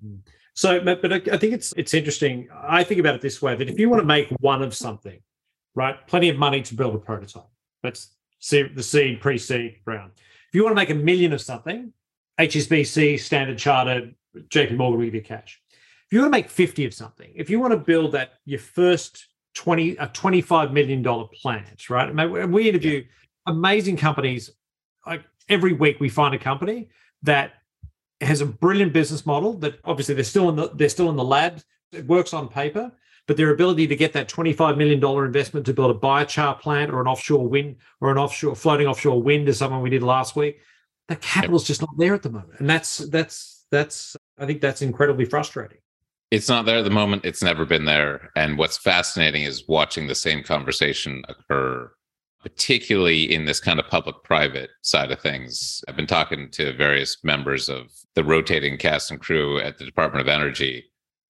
Hmm. 0.02 0.18
So, 0.54 0.80
but 0.84 1.14
I 1.14 1.38
think 1.38 1.54
it's 1.54 1.72
it's 1.78 1.94
interesting. 1.94 2.50
I 2.68 2.84
think 2.84 3.00
about 3.00 3.14
it 3.14 3.22
this 3.22 3.44
way: 3.44 3.56
that 3.56 3.70
if 3.70 3.80
you 3.80 3.90
want 3.90 4.02
to 4.02 4.08
make 4.08 4.30
one 4.40 4.64
of 4.64 4.74
something, 4.74 5.20
right, 5.76 5.96
plenty 6.08 6.30
of 6.30 6.38
money 6.38 6.64
to 6.64 6.74
build 6.74 6.96
a 6.96 6.98
prototype. 6.98 7.46
That's 7.84 8.17
the 8.50 8.84
seed, 8.84 9.22
pre-seed 9.22 9.78
round. 9.86 10.12
If 10.16 10.56
you 10.56 10.64
want 10.64 10.72
to 10.72 10.82
make 10.82 10.90
a 10.90 10.96
million 10.96 11.34
of 11.34 11.42
something, 11.42 11.92
HSBC, 12.40 13.20
Standard 13.20 13.58
Chartered, 13.58 14.16
JP 14.36 14.78
Morgan 14.78 15.00
will 15.00 15.06
give 15.06 15.16
you 15.16 15.22
cash. 15.22 15.62
If 16.06 16.14
you 16.14 16.20
want 16.22 16.32
to 16.32 16.38
make 16.38 16.50
50 16.50 16.86
of 16.86 16.94
something, 16.94 17.32
if 17.36 17.50
you 17.50 17.60
want 17.60 17.72
to 17.72 17.78
build 17.78 18.14
that 18.14 18.34
your 18.46 18.60
first 18.60 19.28
20 19.56 19.98
a 19.98 20.08
25 20.08 20.72
million 20.72 21.02
dollar 21.02 21.26
plant, 21.42 21.90
right? 21.90 22.14
We 22.48 22.70
interview 22.70 23.04
amazing 23.48 23.98
companies. 23.98 24.52
Like 25.06 25.24
every 25.50 25.74
week 25.74 26.00
we 26.00 26.10
find 26.10 26.36
a 26.36 26.38
company 26.38 26.90
that 27.24 27.54
has 28.22 28.42
a 28.42 28.46
brilliant 28.46 28.94
business 28.94 29.26
model 29.26 29.54
that 29.54 29.80
obviously 29.84 30.16
they're 30.16 30.24
still 30.24 30.50
in 30.50 30.56
the 30.56 30.70
they're 30.76 30.90
still 30.90 31.10
in 31.10 31.16
the 31.16 31.24
lab. 31.24 31.62
It 31.92 32.06
works 32.06 32.34
on 32.34 32.48
paper, 32.48 32.92
but 33.28 33.38
their 33.38 33.52
ability 33.52 33.88
to 33.88 33.96
get 33.96 34.14
that 34.14 34.30
$25 34.30 34.78
million 34.78 35.04
investment 35.26 35.66
to 35.66 35.74
build 35.74 35.96
a 35.96 36.00
biochar 36.00 36.60
plant 36.60 36.92
or 36.92 37.02
an 37.02 37.08
offshore 37.08 37.48
wind 37.48 37.76
or 38.02 38.12
an 38.12 38.18
offshore 38.18 38.56
floating 38.56 38.88
offshore 38.88 39.22
wind 39.22 39.48
is 39.50 39.58
something 39.58 39.82
we 39.82 39.90
did 39.90 40.04
last 40.04 40.36
week. 40.36 40.60
The 41.10 41.18
capital's 41.18 41.66
just 41.66 41.82
not 41.82 41.98
there 41.98 42.14
at 42.14 42.24
the 42.24 42.30
moment. 42.30 42.60
And 42.60 42.70
that's 42.70 42.98
that's 42.98 43.66
that's 43.72 44.16
I 44.38 44.46
think 44.46 44.62
that's 44.62 44.82
incredibly 44.82 45.26
frustrating. 45.26 45.78
It's 46.32 46.50
not 46.50 46.66
there 46.66 46.80
at 46.80 46.84
the 46.84 46.90
moment. 46.90 47.26
It's 47.26 47.44
never 47.44 47.66
been 47.66 47.86
there. 47.86 48.32
And 48.36 48.58
what's 48.58 48.78
fascinating 48.78 49.44
is 49.44 49.64
watching 49.68 50.08
the 50.08 50.16
same 50.16 50.44
conversation 50.44 51.24
occur 51.30 51.92
particularly 52.42 53.34
in 53.34 53.46
this 53.46 53.60
kind 53.60 53.80
of 53.80 53.88
public 53.88 54.16
private 54.24 54.70
side 54.82 55.12
of 55.12 55.20
things. 55.20 55.84
I've 55.88 55.96
been 55.98 56.08
talking 56.08 56.50
to 56.52 56.74
various 56.78 57.18
members 57.24 57.68
of 57.68 57.88
the 58.16 58.24
rotating 58.24 58.78
cast 58.78 59.12
and 59.12 59.20
crew 59.20 59.60
at 59.60 59.78
the 59.78 59.86
Department 59.86 60.22
of 60.22 60.28
Energy 60.30 60.86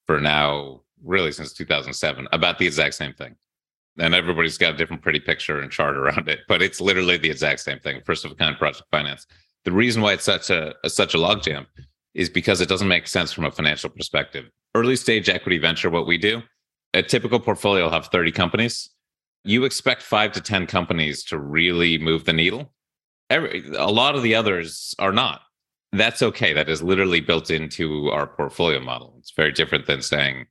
for 0.05 0.19
now, 0.19 0.81
really 1.03 1.31
since 1.31 1.53
2007, 1.53 2.27
about 2.31 2.57
the 2.57 2.65
exact 2.65 2.95
same 2.95 3.13
thing. 3.13 3.36
And 3.99 4.13
everybody's 4.13 4.57
got 4.57 4.75
a 4.75 4.77
different 4.77 5.01
pretty 5.01 5.19
picture 5.19 5.60
and 5.60 5.71
chart 5.71 5.97
around 5.97 6.29
it, 6.29 6.39
but 6.47 6.62
it's 6.62 6.79
literally 6.79 7.17
the 7.17 7.29
exact 7.29 7.62
same 7.62 7.79
thing. 7.79 8.01
First 8.05 8.25
of 8.25 8.31
a 8.31 8.36
kind 8.36 8.57
project 8.57 8.88
finance. 8.91 9.25
The 9.65 9.71
reason 9.71 10.01
why 10.01 10.13
it's 10.13 10.23
such 10.23 10.49
a, 10.49 10.75
a 10.83 10.89
such 10.89 11.13
a 11.13 11.17
logjam 11.17 11.65
is 12.13 12.29
because 12.29 12.62
it 12.62 12.69
doesn't 12.69 12.88
make 12.88 13.07
sense 13.07 13.31
from 13.33 13.45
a 13.45 13.51
financial 13.51 13.89
perspective. 13.89 14.45
Early 14.75 14.95
stage 14.95 15.29
equity 15.29 15.57
venture, 15.57 15.89
what 15.89 16.07
we 16.07 16.17
do, 16.17 16.41
a 16.93 17.03
typical 17.03 17.39
portfolio 17.39 17.86
will 17.86 17.91
have 17.91 18.07
30 18.07 18.31
companies 18.31 18.89
you 19.47 19.63
expect 19.63 20.01
five 20.01 20.33
to 20.33 20.41
10 20.41 20.67
companies 20.67 21.23
to 21.23 21.39
really 21.39 21.97
move 21.97 22.25
the 22.25 22.33
needle. 22.33 22.73
Every, 23.29 23.63
a 23.75 23.88
lot 23.88 24.15
of 24.15 24.23
the 24.23 24.36
others 24.36 24.93
are 24.99 25.13
not. 25.13 25.41
That's 25.93 26.21
okay. 26.21 26.51
That 26.51 26.69
is 26.69 26.83
literally 26.83 27.21
built 27.21 27.49
into 27.49 28.10
our 28.12 28.27
portfolio 28.27 28.81
model. 28.81 29.15
It's 29.19 29.31
very 29.31 29.53
different 29.53 29.86
than 29.86 30.01
saying 30.01 30.47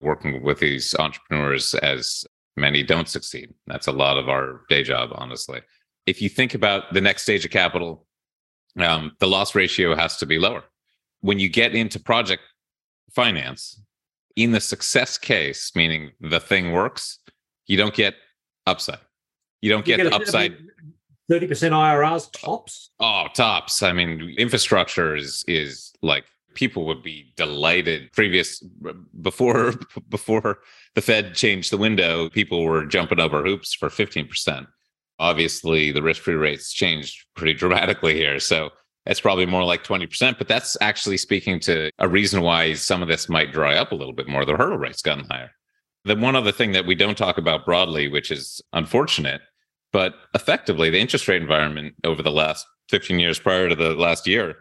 working 0.00 0.42
with 0.42 0.60
these 0.60 0.94
entrepreneurs 0.98 1.74
as 1.74 2.24
many 2.56 2.82
don't 2.82 3.08
succeed. 3.08 3.54
That's 3.66 3.86
a 3.86 3.92
lot 3.92 4.18
of 4.18 4.28
our 4.28 4.62
day 4.68 4.82
job, 4.82 5.10
honestly. 5.14 5.60
If 6.06 6.22
you 6.22 6.28
think 6.28 6.54
about 6.54 6.92
the 6.92 7.00
next 7.00 7.22
stage 7.22 7.44
of 7.44 7.50
capital, 7.50 8.06
um, 8.78 9.12
the 9.18 9.26
loss 9.26 9.54
ratio 9.54 9.94
has 9.94 10.16
to 10.18 10.26
be 10.26 10.38
lower. 10.38 10.64
When 11.20 11.38
you 11.38 11.48
get 11.48 11.74
into 11.74 11.98
project 11.98 12.42
finance, 13.10 13.80
in 14.36 14.52
the 14.52 14.60
success 14.60 15.18
case, 15.18 15.72
meaning 15.74 16.12
the 16.20 16.40
thing 16.40 16.72
works, 16.72 17.18
you 17.66 17.76
don't 17.76 17.94
get 17.94 18.14
upside. 18.66 19.00
You 19.60 19.70
don't 19.70 19.84
get, 19.84 19.96
get 19.96 20.10
the 20.10 20.14
upside. 20.14 20.56
30% 21.30 21.48
IRRs 21.48 22.32
tops? 22.32 22.90
Oh, 23.00 23.26
tops. 23.34 23.82
I 23.82 23.92
mean, 23.92 24.34
infrastructure 24.38 25.14
is 25.14 25.44
is 25.46 25.92
like 26.02 26.24
people 26.54 26.86
would 26.86 27.02
be 27.02 27.32
delighted. 27.36 28.12
Previous 28.12 28.62
before 29.20 29.74
before 30.08 30.58
the 30.94 31.00
Fed 31.00 31.34
changed 31.34 31.70
the 31.70 31.78
window, 31.78 32.28
people 32.28 32.64
were 32.64 32.86
jumping 32.86 33.20
over 33.20 33.42
hoops 33.42 33.74
for 33.74 33.88
15%. 33.88 34.66
Obviously, 35.20 35.90
the 35.90 36.02
risk-free 36.02 36.34
rates 36.34 36.72
changed 36.72 37.26
pretty 37.34 37.54
dramatically 37.54 38.14
here. 38.14 38.38
So 38.38 38.70
it's 39.06 39.20
probably 39.20 39.46
more 39.46 39.64
like 39.64 39.82
20%, 39.82 40.38
but 40.38 40.48
that's 40.48 40.76
actually 40.80 41.16
speaking 41.16 41.58
to 41.60 41.90
a 41.98 42.08
reason 42.08 42.42
why 42.42 42.74
some 42.74 43.02
of 43.02 43.08
this 43.08 43.28
might 43.28 43.52
dry 43.52 43.76
up 43.76 43.90
a 43.90 43.94
little 43.94 44.12
bit 44.12 44.28
more. 44.28 44.44
The 44.44 44.56
hurdle 44.56 44.78
rate's 44.78 45.02
gotten 45.02 45.24
higher. 45.24 45.50
The 46.04 46.14
one 46.14 46.36
other 46.36 46.52
thing 46.52 46.72
that 46.72 46.86
we 46.86 46.94
don't 46.94 47.18
talk 47.18 47.38
about 47.38 47.64
broadly, 47.64 48.08
which 48.08 48.30
is 48.30 48.60
unfortunate, 48.72 49.40
but 49.92 50.14
effectively 50.34 50.90
the 50.90 51.00
interest 51.00 51.26
rate 51.26 51.42
environment 51.42 51.94
over 52.04 52.22
the 52.22 52.30
last 52.30 52.66
15 52.90 53.18
years 53.18 53.38
prior 53.38 53.68
to 53.68 53.74
the 53.74 53.94
last 53.94 54.26
year 54.26 54.56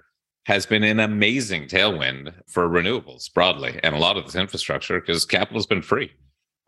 has 0.47 0.65
been 0.65 0.83
an 0.83 1.01
amazing 1.01 1.67
tailwind 1.67 2.33
for 2.47 2.69
renewables 2.69 3.31
broadly 3.33 3.77
and 3.83 3.93
a 3.93 3.99
lot 3.99 4.15
of 4.15 4.23
this 4.23 4.35
infrastructure 4.35 4.97
because 4.97 5.25
capital 5.25 5.57
has 5.57 5.65
been 5.65 5.81
free, 5.81 6.09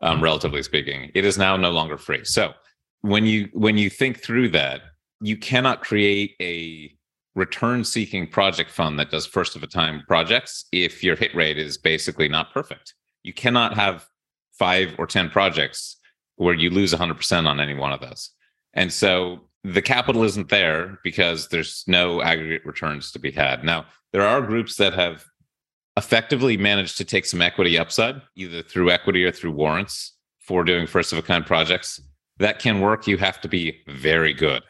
um, 0.02 0.22
relatively 0.22 0.62
speaking. 0.62 1.10
It 1.14 1.24
is 1.24 1.38
now 1.38 1.56
no 1.56 1.70
longer 1.70 1.96
free. 1.96 2.22
So 2.24 2.52
when 3.00 3.24
you 3.24 3.48
when 3.54 3.78
you 3.78 3.88
think 3.88 4.22
through 4.22 4.50
that, 4.50 4.82
you 5.22 5.38
cannot 5.38 5.80
create 5.80 6.34
a 6.42 6.92
return 7.34 7.82
seeking 7.82 8.26
project 8.26 8.70
fund 8.70 8.98
that 8.98 9.10
does 9.10 9.24
first 9.24 9.56
of 9.56 9.62
a 9.62 9.66
time 9.66 10.02
projects 10.06 10.66
if 10.72 11.02
your 11.02 11.16
hit 11.16 11.34
rate 11.34 11.56
is 11.56 11.78
basically 11.78 12.28
not 12.28 12.52
perfect. 12.52 12.92
You 13.22 13.32
cannot 13.32 13.76
have 13.76 14.06
five 14.58 14.94
or 14.98 15.06
10 15.06 15.30
projects 15.30 15.96
where 16.36 16.54
you 16.54 16.68
lose 16.68 16.92
100% 16.92 17.46
on 17.46 17.60
any 17.60 17.72
one 17.72 17.92
of 17.92 18.00
those. 18.00 18.30
And 18.74 18.92
so 18.92 19.48
the 19.64 19.82
capital 19.82 20.22
isn't 20.22 20.48
there 20.48 20.98
because 21.04 21.48
there's 21.48 21.84
no 21.86 22.22
aggregate 22.22 22.64
returns 22.64 23.12
to 23.12 23.18
be 23.18 23.30
had. 23.30 23.64
Now, 23.64 23.86
there 24.12 24.26
are 24.26 24.40
groups 24.40 24.76
that 24.76 24.94
have 24.94 25.24
effectively 25.96 26.56
managed 26.56 26.96
to 26.98 27.04
take 27.04 27.26
some 27.26 27.42
equity 27.42 27.78
upside, 27.78 28.22
either 28.36 28.62
through 28.62 28.90
equity 28.90 29.24
or 29.24 29.32
through 29.32 29.52
warrants 29.52 30.16
for 30.38 30.64
doing 30.64 30.86
first 30.86 31.12
of 31.12 31.18
a 31.18 31.22
kind 31.22 31.44
projects. 31.44 32.00
That 32.38 32.58
can 32.58 32.80
work. 32.80 33.06
You 33.06 33.18
have 33.18 33.40
to 33.42 33.48
be 33.48 33.82
very 33.86 34.32
good, 34.32 34.62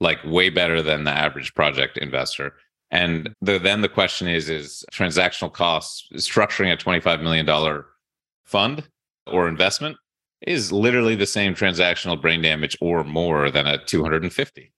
like 0.00 0.18
way 0.24 0.50
better 0.50 0.82
than 0.82 1.04
the 1.04 1.12
average 1.12 1.54
project 1.54 1.96
investor. 1.96 2.52
And 2.90 3.34
the, 3.40 3.58
then 3.58 3.80
the 3.80 3.88
question 3.88 4.28
is 4.28 4.48
is 4.50 4.84
transactional 4.92 5.52
costs 5.52 6.08
structuring 6.14 6.72
a 6.72 6.76
$25 6.76 7.22
million 7.22 7.84
fund 8.44 8.84
or 9.26 9.48
investment 9.48 9.96
is 10.42 10.72
literally 10.72 11.14
the 11.14 11.26
same 11.26 11.54
transactional 11.54 12.20
brain 12.20 12.42
damage 12.42 12.76
or 12.80 13.04
more 13.04 13.50
than 13.50 13.66
a 13.66 13.82
250. 13.84 14.72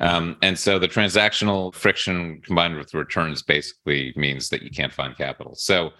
Um, 0.00 0.36
and 0.40 0.58
so 0.58 0.78
the 0.78 0.88
transactional 0.88 1.74
friction 1.74 2.40
combined 2.42 2.76
with 2.76 2.94
returns 2.94 3.42
basically 3.42 4.14
means 4.16 4.48
that 4.48 4.62
you 4.62 4.70
can't 4.70 4.92
find 4.92 5.16
capital. 5.16 5.54
So 5.54 5.90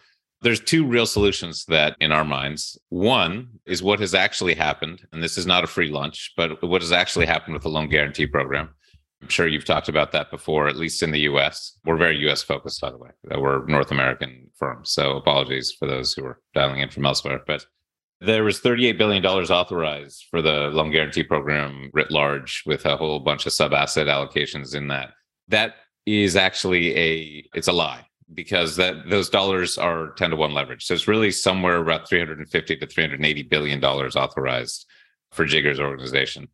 there's 0.42 0.61
two 0.61 0.86
real 0.86 1.05
solutions 1.05 1.66
that 1.66 1.96
in 2.01 2.12
our 2.12 2.24
minds. 2.24 2.78
One 2.88 3.48
is 3.66 3.82
what 3.82 4.01
has 4.01 4.14
actually 4.14 4.55
happened, 4.55 5.07
and 5.12 5.22
this 5.22 5.36
is 5.36 5.46
not 5.46 5.64
a 5.64 5.66
free 5.66 5.90
lunch, 5.90 6.32
but 6.36 6.62
what 6.62 6.80
has 6.80 6.92
actually 6.92 7.26
happened 7.26 7.55
with 7.55 7.62
the 7.62 7.68
loan 7.68 7.88
guarantee 7.90 8.26
program. 8.26 8.70
I'm 9.22 9.28
sure 9.28 9.46
you've 9.46 9.66
talked 9.66 9.90
about 9.90 10.12
that 10.12 10.30
before, 10.30 10.66
at 10.66 10.76
least 10.76 11.03
in 11.03 11.11
the 11.11 11.20
US. 11.20 11.78
We're 11.84 11.98
very 11.98 12.16
US 12.30 12.42
focused, 12.42 12.80
by 12.80 12.90
the 12.90 12.96
way. 12.96 13.11
We're 13.36 13.66
North 13.66 13.90
American 13.90 14.48
firms. 14.57 14.92
So 14.92 15.16
apologies 15.16 15.72
for 15.72 15.86
those 15.86 16.14
who 16.14 16.24
are 16.24 16.40
dialing 16.55 16.80
in 16.80 16.88
from 16.88 17.05
elsewhere. 17.05 17.40
But 17.46 17.66
there 18.21 18.45
was 18.45 18.61
$38 18.61 18.99
billion 18.99 19.25
authorized 19.25 20.27
for 20.31 20.43
the 20.43 20.68
loan 20.68 20.91
guarantee 20.91 21.23
program 21.23 21.91
writ 21.93 22.11
large 22.11 22.62
with 22.66 22.85
a 22.85 22.97
whole 22.97 23.18
bunch 23.21 23.47
of 23.47 23.53
sub 23.53 23.73
asset 23.73 24.09
allocations 24.09 24.75
in 24.75 24.89
that. 24.89 25.12
That 25.49 25.77
is 26.07 26.37
actually 26.37 26.97
a 26.97 27.45
it's 27.55 27.68
a 27.68 27.73
lie 27.73 28.07
because 28.33 28.77
that 28.77 29.09
those 29.09 29.31
dollars 29.31 29.79
are 29.79 30.11
10 30.12 30.31
to 30.31 30.37
1 30.37 30.53
leverage. 30.53 30.85
So 30.85 30.95
it's 30.95 31.09
really 31.09 31.31
somewhere 31.31 31.77
about 31.77 32.09
350 32.09 32.77
to 32.77 32.87
380 32.87 33.43
billion 33.45 33.81
dollars 33.81 34.16
authorized 34.16 34.87
for 35.33 35.47
Jigar's 35.47 35.81
organization. 35.81 36.49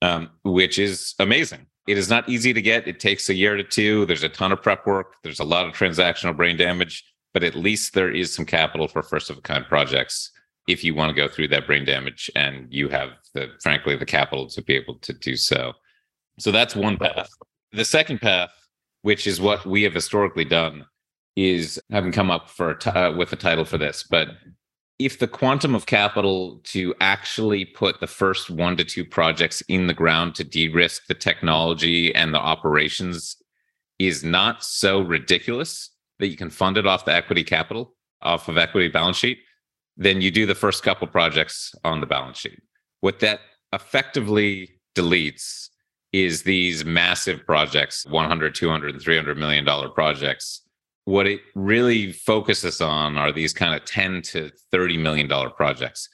Um, 0.00 0.30
which 0.44 0.78
is 0.78 1.14
amazing. 1.18 1.66
It 1.88 1.98
is 1.98 2.08
not 2.08 2.28
easy 2.28 2.52
to 2.52 2.62
get. 2.62 2.86
It 2.86 3.00
takes 3.00 3.28
a 3.30 3.34
year 3.34 3.56
to 3.56 3.64
two. 3.64 4.06
There's 4.06 4.22
a 4.22 4.28
ton 4.28 4.52
of 4.52 4.62
prep 4.62 4.86
work. 4.86 5.16
There's 5.24 5.40
a 5.40 5.44
lot 5.44 5.66
of 5.66 5.72
transactional 5.72 6.36
brain 6.36 6.56
damage, 6.56 7.02
but 7.34 7.42
at 7.42 7.56
least 7.56 7.94
there 7.94 8.10
is 8.10 8.32
some 8.32 8.44
capital 8.44 8.86
for 8.86 9.02
first 9.02 9.28
of 9.28 9.38
a 9.38 9.40
kind 9.40 9.64
projects 9.66 10.30
if 10.68 10.84
you 10.84 10.94
want 10.94 11.10
to 11.10 11.20
go 11.20 11.26
through 11.26 11.48
that 11.48 11.66
brain 11.66 11.84
damage 11.84 12.30
and 12.36 12.66
you 12.70 12.88
have 12.88 13.10
the 13.34 13.48
frankly 13.62 13.96
the 13.96 14.06
capital 14.06 14.48
to 14.48 14.62
be 14.62 14.74
able 14.74 14.98
to 15.00 15.12
do 15.12 15.34
so. 15.34 15.72
So 16.38 16.52
that's 16.52 16.76
one 16.76 16.96
path. 16.96 17.28
The 17.72 17.84
second 17.84 18.20
path 18.20 18.50
which 19.02 19.26
is 19.26 19.40
what 19.40 19.64
we 19.64 19.82
have 19.82 19.94
historically 19.94 20.44
done 20.44 20.84
is 21.36 21.80
haven't 21.90 22.12
come 22.12 22.30
up 22.30 22.50
for 22.50 22.78
uh, 22.88 23.12
with 23.16 23.32
a 23.32 23.36
title 23.36 23.64
for 23.64 23.78
this. 23.78 24.04
But 24.08 24.28
if 24.98 25.18
the 25.18 25.28
quantum 25.28 25.74
of 25.74 25.86
capital 25.86 26.60
to 26.64 26.94
actually 27.00 27.64
put 27.64 28.00
the 28.00 28.08
first 28.08 28.50
one 28.50 28.76
to 28.76 28.84
two 28.84 29.04
projects 29.04 29.62
in 29.68 29.86
the 29.86 29.94
ground 29.94 30.34
to 30.34 30.44
de-risk 30.44 31.06
the 31.06 31.14
technology 31.14 32.12
and 32.14 32.34
the 32.34 32.40
operations 32.40 33.36
is 34.00 34.24
not 34.24 34.64
so 34.64 35.00
ridiculous 35.00 35.90
that 36.18 36.28
you 36.28 36.36
can 36.36 36.50
fund 36.50 36.76
it 36.76 36.86
off 36.86 37.04
the 37.04 37.14
equity 37.14 37.44
capital 37.44 37.94
off 38.22 38.48
of 38.48 38.58
equity 38.58 38.88
balance 38.88 39.16
sheet 39.16 39.38
then 39.98 40.22
you 40.22 40.30
do 40.30 40.46
the 40.46 40.54
first 40.54 40.82
couple 40.82 41.06
projects 41.08 41.74
on 41.84 42.00
the 42.00 42.06
balance 42.06 42.38
sheet. 42.38 42.62
What 43.00 43.20
that 43.20 43.40
effectively 43.74 44.80
deletes 44.94 45.68
is 46.12 46.44
these 46.44 46.84
massive 46.84 47.44
projects 47.44 48.06
100 48.06 48.54
200 48.54 48.94
and 48.94 49.02
300 49.02 49.36
million 49.36 49.64
dollar 49.64 49.88
projects 49.90 50.62
what 51.04 51.26
it 51.26 51.40
really 51.54 52.12
focuses 52.12 52.80
on 52.80 53.16
are 53.16 53.32
these 53.32 53.52
kind 53.52 53.74
of 53.74 53.82
10 53.86 54.22
to 54.22 54.50
30 54.72 54.96
million 54.98 55.28
dollar 55.28 55.50
projects 55.50 56.08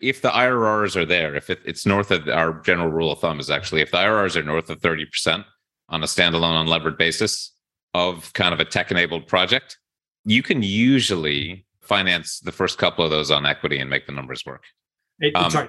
if 0.00 0.20
the 0.20 0.28
irrs 0.30 0.94
are 0.94 1.06
there 1.06 1.34
if 1.34 1.48
it's 1.48 1.86
north 1.86 2.10
of 2.10 2.28
our 2.28 2.60
general 2.60 2.90
rule 2.90 3.12
of 3.12 3.18
thumb 3.20 3.40
is 3.40 3.50
actually 3.50 3.80
if 3.80 3.90
the 3.90 3.96
irrs 3.96 4.36
are 4.36 4.42
north 4.42 4.68
of 4.68 4.80
30% 4.80 5.44
on 5.88 6.02
a 6.02 6.06
standalone 6.06 6.66
unlevered 6.66 6.98
basis 6.98 7.52
of 7.94 8.32
kind 8.34 8.52
of 8.52 8.60
a 8.60 8.64
tech 8.64 8.90
enabled 8.90 9.26
project 9.26 9.78
you 10.26 10.42
can 10.42 10.62
usually 10.62 11.64
finance 11.86 12.40
the 12.40 12.52
first 12.52 12.78
couple 12.78 13.04
of 13.04 13.10
those 13.10 13.30
on 13.30 13.46
equity 13.46 13.78
and 13.78 13.90
make 13.90 14.06
the 14.06 14.12
numbers 14.12 14.42
work. 14.46 14.62
It, 15.20 15.34
um, 15.36 15.50
sorry, 15.50 15.68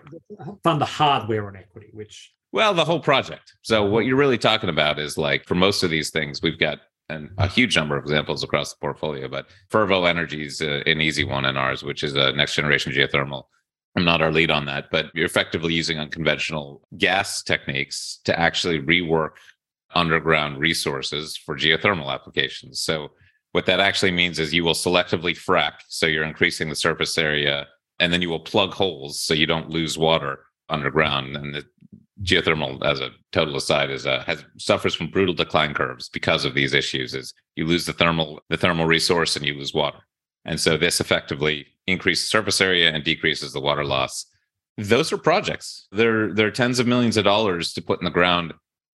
fund 0.63 0.81
the 0.81 0.85
hardware 0.85 1.47
on 1.47 1.55
equity, 1.55 1.89
which 1.93 2.31
well, 2.51 2.73
the 2.73 2.85
whole 2.85 3.01
project. 3.01 3.53
So 3.63 3.83
what 3.83 4.05
you're 4.05 4.15
really 4.15 4.37
talking 4.37 4.69
about 4.69 4.97
is 4.97 5.17
like 5.17 5.45
for 5.45 5.55
most 5.55 5.83
of 5.83 5.89
these 5.89 6.09
things, 6.09 6.41
we've 6.41 6.57
got 6.57 6.79
an, 7.09 7.29
a 7.37 7.47
huge 7.47 7.75
number 7.75 7.97
of 7.97 8.03
examples 8.03 8.43
across 8.43 8.73
the 8.73 8.79
portfolio, 8.79 9.27
but 9.27 9.47
Fervo 9.69 10.07
Energy 10.07 10.45
is 10.45 10.61
uh, 10.61 10.81
an 10.85 11.01
easy 11.01 11.23
one 11.23 11.45
in 11.45 11.57
ours, 11.57 11.83
which 11.83 12.03
is 12.03 12.15
a 12.15 12.31
next 12.31 12.55
generation 12.55 12.93
geothermal. 12.93 13.43
I'm 13.95 14.05
not 14.05 14.21
our 14.21 14.31
lead 14.31 14.51
on 14.51 14.65
that, 14.65 14.85
but 14.91 15.07
you're 15.13 15.25
effectively 15.25 15.73
using 15.73 15.99
unconventional 15.99 16.81
gas 16.97 17.43
techniques 17.43 18.19
to 18.25 18.37
actually 18.37 18.79
rework 18.79 19.31
underground 19.93 20.57
resources 20.57 21.37
for 21.37 21.55
geothermal 21.57 22.13
applications. 22.13 22.81
So 22.81 23.11
what 23.55 23.67
that 23.67 23.79
actually 23.79 24.11
means 24.11 24.37
is 24.37 24.53
you 24.53 24.65
will 24.65 24.73
selectively 24.73 25.31
frack. 25.33 25.75
So 25.87 26.07
you're 26.07 26.25
increasing 26.25 26.67
the 26.67 26.75
surface 26.75 27.17
area 27.17 27.67
and 28.01 28.11
then 28.11 28.21
you 28.21 28.29
will 28.29 28.41
plug 28.41 28.73
holes 28.73 29.21
so 29.21 29.33
you 29.33 29.45
don't 29.45 29.69
lose 29.69 29.97
water 29.97 30.39
underground. 30.67 31.37
And 31.37 31.55
the 31.55 31.65
geothermal, 32.21 32.83
as 32.83 32.99
a 32.99 33.11
total 33.31 33.55
aside, 33.55 33.91
is 33.91 34.05
a, 34.05 34.23
has 34.23 34.43
suffers 34.57 34.93
from 34.93 35.07
brutal 35.07 35.33
decline 35.33 35.73
curves 35.73 36.09
because 36.09 36.43
of 36.43 36.53
these 36.53 36.73
issues. 36.73 37.15
Is 37.15 37.33
you 37.55 37.65
lose 37.65 37.85
the 37.85 37.93
thermal 37.93 38.41
the 38.49 38.57
thermal 38.57 38.87
resource 38.87 39.37
and 39.37 39.45
you 39.45 39.53
lose 39.53 39.73
water. 39.73 39.99
And 40.43 40.59
so 40.59 40.75
this 40.75 40.99
effectively 40.99 41.65
increases 41.87 42.27
surface 42.27 42.59
area 42.59 42.91
and 42.91 43.05
decreases 43.05 43.53
the 43.53 43.61
water 43.61 43.85
loss. 43.85 44.25
Those 44.77 45.13
are 45.13 45.17
projects. 45.17 45.87
They're 45.93 46.33
they're 46.33 46.51
tens 46.51 46.79
of 46.79 46.87
millions 46.87 47.15
of 47.15 47.23
dollars 47.23 47.71
to 47.71 47.81
put 47.81 48.01
in 48.01 48.05
the 48.05 48.11
ground 48.11 48.53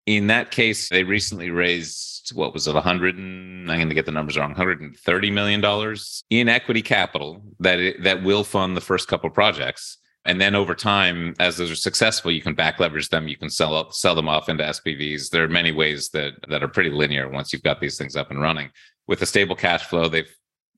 in 0.09 0.29
that 0.29 0.51
case, 0.51 0.89
they 0.89 1.05
recently 1.05 1.51
raised 1.51 2.18
what 2.33 2.53
was 2.53 2.67
it, 2.67 2.75
100 2.75 3.17
and 3.17 3.71
I'm 3.71 3.79
going 3.79 3.89
to 3.89 3.95
get 3.95 4.07
the 4.07 4.13
numbers 4.13 4.37
wrong, 4.37 4.51
130 4.51 5.31
million 5.31 5.61
dollars 5.61 6.23
in 6.31 6.49
equity 6.49 6.83
capital 6.83 7.43
that 7.61 7.79
it, 7.79 8.03
that 8.03 8.23
will 8.23 8.45
fund 8.45 8.77
the 8.77 8.81
first 8.81 9.09
couple 9.09 9.31
projects. 9.31 9.99
And 10.25 10.41
then 10.41 10.55
over 10.55 10.75
time, 10.75 11.35
as 11.39 11.57
those 11.57 11.71
are 11.71 11.77
successful, 11.77 12.31
you 12.31 12.43
can 12.43 12.55
back 12.55 12.79
leverage 12.79 13.09
them. 13.09 13.29
You 13.29 13.37
can 13.37 13.49
sell 13.49 13.91
sell 13.93 14.15
them 14.15 14.29
off 14.29 14.49
into 14.49 14.65
SPVs. 14.65 15.31
There 15.31 15.45
are 15.45 15.49
many 15.49 15.73
ways 15.73 16.11
that 16.11 16.35
that 16.49 16.63
are 16.63 16.69
pretty 16.69 16.91
linear 16.91 17.29
once 17.29 17.53
you've 17.53 17.63
got 17.63 17.81
these 17.81 17.97
things 17.97 18.17
up 18.17 18.31
and 18.31 18.41
running. 18.41 18.71
With 19.07 19.23
a 19.23 19.27
stable 19.27 19.57
cash 19.57 19.85
flow, 19.85 20.09
they've 20.09 20.31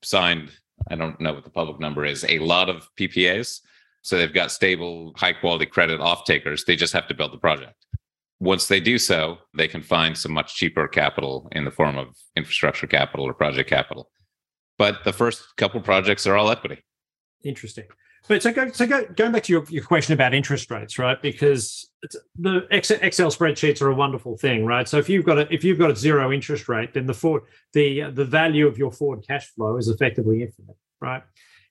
signed. 0.03 0.53
I 0.91 0.95
don't 0.95 1.21
know 1.21 1.35
what 1.35 1.45
the 1.45 1.51
public 1.51 1.81
number 1.81 2.05
is. 2.05 2.25
A 2.29 2.39
lot 2.39 2.71
of 2.71 2.89
PPAs, 2.99 3.61
so 4.03 4.17
they've 4.17 4.33
got 4.33 4.51
stable, 4.53 5.13
high 5.17 5.35
quality 5.35 5.67
credit 5.67 6.01
off 6.01 6.25
takers. 6.25 6.65
They 6.65 6.77
just 6.77 6.93
have 6.93 7.09
to 7.09 7.15
build 7.15 7.33
the 7.33 7.39
project 7.39 7.75
once 8.41 8.67
they 8.67 8.81
do 8.81 8.99
so, 8.99 9.39
they 9.55 9.69
can 9.69 9.83
find 9.83 10.17
some 10.17 10.33
much 10.33 10.55
cheaper 10.55 10.89
capital 10.89 11.49
in 11.53 11.65
the 11.65 11.71
form 11.71 11.99
of 11.99 12.17
infrastructure 12.37 12.87
capital 12.87 13.27
or 13.27 13.35
project 13.35 13.69
capital. 13.69 14.11
But 14.79 15.05
the 15.05 15.13
first 15.13 15.43
couple 15.57 15.81
projects 15.83 16.27
are 16.27 16.37
all 16.37 16.51
equity. 16.51 16.83
Interesting. 17.45 17.85
But 18.29 18.43
so, 18.43 18.53
go, 18.53 18.71
so 18.71 18.87
go, 18.87 19.05
going 19.17 19.33
back 19.33 19.43
to 19.45 19.53
your, 19.53 19.65
your 19.69 19.83
question 19.83 20.15
about 20.15 20.35
interest 20.35 20.71
rates, 20.71 20.99
right? 20.99 21.21
Because 21.21 21.91
the 22.39 22.67
Excel 22.71 23.31
spreadsheets 23.31 23.83
are 23.83 23.89
a 23.89 23.95
wonderful 23.95 24.37
thing, 24.37 24.65
right? 24.65 24.87
So 24.89 24.99
if 24.99 25.09
you've 25.09 25.25
got 25.25 25.39
a 25.39 25.53
if 25.53 25.65
you've 25.65 25.79
got 25.79 25.91
a 25.91 25.97
zero 25.97 26.31
interest 26.33 26.69
rate, 26.69 26.95
then 26.95 27.07
the 27.07 27.15
for, 27.15 27.43
the 27.73 28.11
the 28.11 28.25
value 28.25 28.67
of 28.67 28.79
your 28.79 28.93
forward 28.93 29.25
cash 29.27 29.47
flow 29.49 29.77
is 29.79 29.89
effectively 29.89 30.43
infinite, 30.43 30.77
right? 31.01 31.23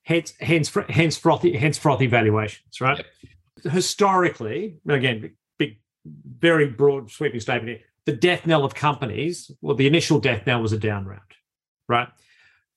Hence 0.03 0.33
hence 0.39 0.75
hence 0.89 1.17
frothy 1.17 1.55
hence 1.55 1.77
frothy 1.77 2.07
valuations, 2.07 2.81
right? 2.81 2.97
Yep. 2.97 3.73
Historically, 3.73 4.79
again, 4.87 5.31
very 6.39 6.67
broad 6.67 7.11
sweeping 7.11 7.39
statement 7.39 7.69
here. 7.69 7.85
The 8.05 8.13
death 8.13 8.47
knell 8.47 8.65
of 8.65 8.73
companies, 8.73 9.51
well, 9.61 9.75
the 9.75 9.87
initial 9.87 10.19
death 10.19 10.47
knell 10.47 10.61
was 10.61 10.73
a 10.73 10.77
down 10.77 11.05
round, 11.05 11.21
right? 11.87 12.07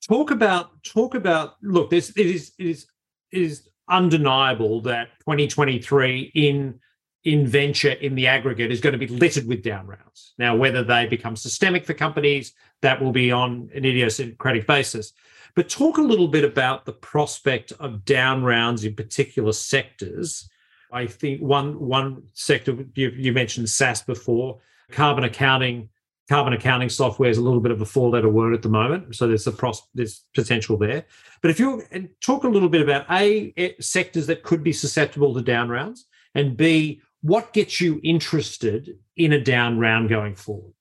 Talk 0.06 0.30
about 0.30 0.82
talk 0.82 1.14
about 1.14 1.54
look, 1.62 1.90
this 1.90 2.10
it 2.16 2.26
is 2.26 2.52
it 2.58 2.66
is 2.66 2.86
it 3.30 3.42
is 3.42 3.68
undeniable 3.88 4.80
that 4.82 5.08
2023 5.20 6.32
in 6.34 6.80
in 7.24 7.46
venture 7.46 7.92
in 7.92 8.14
the 8.16 8.26
aggregate 8.26 8.72
is 8.72 8.80
going 8.80 8.92
to 8.92 8.98
be 8.98 9.06
littered 9.06 9.46
with 9.46 9.62
down 9.62 9.86
rounds. 9.86 10.34
Now, 10.38 10.56
whether 10.56 10.82
they 10.82 11.06
become 11.06 11.36
systemic 11.36 11.86
for 11.86 11.94
companies, 11.94 12.52
that 12.80 13.00
will 13.00 13.12
be 13.12 13.30
on 13.30 13.70
an 13.74 13.84
idiosyncratic 13.84 14.66
basis. 14.66 15.12
But 15.54 15.68
talk 15.68 15.98
a 15.98 16.02
little 16.02 16.28
bit 16.28 16.44
about 16.44 16.84
the 16.84 16.92
prospect 16.92 17.72
of 17.78 18.04
down 18.04 18.42
rounds 18.42 18.84
in 18.84 18.94
particular 18.94 19.52
sectors 19.52 20.48
I 20.92 21.06
think 21.06 21.40
one 21.40 21.78
one 21.80 22.22
sector 22.34 22.76
you, 22.94 23.10
you 23.10 23.32
mentioned 23.32 23.68
SaaS 23.68 24.02
before, 24.02 24.58
carbon 24.90 25.24
accounting. 25.24 25.88
Carbon 26.28 26.52
accounting 26.52 26.88
software 26.88 27.28
is 27.28 27.36
a 27.36 27.42
little 27.42 27.60
bit 27.60 27.72
of 27.72 27.82
a 27.82 27.84
four-letter 27.84 28.28
word 28.28 28.54
at 28.54 28.62
the 28.62 28.68
moment, 28.68 29.16
so 29.16 29.26
there's 29.26 29.46
a 29.48 29.52
pros, 29.52 29.82
there's 29.92 30.24
potential 30.34 30.78
there. 30.78 31.04
But 31.42 31.50
if 31.50 31.58
you 31.58 31.82
talk 32.20 32.44
a 32.44 32.48
little 32.48 32.68
bit 32.68 32.80
about 32.80 33.06
a 33.10 33.52
eh, 33.56 33.72
sectors 33.80 34.28
that 34.28 34.44
could 34.44 34.62
be 34.62 34.72
susceptible 34.72 35.34
to 35.34 35.42
down 35.42 35.68
rounds, 35.68 36.06
and 36.34 36.56
b 36.56 37.02
what 37.22 37.52
gets 37.52 37.80
you 37.80 38.00
interested 38.02 38.98
in 39.16 39.32
a 39.32 39.40
down 39.42 39.78
round 39.78 40.08
going 40.08 40.34
forward? 40.34 40.72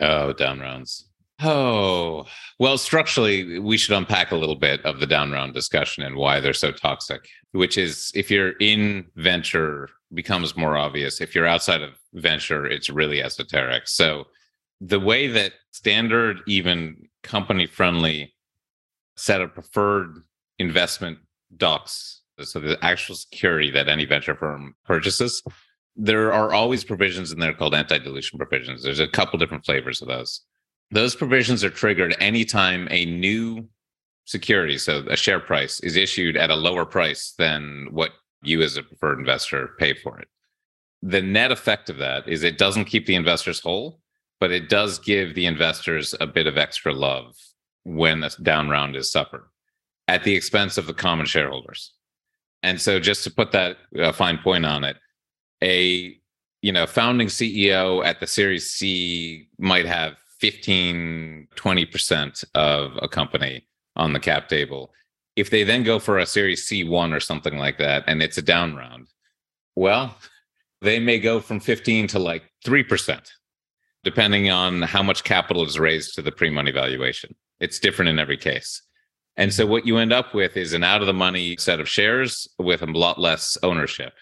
Oh, 0.00 0.32
down 0.32 0.60
rounds. 0.60 1.07
Oh, 1.40 2.26
well, 2.58 2.78
structurally, 2.78 3.60
we 3.60 3.76
should 3.76 3.96
unpack 3.96 4.32
a 4.32 4.36
little 4.36 4.56
bit 4.56 4.84
of 4.84 4.98
the 4.98 5.06
down 5.06 5.30
round 5.30 5.54
discussion 5.54 6.02
and 6.02 6.16
why 6.16 6.40
they're 6.40 6.52
so 6.52 6.72
toxic, 6.72 7.28
which 7.52 7.78
is 7.78 8.10
if 8.14 8.28
you're 8.30 8.54
in 8.58 9.06
venture, 9.14 9.88
becomes 10.12 10.56
more 10.56 10.76
obvious. 10.76 11.20
If 11.20 11.34
you're 11.34 11.46
outside 11.46 11.82
of 11.82 11.90
venture, 12.14 12.66
it's 12.66 12.90
really 12.90 13.22
esoteric. 13.22 13.86
So, 13.86 14.24
the 14.80 14.98
way 14.98 15.28
that 15.28 15.52
standard, 15.70 16.40
even 16.46 17.08
company 17.22 17.66
friendly 17.66 18.34
set 19.16 19.40
of 19.40 19.54
preferred 19.54 20.22
investment 20.58 21.18
docs, 21.56 22.22
so 22.40 22.58
the 22.58 22.78
actual 22.82 23.16
security 23.16 23.70
that 23.72 23.88
any 23.88 24.06
venture 24.06 24.34
firm 24.34 24.74
purchases, 24.84 25.42
there 25.94 26.32
are 26.32 26.52
always 26.52 26.84
provisions 26.84 27.32
in 27.32 27.38
there 27.38 27.52
called 27.52 27.74
anti 27.74 27.98
dilution 27.98 28.38
provisions. 28.38 28.82
There's 28.82 29.00
a 29.00 29.08
couple 29.08 29.38
different 29.38 29.64
flavors 29.64 30.00
of 30.02 30.08
those 30.08 30.42
those 30.90 31.14
provisions 31.14 31.62
are 31.64 31.70
triggered 31.70 32.16
anytime 32.20 32.88
a 32.90 33.04
new 33.04 33.68
security, 34.24 34.78
so 34.78 35.04
a 35.08 35.16
share 35.16 35.40
price, 35.40 35.80
is 35.80 35.96
issued 35.96 36.36
at 36.36 36.50
a 36.50 36.54
lower 36.54 36.84
price 36.84 37.34
than 37.38 37.88
what 37.90 38.12
you 38.42 38.62
as 38.62 38.76
a 38.76 38.82
preferred 38.82 39.18
investor 39.18 39.70
pay 39.78 39.94
for 39.94 40.18
it. 40.18 40.28
The 41.02 41.22
net 41.22 41.52
effect 41.52 41.90
of 41.90 41.98
that 41.98 42.28
is 42.28 42.42
it 42.42 42.58
doesn't 42.58 42.86
keep 42.86 43.06
the 43.06 43.14
investors 43.14 43.60
whole, 43.60 44.00
but 44.40 44.50
it 44.50 44.68
does 44.68 44.98
give 44.98 45.34
the 45.34 45.46
investors 45.46 46.14
a 46.20 46.26
bit 46.26 46.46
of 46.46 46.56
extra 46.56 46.92
love 46.92 47.34
when 47.84 48.22
a 48.22 48.30
down 48.42 48.68
round 48.68 48.96
is 48.96 49.10
suffered 49.10 49.44
at 50.08 50.24
the 50.24 50.34
expense 50.34 50.78
of 50.78 50.86
the 50.86 50.94
common 50.94 51.26
shareholders. 51.26 51.92
And 52.62 52.80
so 52.80 52.98
just 52.98 53.24
to 53.24 53.30
put 53.30 53.52
that 53.52 53.76
uh, 53.98 54.12
fine 54.12 54.38
point 54.38 54.66
on 54.66 54.84
it, 54.84 54.96
a 55.62 56.16
you 56.60 56.72
know 56.72 56.86
founding 56.86 57.28
CEO 57.28 58.04
at 58.04 58.20
the 58.20 58.26
series 58.26 58.70
C 58.70 59.48
might 59.58 59.86
have 59.86 60.16
15, 60.40 61.48
20% 61.54 62.44
of 62.54 62.98
a 63.02 63.08
company 63.08 63.66
on 63.96 64.12
the 64.12 64.20
cap 64.20 64.48
table. 64.48 64.92
If 65.36 65.50
they 65.50 65.64
then 65.64 65.82
go 65.82 65.98
for 65.98 66.18
a 66.18 66.26
series 66.26 66.66
C1 66.68 67.14
or 67.14 67.20
something 67.20 67.58
like 67.58 67.78
that, 67.78 68.04
and 68.06 68.22
it's 68.22 68.38
a 68.38 68.42
down 68.42 68.76
round, 68.76 69.08
well, 69.76 70.16
they 70.80 70.98
may 70.98 71.18
go 71.18 71.40
from 71.40 71.60
15 71.60 72.08
to 72.08 72.18
like 72.18 72.44
3%, 72.64 73.20
depending 74.04 74.50
on 74.50 74.82
how 74.82 75.02
much 75.02 75.24
capital 75.24 75.64
is 75.64 75.78
raised 75.78 76.14
to 76.14 76.22
the 76.22 76.32
pre 76.32 76.50
money 76.50 76.72
valuation. 76.72 77.34
It's 77.60 77.78
different 77.78 78.08
in 78.08 78.18
every 78.18 78.36
case. 78.36 78.82
And 79.36 79.52
so 79.52 79.66
what 79.66 79.86
you 79.86 79.98
end 79.98 80.12
up 80.12 80.34
with 80.34 80.56
is 80.56 80.72
an 80.72 80.82
out 80.82 81.00
of 81.00 81.06
the 81.06 81.12
money 81.12 81.56
set 81.58 81.78
of 81.78 81.88
shares 81.88 82.48
with 82.58 82.82
a 82.82 82.86
lot 82.86 83.20
less 83.20 83.56
ownership. 83.62 84.14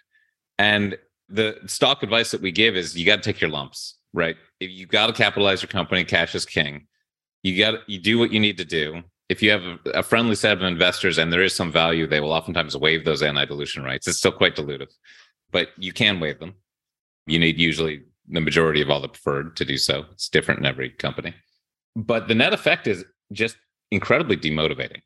And 0.59 0.99
the 1.29 1.59
stock 1.67 2.03
advice 2.03 2.31
that 2.31 2.43
we 2.43 2.53
give 2.53 2.77
is 2.77 2.97
you 2.97 3.07
got 3.07 3.17
to 3.17 3.33
take 3.33 3.41
your 3.41 3.51
lumps 3.51 3.97
right? 4.17 4.37
If 4.61 4.71
you 4.71 4.87
got 4.87 5.09
to 5.09 5.13
capitalize 5.13 5.63
your 5.63 5.69
company, 5.69 6.05
cash 6.05 6.35
is 6.35 6.47
king. 6.47 6.87
You 7.43 7.59
got 7.59 7.89
you 7.89 7.99
do 7.99 8.19
what 8.19 8.33
you 8.33 8.41
need 8.41 8.57
to 8.59 8.65
do. 8.65 9.03
If 9.29 9.43
you 9.43 9.51
have 9.51 9.63
a, 9.63 9.79
a 9.95 10.03
friendly 10.03 10.35
set 10.35 10.57
of 10.57 10.63
investors 10.63 11.19
and 11.19 11.33
there 11.33 11.43
is 11.43 11.55
some 11.55 11.73
value, 11.73 12.07
they 12.07 12.21
will 12.21 12.33
oftentimes 12.33 12.77
waive 12.77 13.05
those 13.05 13.23
anti-dilution 13.23 13.83
rights. 13.83 14.07
It's 14.07 14.19
still 14.19 14.33
quite 14.33 14.57
dilutive, 14.57 14.93
but 15.51 15.71
you 15.77 15.93
can 15.93 16.21
waive 16.21 16.39
them. 16.39 16.55
You 17.27 17.39
need 17.39 17.59
usually 17.59 18.03
the 18.29 18.41
majority 18.41 18.81
of 18.81 18.91
all 18.91 19.01
the 19.01 19.09
preferred 19.09 19.57
to 19.57 19.65
do 19.65 19.77
so. 19.77 20.05
It's 20.13 20.29
different 20.29 20.61
in 20.61 20.67
every 20.67 20.91
company. 20.91 21.35
But 21.97 22.29
the 22.29 22.35
net 22.35 22.53
effect 22.53 22.87
is 22.87 23.05
just 23.33 23.57
incredibly 23.91 24.37
demotivating. 24.37 25.03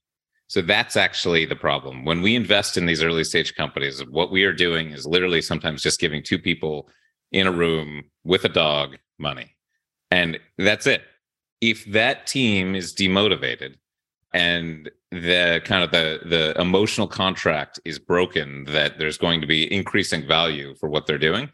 So 0.49 0.61
that's 0.61 0.97
actually 0.97 1.45
the 1.45 1.57
problem. 1.57 2.05
When 2.05 2.23
we 2.23 2.35
invest 2.35 2.77
in 2.77 2.87
these 2.87 3.03
early 3.03 3.25
stage 3.25 3.55
companies, 3.55 4.05
what 4.07 4.33
we 4.33 4.43
are 4.45 4.53
doing 4.53 4.91
is 4.91 5.07
literally 5.07 5.41
sometimes 5.41 5.83
just 5.83 6.01
giving 6.01 6.23
two 6.23 6.39
people 6.39 6.89
in 7.31 7.47
a 7.47 7.53
room 7.53 8.05
with 8.25 8.45
a 8.45 8.49
dog 8.49 8.97
money. 9.21 9.55
And 10.11 10.39
that's 10.59 10.87
it. 10.87 11.03
If 11.61 11.85
that 11.87 12.27
team 12.27 12.75
is 12.75 12.95
demotivated 12.95 13.77
and 14.33 14.91
the 15.11 15.61
kind 15.65 15.83
of 15.83 15.91
the 15.91 16.21
the 16.25 16.59
emotional 16.61 17.07
contract 17.07 17.81
is 17.85 17.99
broken 17.99 18.65
that 18.65 18.99
there's 18.99 19.19
going 19.19 19.41
to 19.41 19.47
be 19.47 19.73
increasing 19.73 20.27
value 20.27 20.75
for 20.77 20.89
what 20.89 21.07
they're 21.07 21.19
doing, 21.19 21.51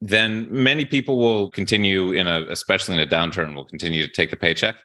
then 0.00 0.46
many 0.50 0.84
people 0.84 1.18
will 1.18 1.50
continue 1.50 2.12
in 2.12 2.26
a 2.26 2.42
especially 2.48 2.94
in 2.94 3.00
a 3.00 3.06
downturn 3.06 3.54
will 3.54 3.64
continue 3.64 4.06
to 4.06 4.12
take 4.12 4.30
the 4.30 4.36
paycheck. 4.36 4.76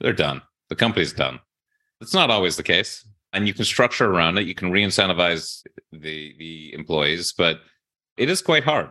They're 0.00 0.12
done. 0.12 0.42
The 0.68 0.76
company's 0.76 1.12
done. 1.12 1.40
It's 2.00 2.14
not 2.14 2.30
always 2.30 2.56
the 2.56 2.62
case. 2.62 3.06
And 3.32 3.46
you 3.46 3.52
can 3.52 3.64
structure 3.64 4.10
around 4.10 4.38
it. 4.38 4.46
You 4.46 4.54
can 4.54 4.70
re-incentivize 4.70 5.62
the 5.92 6.34
the 6.38 6.72
employees, 6.72 7.34
but 7.36 7.60
it 8.16 8.30
is 8.30 8.42
quite 8.42 8.64
hard. 8.64 8.88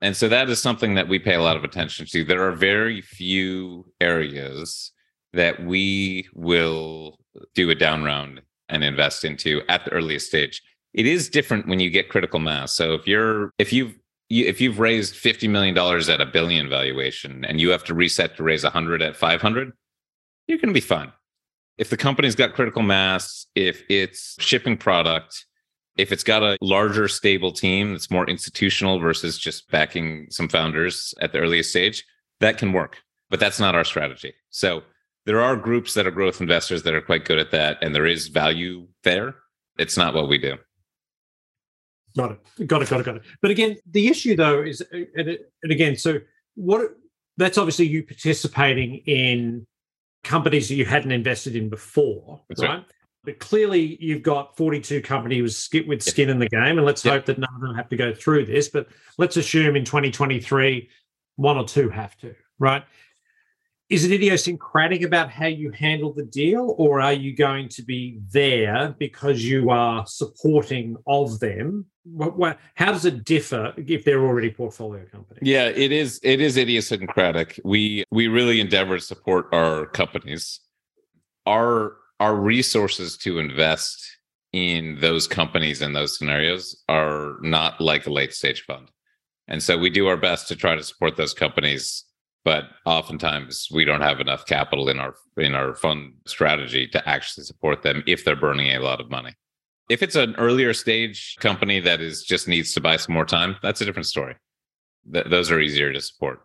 And 0.00 0.16
so 0.16 0.28
that 0.28 0.48
is 0.48 0.60
something 0.60 0.94
that 0.94 1.08
we 1.08 1.18
pay 1.18 1.34
a 1.34 1.42
lot 1.42 1.56
of 1.56 1.64
attention 1.64 2.06
to. 2.06 2.24
There 2.24 2.46
are 2.46 2.52
very 2.52 3.00
few 3.00 3.92
areas 4.00 4.92
that 5.32 5.64
we 5.64 6.28
will 6.34 7.18
do 7.54 7.70
a 7.70 7.74
down 7.74 8.04
round 8.04 8.42
and 8.68 8.84
invest 8.84 9.24
into 9.24 9.62
at 9.68 9.84
the 9.84 9.92
earliest 9.92 10.26
stage. 10.26 10.62
It 10.94 11.06
is 11.06 11.28
different 11.28 11.66
when 11.66 11.80
you 11.80 11.90
get 11.90 12.08
critical 12.08 12.38
mass. 12.38 12.74
So 12.74 12.94
if 12.94 13.06
you're 13.06 13.52
if 13.58 13.72
you've 13.72 13.98
if 14.30 14.60
you've 14.60 14.78
raised 14.78 15.14
$50 15.14 15.48
million 15.48 15.76
at 15.76 16.20
a 16.20 16.26
billion 16.26 16.68
valuation 16.68 17.44
and 17.46 17.60
you 17.60 17.70
have 17.70 17.84
to 17.84 17.94
reset 17.94 18.36
to 18.36 18.42
raise 18.42 18.62
100 18.62 19.00
at 19.00 19.16
500, 19.16 19.72
you're 20.46 20.58
going 20.58 20.68
to 20.68 20.74
be 20.74 20.80
fine. 20.80 21.12
If 21.78 21.88
the 21.88 21.96
company's 21.96 22.34
got 22.34 22.54
critical 22.54 22.82
mass, 22.82 23.46
if 23.54 23.84
it's 23.88 24.36
shipping 24.38 24.76
product, 24.76 25.46
if 25.98 26.12
it's 26.12 26.24
got 26.24 26.42
a 26.42 26.56
larger 26.60 27.08
stable 27.08 27.52
team 27.52 27.92
that's 27.92 28.10
more 28.10 28.28
institutional 28.30 28.98
versus 28.98 29.38
just 29.38 29.70
backing 29.70 30.26
some 30.30 30.48
founders 30.48 31.12
at 31.20 31.32
the 31.32 31.38
earliest 31.38 31.70
stage 31.70 32.04
that 32.40 32.56
can 32.56 32.72
work 32.72 32.98
but 33.30 33.40
that's 33.40 33.60
not 33.60 33.74
our 33.74 33.84
strategy. 33.84 34.34
So 34.50 34.82
there 35.26 35.40
are 35.40 35.56
groups 35.56 35.94
that 35.94 36.06
are 36.06 36.10
growth 36.10 36.40
investors 36.40 36.82
that 36.84 36.94
are 36.94 37.00
quite 37.00 37.24
good 37.24 37.38
at 37.38 37.50
that 37.50 37.78
and 37.82 37.94
there 37.94 38.06
is 38.06 38.28
value 38.28 38.86
there. 39.04 39.34
It's 39.78 39.96
not 39.96 40.14
what 40.14 40.28
we 40.28 40.38
do. 40.38 40.56
Got 42.16 42.32
it. 42.32 42.66
Got 42.66 42.82
it 42.82 42.88
got 42.88 43.00
it 43.00 43.04
got 43.04 43.16
it. 43.16 43.22
But 43.42 43.50
again 43.50 43.76
the 43.90 44.08
issue 44.08 44.34
though 44.34 44.62
is 44.62 44.82
and, 44.92 45.38
and 45.62 45.72
again 45.72 45.96
so 45.96 46.20
what 46.54 46.90
that's 47.36 47.58
obviously 47.58 47.86
you 47.86 48.02
participating 48.02 48.96
in 49.06 49.66
companies 50.24 50.68
that 50.68 50.74
you 50.74 50.84
hadn't 50.84 51.12
invested 51.12 51.54
in 51.54 51.68
before 51.68 52.40
right? 52.48 52.68
right? 52.68 52.84
But 53.28 53.40
clearly, 53.40 53.98
you've 54.00 54.22
got 54.22 54.56
42 54.56 55.02
companies 55.02 55.68
with 55.86 56.02
skin 56.02 56.30
in 56.30 56.38
the 56.38 56.48
game, 56.48 56.78
and 56.78 56.84
let's 56.86 57.02
hope 57.02 57.26
that 57.26 57.36
none 57.36 57.54
of 57.54 57.60
them 57.60 57.74
have 57.74 57.90
to 57.90 57.96
go 57.96 58.14
through 58.14 58.46
this. 58.46 58.70
But 58.70 58.88
let's 59.18 59.36
assume 59.36 59.76
in 59.76 59.84
2023, 59.84 60.88
one 61.36 61.58
or 61.58 61.64
two 61.66 61.90
have 61.90 62.16
to, 62.20 62.34
right? 62.58 62.82
Is 63.90 64.06
it 64.06 64.12
idiosyncratic 64.12 65.02
about 65.02 65.30
how 65.30 65.44
you 65.44 65.70
handle 65.72 66.14
the 66.14 66.24
deal, 66.24 66.74
or 66.78 67.02
are 67.02 67.12
you 67.12 67.36
going 67.36 67.68
to 67.68 67.82
be 67.82 68.18
there 68.32 68.94
because 68.98 69.44
you 69.44 69.68
are 69.68 70.06
supporting 70.06 70.96
of 71.06 71.38
them? 71.38 71.84
How 72.76 72.92
does 72.92 73.04
it 73.04 73.24
differ 73.24 73.74
if 73.76 74.06
they're 74.06 74.24
already 74.24 74.48
portfolio 74.48 75.04
companies? 75.04 75.42
Yeah, 75.42 75.66
it 75.66 75.92
is. 75.92 76.18
It 76.22 76.40
is 76.40 76.56
idiosyncratic. 76.56 77.60
We 77.62 78.04
we 78.10 78.28
really 78.28 78.58
endeavor 78.58 78.96
to 78.96 79.04
support 79.04 79.48
our 79.52 79.84
companies. 79.84 80.60
Our 81.44 81.96
our 82.20 82.34
resources 82.34 83.16
to 83.18 83.38
invest 83.38 84.04
in 84.52 84.98
those 85.00 85.26
companies 85.26 85.82
in 85.82 85.92
those 85.92 86.16
scenarios 86.16 86.82
are 86.88 87.36
not 87.42 87.80
like 87.80 88.06
a 88.06 88.12
late 88.12 88.32
stage 88.32 88.62
fund. 88.62 88.90
And 89.46 89.62
so 89.62 89.78
we 89.78 89.90
do 89.90 90.06
our 90.08 90.16
best 90.16 90.48
to 90.48 90.56
try 90.56 90.74
to 90.74 90.82
support 90.82 91.16
those 91.16 91.34
companies, 91.34 92.04
but 92.44 92.64
oftentimes 92.84 93.68
we 93.72 93.84
don't 93.84 94.00
have 94.00 94.20
enough 94.20 94.46
capital 94.46 94.88
in 94.88 94.98
our 94.98 95.14
in 95.36 95.54
our 95.54 95.74
fund 95.74 96.14
strategy 96.26 96.86
to 96.88 97.08
actually 97.08 97.44
support 97.44 97.82
them 97.82 98.02
if 98.06 98.24
they're 98.24 98.36
burning 98.36 98.70
a 98.74 98.80
lot 98.80 99.00
of 99.00 99.10
money. 99.10 99.34
If 99.88 100.02
it's 100.02 100.16
an 100.16 100.34
earlier 100.36 100.74
stage 100.74 101.36
company 101.40 101.80
that 101.80 102.00
is 102.00 102.22
just 102.22 102.46
needs 102.46 102.74
to 102.74 102.80
buy 102.80 102.96
some 102.96 103.14
more 103.14 103.24
time, 103.24 103.56
that's 103.62 103.80
a 103.80 103.86
different 103.86 104.06
story. 104.06 104.36
Th- 105.10 105.26
those 105.26 105.50
are 105.50 105.60
easier 105.60 105.92
to 105.92 106.00
support. 106.00 106.40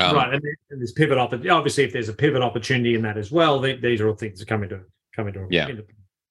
Um, 0.00 0.16
right, 0.16 0.32
and, 0.32 0.42
there's 0.70 0.92
pivot 0.92 1.18
opportunity. 1.18 1.50
Obviously, 1.50 1.84
if 1.84 1.92
there's 1.92 2.08
a 2.08 2.14
pivot 2.14 2.42
opportunity 2.42 2.94
in 2.94 3.02
that 3.02 3.18
as 3.18 3.30
well, 3.30 3.60
they, 3.60 3.76
these 3.76 4.00
are 4.00 4.08
all 4.08 4.14
things 4.14 4.38
that 4.38 4.48
come 4.48 4.62
into 4.62 4.80
come 5.14 5.28
into 5.28 5.46
yeah. 5.50 5.68
Into, 5.68 5.84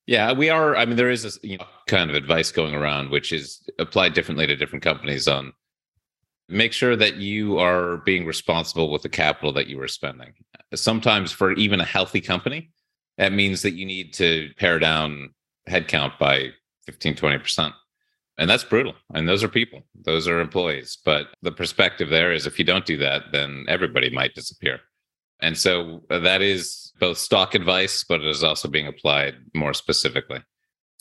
yeah, 0.07 0.31
we 0.31 0.49
are. 0.49 0.75
I 0.75 0.85
mean, 0.85 0.95
there 0.95 1.11
is 1.11 1.25
a 1.25 1.47
you 1.47 1.57
know, 1.57 1.65
kind 1.87 2.09
of 2.09 2.15
advice 2.15 2.51
going 2.51 2.73
around, 2.73 3.11
which 3.11 3.31
is 3.31 3.69
applied 3.77 4.13
differently 4.13 4.47
to 4.47 4.55
different 4.55 4.83
companies. 4.83 5.27
On 5.27 5.53
make 6.47 6.73
sure 6.73 6.95
that 6.95 7.17
you 7.17 7.59
are 7.59 7.97
being 7.97 8.25
responsible 8.25 8.89
with 8.89 9.03
the 9.03 9.09
capital 9.09 9.53
that 9.53 9.67
you 9.67 9.79
are 9.81 9.87
spending. 9.87 10.33
Sometimes, 10.73 11.31
for 11.31 11.51
even 11.53 11.79
a 11.79 11.85
healthy 11.85 12.21
company, 12.21 12.71
that 13.17 13.33
means 13.33 13.61
that 13.61 13.73
you 13.73 13.85
need 13.85 14.13
to 14.15 14.49
pare 14.57 14.79
down 14.79 15.33
headcount 15.69 16.17
by 16.17 16.49
15, 16.87 17.15
20 17.15 17.37
percent 17.37 17.73
And 18.39 18.49
that's 18.49 18.63
brutal. 18.63 18.93
And 19.13 19.27
those 19.27 19.43
are 19.43 19.49
people, 19.49 19.81
those 20.05 20.25
are 20.25 20.39
employees. 20.39 20.97
But 21.03 21.27
the 21.41 21.51
perspective 21.51 22.09
there 22.09 22.31
is 22.31 22.47
if 22.47 22.57
you 22.57 22.63
don't 22.63 22.85
do 22.85 22.97
that, 22.97 23.23
then 23.33 23.65
everybody 23.67 24.09
might 24.09 24.33
disappear. 24.33 24.79
And 25.41 25.57
so 25.57 26.01
uh, 26.09 26.19
that 26.19 26.41
is 26.41 26.93
both 27.01 27.17
stock 27.17 27.53
advice, 27.53 28.05
but 28.07 28.21
it 28.21 28.27
is 28.27 28.43
also 28.43 28.69
being 28.69 28.87
applied 28.87 29.35
more 29.53 29.73
specifically. 29.73 30.41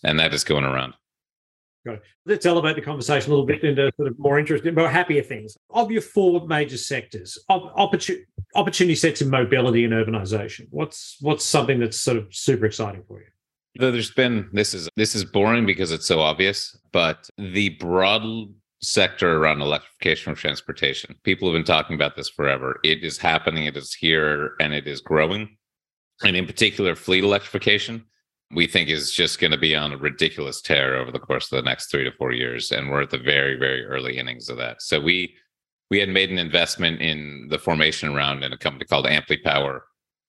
And 0.02 0.18
that 0.18 0.34
is 0.34 0.42
going 0.42 0.64
around. 0.64 0.94
Got 1.86 2.00
Let's 2.26 2.44
elevate 2.44 2.74
the 2.74 2.82
conversation 2.82 3.30
a 3.30 3.34
little 3.34 3.46
bit 3.46 3.62
into 3.62 3.90
sort 3.96 4.08
of 4.08 4.18
more 4.18 4.38
interesting, 4.38 4.74
more 4.74 4.88
happier 4.88 5.22
things. 5.22 5.56
Of 5.70 5.92
your 5.92 6.02
four 6.02 6.44
major 6.46 6.76
sectors, 6.76 7.38
opportunity, 7.48 8.26
opportunity 8.54 8.96
sets 8.96 9.22
in 9.22 9.30
mobility 9.30 9.84
and 9.84 9.94
urbanization. 9.94 10.66
What's 10.70 11.16
what's 11.20 11.44
something 11.44 11.78
that's 11.78 12.00
sort 12.00 12.16
of 12.16 12.34
super 12.34 12.66
exciting 12.66 13.04
for 13.06 13.20
you? 13.20 13.28
There's 13.78 14.10
been 14.10 14.48
this 14.52 14.74
is 14.74 14.88
this 14.96 15.14
is 15.14 15.24
boring 15.24 15.64
because 15.64 15.92
it's 15.92 16.06
so 16.06 16.20
obvious, 16.20 16.76
but 16.92 17.30
the 17.38 17.70
broad 17.70 18.22
sector 18.82 19.38
around 19.38 19.60
electrification 19.60 20.32
of 20.32 20.38
transportation. 20.38 21.16
People 21.24 21.48
have 21.48 21.56
been 21.56 21.64
talking 21.64 21.94
about 21.94 22.16
this 22.16 22.28
forever. 22.28 22.78
It 22.84 23.02
is 23.02 23.18
happening, 23.18 23.64
it 23.64 23.76
is 23.76 23.94
here, 23.94 24.52
and 24.60 24.72
it 24.72 24.86
is 24.86 25.00
growing. 25.00 25.56
And 26.24 26.36
in 26.36 26.46
particular, 26.46 26.94
fleet 26.94 27.24
electrification 27.24 28.04
we 28.50 28.66
think 28.66 28.88
is 28.88 29.12
just 29.12 29.40
going 29.40 29.50
to 29.50 29.58
be 29.58 29.76
on 29.76 29.92
a 29.92 29.96
ridiculous 29.96 30.62
tear 30.62 30.96
over 30.96 31.10
the 31.10 31.18
course 31.18 31.52
of 31.52 31.56
the 31.56 31.68
next 31.68 31.90
three 31.90 32.04
to 32.04 32.12
four 32.12 32.32
years 32.32 32.72
and 32.72 32.90
we're 32.90 33.02
at 33.02 33.10
the 33.10 33.18
very 33.18 33.56
very 33.56 33.84
early 33.84 34.16
innings 34.16 34.48
of 34.48 34.56
that 34.56 34.80
so 34.80 35.00
we 35.00 35.34
we 35.90 35.98
had 35.98 36.08
made 36.08 36.30
an 36.30 36.38
investment 36.38 37.00
in 37.00 37.46
the 37.50 37.58
formation 37.58 38.14
round 38.14 38.44
in 38.44 38.52
a 38.52 38.58
company 38.58 38.84
called 38.84 39.06
Amply 39.06 39.38
Power 39.38 39.84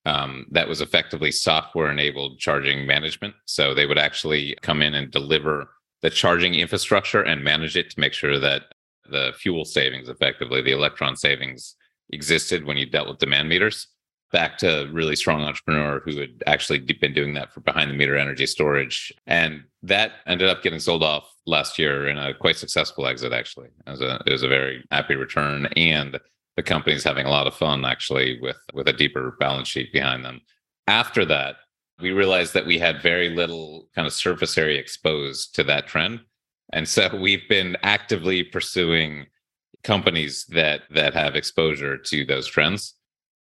um, 0.05 0.45
that 0.51 0.67
was 0.67 0.81
effectively 0.81 1.31
software 1.31 1.91
enabled 1.91 2.39
charging 2.39 2.85
management 2.85 3.33
so 3.45 3.73
they 3.73 3.85
would 3.85 3.97
actually 3.97 4.57
come 4.61 4.81
in 4.81 4.93
and 4.93 5.11
deliver 5.11 5.69
the 6.01 6.09
charging 6.09 6.55
infrastructure 6.55 7.21
and 7.21 7.43
manage 7.43 7.75
it 7.75 7.89
to 7.89 7.99
make 7.99 8.13
sure 8.13 8.39
that 8.39 8.63
the 9.09 9.33
fuel 9.37 9.65
savings 9.65 10.09
effectively 10.09 10.61
the 10.61 10.71
electron 10.71 11.15
savings 11.15 11.75
existed 12.11 12.65
when 12.65 12.77
you 12.77 12.85
dealt 12.85 13.07
with 13.07 13.19
demand 13.19 13.49
meters 13.49 13.87
back 14.31 14.57
to 14.59 14.83
a 14.83 14.87
really 14.91 15.15
strong 15.15 15.41
entrepreneur 15.41 16.01
who 16.05 16.17
had 16.17 16.43
actually 16.45 16.79
been 16.79 17.13
doing 17.13 17.33
that 17.33 17.51
for 17.51 17.61
behind 17.61 17.89
the 17.89 17.95
meter 17.95 18.17
energy 18.17 18.45
storage. 18.45 19.11
And 19.27 19.63
that 19.83 20.13
ended 20.27 20.49
up 20.49 20.61
getting 20.61 20.79
sold 20.79 21.03
off 21.03 21.33
last 21.45 21.79
year 21.79 22.07
in 22.07 22.17
a 22.17 22.33
quite 22.33 22.57
successful 22.57 23.07
exit, 23.07 23.33
actually. 23.33 23.69
A, 23.87 24.21
it 24.25 24.31
was 24.31 24.43
a 24.43 24.47
very 24.47 24.83
happy 24.91 25.15
return. 25.15 25.65
And 25.75 26.19
the 26.59 26.63
company's 26.63 27.05
having 27.05 27.25
a 27.25 27.29
lot 27.29 27.47
of 27.47 27.55
fun 27.55 27.85
actually 27.85 28.37
with, 28.41 28.57
with 28.73 28.85
a 28.89 28.91
deeper 28.91 29.37
balance 29.39 29.69
sheet 29.69 29.93
behind 29.93 30.25
them. 30.25 30.41
After 30.87 31.23
that, 31.23 31.55
we 32.01 32.11
realized 32.11 32.53
that 32.53 32.65
we 32.65 32.77
had 32.77 33.01
very 33.01 33.29
little 33.29 33.87
kind 33.95 34.05
of 34.05 34.11
surface 34.11 34.57
area 34.57 34.77
exposed 34.77 35.55
to 35.55 35.63
that 35.63 35.87
trend. 35.87 36.19
And 36.73 36.85
so 36.85 37.15
we've 37.21 37.47
been 37.47 37.77
actively 37.81 38.43
pursuing 38.43 39.27
companies 39.85 40.45
that 40.49 40.81
that 40.93 41.13
have 41.13 41.37
exposure 41.37 41.97
to 41.97 42.25
those 42.25 42.45
trends 42.45 42.95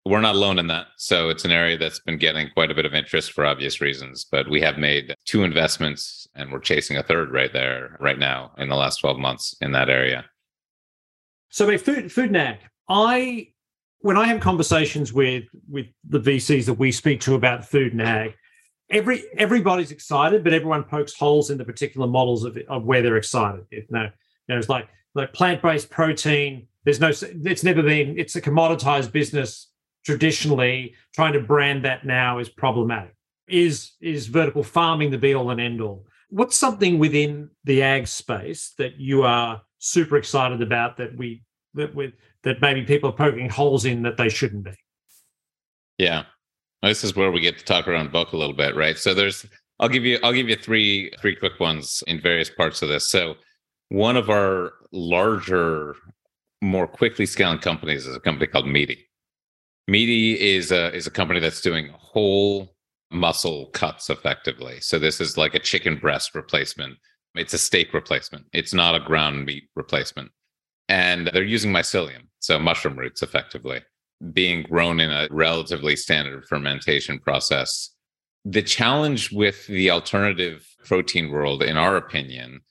we're 0.06 0.22
not 0.22 0.34
alone 0.34 0.58
in 0.58 0.66
that. 0.68 0.88
So 0.98 1.30
it's 1.30 1.46
an 1.46 1.52
area 1.52 1.78
that's 1.78 2.00
been 2.00 2.18
getting 2.18 2.50
quite 2.56 2.72
a 2.72 2.74
bit 2.74 2.88
of 2.88 2.96
interest 2.96 3.34
for 3.34 3.46
obvious 3.46 3.82
reasons. 3.82 4.26
But 4.26 4.50
we 4.50 4.60
have 4.62 4.80
made 4.80 5.14
two 5.26 5.44
investments 5.44 6.28
and 6.34 6.52
we're 6.52 6.60
chasing 6.60 6.98
a 6.98 7.04
third 7.04 7.32
right 7.32 7.54
there 7.54 7.98
right 8.00 8.18
now 8.18 8.52
in 8.58 8.68
the 8.68 8.76
last 8.76 8.98
12 8.98 9.20
months 9.20 9.56
in 9.62 9.74
that 9.74 9.90
area. 9.90 10.26
So 11.50 11.68
wait, 11.68 11.82
food 11.82 12.12
food 12.12 12.30
and 12.30 12.38
ag. 12.38 12.58
I 12.92 13.48
when 14.02 14.18
I 14.18 14.28
have 14.28 14.42
conversations 14.42 15.14
with 15.14 15.46
with 15.70 15.88
the 16.08 16.20
VCs 16.20 16.66
that 16.66 16.74
we 16.74 16.92
speak 16.92 17.22
to 17.22 17.36
about 17.36 17.66
food 17.66 17.94
and 17.94 18.02
ag, 18.02 18.36
every 18.90 19.24
everybody's 19.38 19.92
excited, 19.92 20.44
but 20.44 20.54
everyone 20.54 20.84
pokes 20.84 21.14
holes 21.14 21.50
in 21.50 21.58
the 21.58 21.64
particular 21.64 22.06
models 22.06 22.44
of, 22.44 22.58
of 22.68 22.84
where 22.84 23.02
they're 23.02 23.18
excited. 23.18 23.66
You 23.72 23.86
know, 23.90 24.10
it's 24.50 24.68
like 24.68 24.90
like 25.16 25.34
plant-based 25.34 25.90
protein. 25.90 26.68
There's 26.84 27.00
no 27.00 27.12
it's 27.22 27.64
never 27.64 27.82
been 27.82 28.20
it's 28.20 28.36
a 28.36 28.42
commoditized 28.42 29.14
business 29.14 29.68
traditionally 30.04 30.96
trying 31.14 31.34
to 31.34 31.40
brand 31.40 31.86
that 31.86 32.06
now 32.06 32.40
is 32.40 32.50
problematic. 32.50 33.16
Is 33.48 33.92
is 34.02 34.28
vertical 34.28 34.64
farming 34.64 35.12
the 35.12 35.18
be 35.18 35.34
all 35.34 35.52
and 35.52 35.62
end 35.62 35.80
all? 35.80 36.06
What's 36.30 36.58
something 36.58 37.00
within 37.00 37.52
the 37.64 37.84
ag 37.84 38.08
space 38.08 38.74
that 38.78 39.00
you 39.00 39.24
are 39.24 39.62
super 39.80 40.18
excited 40.18 40.62
about 40.62 40.98
that 40.98 41.16
we 41.16 41.44
that 41.74 41.96
with 41.96 42.14
that 42.44 42.62
maybe 42.62 42.84
people 42.84 43.10
are 43.10 43.16
poking 43.16 43.50
holes 43.50 43.86
in 43.86 44.04
that 44.04 44.18
they 44.18 44.30
shouldn't 44.30 44.64
be? 44.64 44.72
Yeah. 45.98 46.24
This 46.82 47.04
is 47.04 47.16
where 47.16 47.32
we 47.32 47.42
get 47.42 47.60
to 47.60 47.66
talk 47.66 47.88
around 47.88 48.12
book 48.12 48.32
a 48.32 48.38
little 48.38 48.56
bit, 48.56 48.76
right? 48.76 48.98
So 48.98 49.14
there's 49.14 49.46
I'll 49.80 49.90
give 49.90 50.04
you 50.04 50.20
I'll 50.24 50.34
give 50.34 50.50
you 50.50 50.56
three 50.56 51.12
three 51.20 51.36
quick 51.36 51.60
ones 51.60 52.04
in 52.08 52.20
various 52.20 52.50
parts 52.50 52.82
of 52.82 52.90
this. 52.90 53.10
So 53.10 53.36
one 53.90 54.18
of 54.18 54.30
our 54.30 54.74
larger, 54.92 55.96
more 56.62 56.88
quickly 56.88 57.26
scaling 57.26 57.60
companies 57.60 58.08
is 58.08 58.16
a 58.16 58.20
company 58.20 58.48
called 58.48 58.66
Meati. 58.66 58.98
Meati 59.90 60.38
is 60.38 60.72
a 60.72 60.94
is 60.96 61.08
a 61.08 61.12
company 61.12 61.40
that's 61.40 61.62
doing 61.62 61.90
whole 61.94 62.76
muscle 63.12 63.68
cuts 63.74 64.10
effectively. 64.10 64.80
So 64.80 64.98
this 64.98 65.20
is 65.20 65.38
like 65.38 65.54
a 65.54 65.60
chicken 65.60 65.98
breast 65.98 66.34
replacement. 66.34 66.98
It's 67.36 67.54
a 67.54 67.58
steak 67.58 67.94
replacement. 67.94 68.46
It's 68.54 68.74
not 68.74 68.96
a 68.96 69.00
ground 69.00 69.46
meat 69.46 69.64
replacement. 69.76 70.32
And 70.90 71.30
they're 71.34 71.44
using 71.44 71.72
mycelium, 71.72 72.28
so 72.42 72.60
mushroom 72.60 72.98
roots 72.98 73.24
effectively, 73.24 73.82
being 74.34 74.64
grown 74.64 75.00
in 75.00 75.10
a 75.10 75.28
relatively 75.32 75.96
standard 75.96 76.44
fermentation 76.46 77.20
process. 77.20 77.92
The 78.44 78.64
challenge 78.64 79.32
with 79.32 79.68
the 79.68 79.92
alternative 79.92 80.68
protein 80.84 81.32
world, 81.32 81.64
in 81.64 81.78
our 81.78 81.96
opinion, 81.96 82.62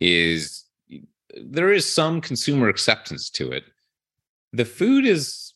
is 0.00 0.64
there 1.36 1.72
is 1.72 1.90
some 1.90 2.20
consumer 2.20 2.68
acceptance 2.68 3.28
to 3.30 3.52
it. 3.52 3.64
The 4.52 4.64
food 4.64 5.04
is 5.04 5.52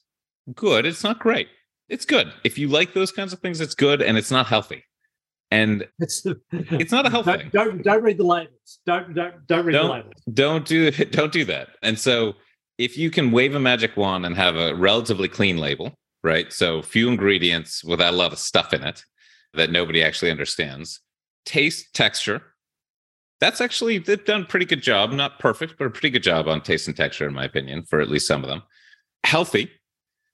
good. 0.55 0.85
It's 0.85 1.03
not 1.03 1.19
great. 1.19 1.49
It's 1.89 2.05
good. 2.05 2.33
If 2.45 2.59
you 2.59 2.69
like 2.69 2.93
those 2.93 3.11
kinds 3.11 3.33
of 3.33 3.41
things, 3.41 3.61
it's 3.61 3.75
good 3.75 4.03
and 4.03 4.19
it's 4.19 4.31
not 4.31 4.47
healthy. 4.47 4.85
And 5.51 5.87
it's 5.99 6.27
it's 6.53 6.93
not 6.93 7.07
a 7.07 7.11
health 7.11 7.27
don't. 7.27 7.53
Don't 7.53 7.83
don't 7.83 8.03
read 8.03 8.19
the 8.19 8.25
labels. 8.25 8.81
Don't 8.87 9.15
don't 9.15 9.47
don't 9.47 9.67
read 9.67 9.73
don't, 9.73 9.87
the 9.87 9.93
labels. 9.93 10.23
Don't 10.33 10.67
do 10.67 10.91
don't 11.11 11.33
do 11.33 11.45
that. 11.47 11.69
And 11.83 11.99
so 11.99 12.35
if 12.79 12.97
you 12.97 13.11
can 13.11 13.31
wave 13.31 13.55
a 13.55 13.61
magic 13.61 13.97
wand 13.97 14.27
and 14.27 14.37
have 14.37 14.57
a 14.57 14.75
relatively 14.75 15.29
clean 15.29 15.59
label, 15.59 15.95
right? 16.23 16.53
So 16.53 16.83
few 16.83 17.09
ingredients 17.09 17.85
without 17.85 18.15
a 18.15 18.17
lot 18.17 18.33
of 18.33 18.39
stuff 18.39 18.73
in 18.73 18.83
it 18.83 19.05
that 19.55 19.71
nobody 19.71 20.03
actually 20.03 20.31
understands. 20.31 21.01
Taste, 21.45 21.93
texture. 21.95 22.43
That's 23.41 23.61
actually 23.61 23.99
they've 23.99 24.25
done 24.25 24.43
a 24.43 24.47
pretty 24.47 24.67
good 24.67 24.83
job. 24.83 25.13
Not 25.13 25.39
perfect, 25.39 25.75
but 25.79 25.87
a 25.87 25.91
pretty 25.91 26.11
good 26.11 26.23
job 26.23 26.49
on 26.49 26.63
taste 26.63 26.87
and 26.87 26.97
texture, 26.97 27.27
in 27.27 27.35
my 27.35 27.45
opinion, 27.45 27.83
for 27.85 28.01
at 28.01 28.09
least 28.09 28.27
some 28.27 28.43
of 28.43 28.49
them. 28.49 28.63
Healthy, 29.25 29.71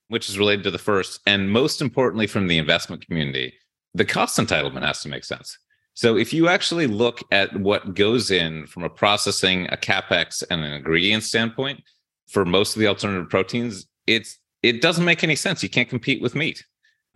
which 0.09 0.29
is 0.29 0.39
related 0.39 0.65
to 0.65 0.71
the 0.71 0.79
first, 0.79 1.21
and 1.27 1.51
most 1.51 1.81
importantly, 1.81 2.27
from 2.27 2.47
the 2.47 2.59
investment 2.59 3.07
community, 3.07 3.55
the 3.95 4.05
cost 4.05 4.39
entitlement 4.39 4.83
has 4.83 5.01
to 5.03 5.09
make 5.09 5.25
sense. 5.25 5.59
So 5.95 6.17
if 6.17 6.33
you 6.33 6.49
actually 6.49 6.87
look 6.87 7.21
at 7.33 7.59
what 7.59 7.95
goes 7.95 8.31
in 8.31 8.67
from 8.67 8.85
a 8.85 8.91
processing, 8.91 9.67
a 9.73 9.77
capex, 9.77 10.45
and 10.49 10.63
an 10.63 10.73
ingredient 10.73 11.25
standpoint 11.25 11.83
for 12.29 12.45
most 12.45 12.77
of 12.77 12.81
the 12.81 12.87
alternative 12.87 13.29
proteins, 13.29 13.87
it's 14.07 14.39
it 14.63 14.81
doesn't 14.83 15.05
make 15.05 15.23
any 15.23 15.37
sense. 15.37 15.63
You 15.63 15.69
can't 15.69 15.89
compete 15.89 16.21
with 16.21 16.35
meat. 16.35 16.65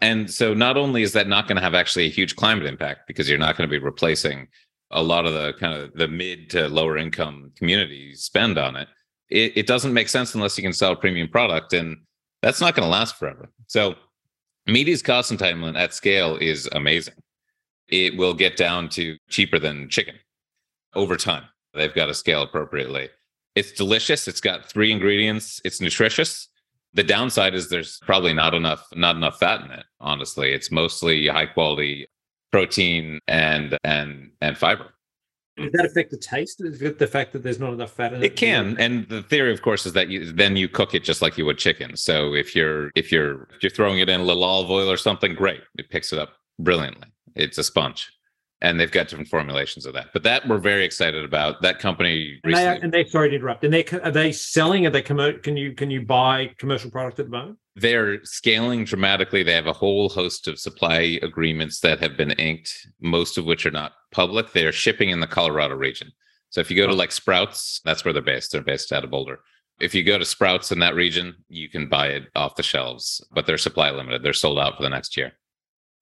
And 0.01 0.31
so 0.31 0.53
not 0.53 0.77
only 0.77 1.03
is 1.03 1.13
that 1.13 1.29
not 1.29 1.47
going 1.47 1.57
to 1.57 1.63
have 1.63 1.75
actually 1.75 2.07
a 2.07 2.11
huge 2.11 2.35
climate 2.35 2.67
impact 2.67 3.07
because 3.07 3.29
you're 3.29 3.39
not 3.39 3.57
going 3.57 3.69
to 3.69 3.71
be 3.71 3.83
replacing 3.83 4.49
a 4.91 5.03
lot 5.03 5.27
of 5.27 5.33
the 5.33 5.55
kind 5.55 5.75
of 5.75 5.93
the 5.95 6.09
mid 6.09 6.51
to 6.51 6.69
lower 6.69 6.97
income 6.97 7.51
community 7.57 8.15
spend 8.15 8.59
on 8.59 8.77
it, 8.77 8.89
it, 9.31 9.53
it 9.57 9.67
doesn't 9.67 9.93
make 9.93 10.09
sense 10.09 10.35
unless 10.35 10.57
you 10.57 10.63
can 10.63 10.73
sell 10.73 10.93
a 10.93 10.97
premium 10.97 11.29
product. 11.29 11.73
And 11.73 11.97
that's 12.43 12.61
not 12.61 12.75
going 12.75 12.87
to 12.87 12.91
last 12.91 13.17
forever. 13.17 13.51
So, 13.67 13.95
Meati's 14.69 15.03
cost 15.03 15.33
entitlement 15.33 15.77
at 15.77 15.93
scale 15.93 16.37
is 16.37 16.69
amazing. 16.71 17.15
It 17.89 18.17
will 18.17 18.35
get 18.35 18.57
down 18.57 18.89
to 18.91 19.17
cheaper 19.29 19.59
than 19.59 19.89
chicken 19.89 20.15
over 20.95 21.17
time. 21.17 21.45
They've 21.75 21.93
got 21.93 22.07
to 22.07 22.15
scale 22.15 22.43
appropriately. 22.43 23.09
It's 23.55 23.73
delicious. 23.73 24.29
It's 24.29 24.41
got 24.41 24.69
three 24.69 24.93
ingredients. 24.93 25.61
It's 25.65 25.81
nutritious. 25.81 26.49
The 26.95 27.03
downside 27.03 27.55
is 27.55 27.69
there's 27.69 27.99
probably 28.03 28.35
not 28.35 28.55
enough 28.55 28.87
not 28.95 29.17
enough 29.17 29.39
fat 29.39 29.63
in 29.63 29.71
it. 29.71 29.85
Honestly, 30.01 30.53
it's 30.53 30.71
mostly 30.71 31.27
high 31.27 31.47
quality 31.47 32.07
protein 32.51 33.19
and 33.27 33.79
and 33.85 34.31
and 34.41 34.57
fiber. 34.57 34.93
Does 35.57 35.73
that 35.73 35.85
affect 35.85 36.11
the 36.11 36.17
taste? 36.17 36.63
Is 36.65 36.81
it 36.81 36.99
the 36.99 37.07
fact 37.07 37.33
that 37.33 37.43
there's 37.43 37.59
not 37.59 37.75
enough 37.75 37.93
fat 37.93 38.15
in 38.15 38.23
it? 38.23 38.27
It 38.27 38.37
can, 38.37 38.75
and 38.79 39.07
the 39.09 39.23
theory, 39.23 39.53
of 39.53 39.61
course, 39.61 39.85
is 39.85 39.93
that 39.93 40.09
you 40.09 40.33
then 40.33 40.57
you 40.57 40.69
cook 40.69 40.95
it 40.95 41.05
just 41.05 41.21
like 41.21 41.37
you 41.37 41.45
would 41.45 41.59
chicken. 41.59 41.97
So 41.97 42.35
if 42.35 42.57
you're 42.57 42.91
if 42.95 43.13
you're 43.13 43.49
if 43.55 43.63
you're 43.63 43.71
throwing 43.71 43.99
it 43.99 44.09
in 44.09 44.21
a 44.21 44.25
little 44.25 44.45
olive 44.45 44.71
oil 44.71 44.91
or 44.91 44.97
something, 44.97 45.35
great, 45.35 45.61
it 45.79 45.91
picks 45.91 46.13
it 46.13 46.19
up 46.19 46.31
brilliantly. 46.59 47.09
It's 47.35 47.59
a 47.59 47.65
sponge, 47.65 48.11
and 48.63 48.79
they've 48.79 48.91
got 48.91 49.09
different 49.09 49.29
formulations 49.29 49.85
of 49.85 49.93
that. 49.93 50.09
But 50.13 50.23
that 50.23 50.49
we're 50.49 50.59
very 50.59 50.85
excited 50.85 51.25
about. 51.25 51.61
That 51.63 51.81
company 51.81 52.41
and 52.45 52.55
they, 52.55 52.79
and 52.81 52.93
they 52.93 53.05
sorry 53.05 53.31
to 53.31 53.37
interrupt. 53.37 53.65
And 53.65 53.75
they 53.75 53.85
are 53.85 54.11
they 54.11 54.33
selling? 54.33 54.87
Are 54.87 54.91
they 54.91 55.03
commo- 55.03 55.43
Can 55.43 55.57
you 55.57 55.75
can 55.75 55.91
you 55.91 56.07
buy 56.07 56.55
commercial 56.59 56.91
product 56.91 57.19
at 57.19 57.27
the 57.27 57.33
moment? 57.33 57.59
They're 57.75 58.25
scaling 58.25 58.85
dramatically. 58.85 59.43
They 59.43 59.55
have 59.55 59.67
a 59.67 59.73
whole 59.73 60.09
host 60.09 60.47
of 60.47 60.59
supply 60.59 61.19
agreements 61.23 61.81
that 61.81 62.01
have 62.01 62.17
been 62.17 62.33
inked, 62.33 62.87
most 63.01 63.37
of 63.37 63.45
which 63.45 63.67
are 63.67 63.71
not 63.71 63.93
public. 64.13 64.53
They're 64.53 64.73
shipping 64.73 65.11
in 65.11 65.21
the 65.21 65.27
Colorado 65.27 65.75
region. 65.75 66.13
So 66.51 66.61
if 66.61 66.71
you 66.71 66.77
go 66.77 66.87
to 66.87 66.93
oh. 66.93 66.97
like 66.97 67.13
Sprouts, 67.13 67.81
that's 67.85 68.05
where 68.05 68.13
they're 68.13 68.23
based. 68.23 68.53
They're 68.53 68.63
based 68.63 68.93
out 68.93 69.05
of 69.05 69.11
Boulder. 69.11 69.41
If 69.81 69.95
you 69.95 70.05
go 70.05 70.19
to 70.19 70.25
Sprouts 70.25 70.71
in 70.71 70.79
that 70.81 70.95
region, 70.95 71.35
you 71.49 71.69
can 71.69 71.89
buy 71.89 72.09
it 72.09 72.25
off 72.37 72.57
the 72.57 72.63
shelves, 72.63 73.27
but 73.33 73.47
they're 73.47 73.59
supply 73.59 73.91
limited. 73.91 74.23
They're 74.23 74.35
sold 74.35 74.59
out 74.61 74.77
for 74.77 74.83
the 74.83 74.91
next 74.91 75.17
year. 75.17 75.33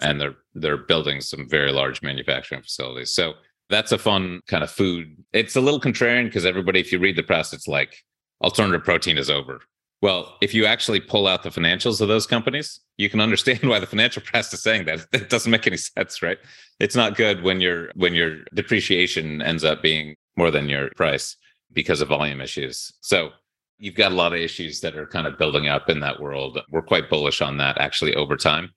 And 0.00 0.20
they're 0.20 0.36
they're 0.54 0.76
building 0.76 1.20
some 1.20 1.48
very 1.48 1.72
large 1.72 2.02
manufacturing 2.02 2.62
facilities. 2.62 3.14
So 3.14 3.34
that's 3.68 3.92
a 3.92 3.98
fun 3.98 4.40
kind 4.46 4.64
of 4.64 4.70
food. 4.70 5.16
It's 5.32 5.56
a 5.56 5.60
little 5.60 5.80
contrarian 5.80 6.24
because 6.24 6.44
everybody, 6.44 6.80
if 6.80 6.92
you 6.92 6.98
read 6.98 7.16
the 7.16 7.22
press, 7.22 7.52
it's 7.52 7.68
like 7.68 7.96
alternative 8.42 8.84
protein 8.84 9.18
is 9.18 9.30
over. 9.30 9.60
Well, 10.02 10.36
if 10.40 10.54
you 10.54 10.64
actually 10.64 11.00
pull 11.00 11.26
out 11.26 11.42
the 11.42 11.50
financials 11.50 12.00
of 12.00 12.08
those 12.08 12.26
companies, 12.26 12.80
you 12.96 13.10
can 13.10 13.20
understand 13.20 13.60
why 13.62 13.78
the 13.78 13.86
financial 13.86 14.22
press 14.22 14.52
is 14.52 14.62
saying 14.62 14.86
that. 14.86 15.06
It 15.12 15.28
doesn't 15.28 15.50
make 15.50 15.66
any 15.66 15.76
sense, 15.76 16.22
right? 16.22 16.38
It's 16.78 16.96
not 16.96 17.16
good 17.16 17.42
when 17.42 17.60
your 17.60 17.90
when 17.94 18.14
your 18.14 18.38
depreciation 18.54 19.42
ends 19.42 19.64
up 19.64 19.82
being 19.82 20.16
more 20.36 20.50
than 20.50 20.68
your 20.68 20.90
price 20.96 21.36
because 21.72 22.00
of 22.00 22.08
volume 22.08 22.40
issues. 22.40 22.92
So 23.00 23.30
you've 23.78 23.94
got 23.94 24.12
a 24.12 24.14
lot 24.14 24.32
of 24.32 24.40
issues 24.40 24.80
that 24.80 24.96
are 24.96 25.06
kind 25.06 25.26
of 25.26 25.38
building 25.38 25.68
up 25.68 25.88
in 25.88 26.00
that 26.00 26.20
world. 26.20 26.58
We're 26.70 26.82
quite 26.82 27.10
bullish 27.10 27.40
on 27.40 27.58
that 27.58 27.78
actually 27.78 28.14
over 28.14 28.36
time. 28.36 28.72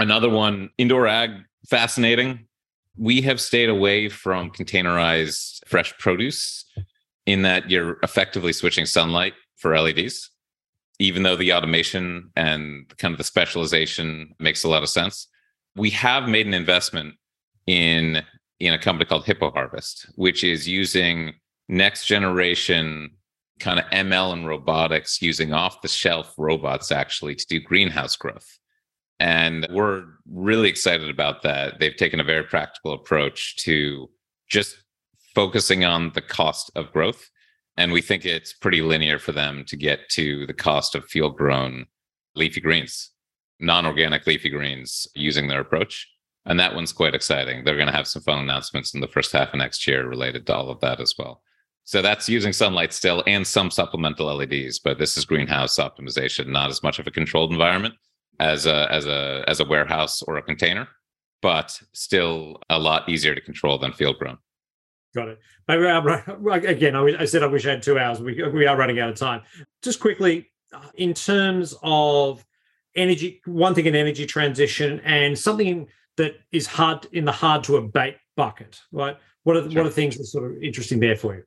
Another 0.00 0.28
one, 0.28 0.70
indoor 0.78 1.06
ag, 1.06 1.30
fascinating. 1.68 2.46
We 2.96 3.20
have 3.22 3.40
stayed 3.40 3.68
away 3.68 4.08
from 4.08 4.50
containerized 4.50 5.60
fresh 5.66 5.96
produce 5.98 6.64
in 7.26 7.42
that 7.42 7.70
you're 7.70 7.98
effectively 8.02 8.52
switching 8.52 8.86
sunlight 8.86 9.34
for 9.56 9.78
LEDs 9.78 10.30
even 11.00 11.22
though 11.22 11.34
the 11.34 11.52
automation 11.52 12.30
and 12.36 12.86
kind 12.98 13.12
of 13.12 13.18
the 13.18 13.24
specialization 13.24 14.34
makes 14.38 14.62
a 14.62 14.68
lot 14.68 14.82
of 14.82 14.88
sense, 14.88 15.26
we 15.74 15.88
have 15.90 16.28
made 16.28 16.46
an 16.46 16.54
investment 16.54 17.14
in 17.66 18.22
in 18.60 18.74
a 18.74 18.78
company 18.78 19.06
called 19.06 19.24
Hippo 19.24 19.50
Harvest, 19.50 20.06
which 20.16 20.44
is 20.44 20.68
using 20.68 21.32
next 21.70 22.04
generation 22.04 23.10
kind 23.58 23.78
of 23.78 23.86
ML 23.86 24.34
and 24.34 24.46
robotics 24.46 25.22
using 25.22 25.54
off 25.54 25.80
the 25.80 25.88
shelf 25.88 26.34
robots 26.36 26.92
actually 26.92 27.34
to 27.34 27.46
do 27.46 27.58
greenhouse 27.58 28.16
growth. 28.16 28.58
And 29.20 29.66
we're 29.70 30.04
really 30.28 30.68
excited 30.68 31.08
about 31.08 31.42
that. 31.42 31.78
They've 31.78 31.96
taken 31.96 32.18
a 32.18 32.24
very 32.24 32.42
practical 32.42 32.92
approach 32.92 33.56
to 33.58 34.10
just 34.48 34.82
focusing 35.34 35.84
on 35.84 36.10
the 36.14 36.22
cost 36.22 36.72
of 36.74 36.92
growth 36.92 37.30
and 37.80 37.92
we 37.92 38.02
think 38.02 38.26
it's 38.26 38.52
pretty 38.52 38.82
linear 38.82 39.18
for 39.18 39.32
them 39.32 39.64
to 39.68 39.74
get 39.74 40.08
to 40.10 40.46
the 40.46 40.52
cost 40.52 40.94
of 40.94 41.06
field 41.06 41.38
grown 41.38 41.86
leafy 42.34 42.60
greens, 42.60 43.10
non 43.58 43.86
organic 43.86 44.26
leafy 44.26 44.50
greens 44.50 45.06
using 45.14 45.48
their 45.48 45.60
approach. 45.60 46.06
And 46.44 46.60
that 46.60 46.74
one's 46.74 46.92
quite 46.92 47.14
exciting. 47.14 47.64
They're 47.64 47.76
going 47.76 47.88
to 47.88 47.96
have 47.96 48.06
some 48.06 48.20
fun 48.20 48.38
announcements 48.38 48.92
in 48.92 49.00
the 49.00 49.08
first 49.08 49.32
half 49.32 49.54
of 49.54 49.58
next 49.58 49.86
year 49.86 50.06
related 50.06 50.46
to 50.46 50.54
all 50.54 50.68
of 50.68 50.80
that 50.80 51.00
as 51.00 51.14
well. 51.18 51.42
So 51.84 52.02
that's 52.02 52.28
using 52.28 52.52
sunlight 52.52 52.92
still 52.92 53.24
and 53.26 53.46
some 53.46 53.70
supplemental 53.70 54.26
LEDs, 54.26 54.78
but 54.78 54.98
this 54.98 55.16
is 55.16 55.24
greenhouse 55.24 55.78
optimization, 55.78 56.48
not 56.48 56.68
as 56.68 56.82
much 56.82 56.98
of 56.98 57.06
a 57.06 57.10
controlled 57.10 57.50
environment 57.50 57.94
as 58.40 58.66
a 58.66 58.90
as 58.90 59.06
a 59.06 59.44
as 59.46 59.60
a 59.60 59.64
warehouse 59.64 60.22
or 60.22 60.36
a 60.36 60.42
container, 60.42 60.88
but 61.42 61.80
still 61.92 62.60
a 62.70 62.78
lot 62.78 63.08
easier 63.08 63.34
to 63.34 63.40
control 63.40 63.78
than 63.78 63.92
field 63.92 64.18
grown. 64.18 64.38
Got 65.14 65.28
it. 65.28 65.40
Maybe 65.68 65.86
again, 66.66 66.96
I 66.96 67.24
said 67.24 67.42
I 67.42 67.46
wish 67.46 67.66
I 67.66 67.70
had 67.70 67.82
two 67.82 67.98
hours. 67.98 68.20
We, 68.20 68.42
we 68.48 68.66
are 68.66 68.76
running 68.76 68.98
out 69.00 69.10
of 69.10 69.16
time. 69.16 69.42
Just 69.82 70.00
quickly, 70.00 70.50
uh, 70.72 70.80
in 70.94 71.14
terms 71.14 71.76
of 71.82 72.44
energy, 72.94 73.40
one 73.44 73.74
thing 73.74 73.86
in 73.86 73.94
energy 73.94 74.26
transition 74.26 75.00
and 75.00 75.38
something 75.38 75.86
that 76.16 76.34
is 76.52 76.66
hard 76.66 77.06
in 77.12 77.24
the 77.24 77.32
hard 77.32 77.64
to 77.64 77.76
abate 77.76 78.16
bucket, 78.36 78.80
right? 78.92 79.16
What 79.42 79.56
are, 79.56 79.70
sure. 79.70 79.82
what 79.82 79.90
are 79.90 79.94
things 79.94 80.16
that 80.16 80.22
are 80.22 80.26
sort 80.26 80.52
of 80.52 80.62
interesting 80.62 81.00
there 81.00 81.16
for 81.16 81.34
you? 81.34 81.42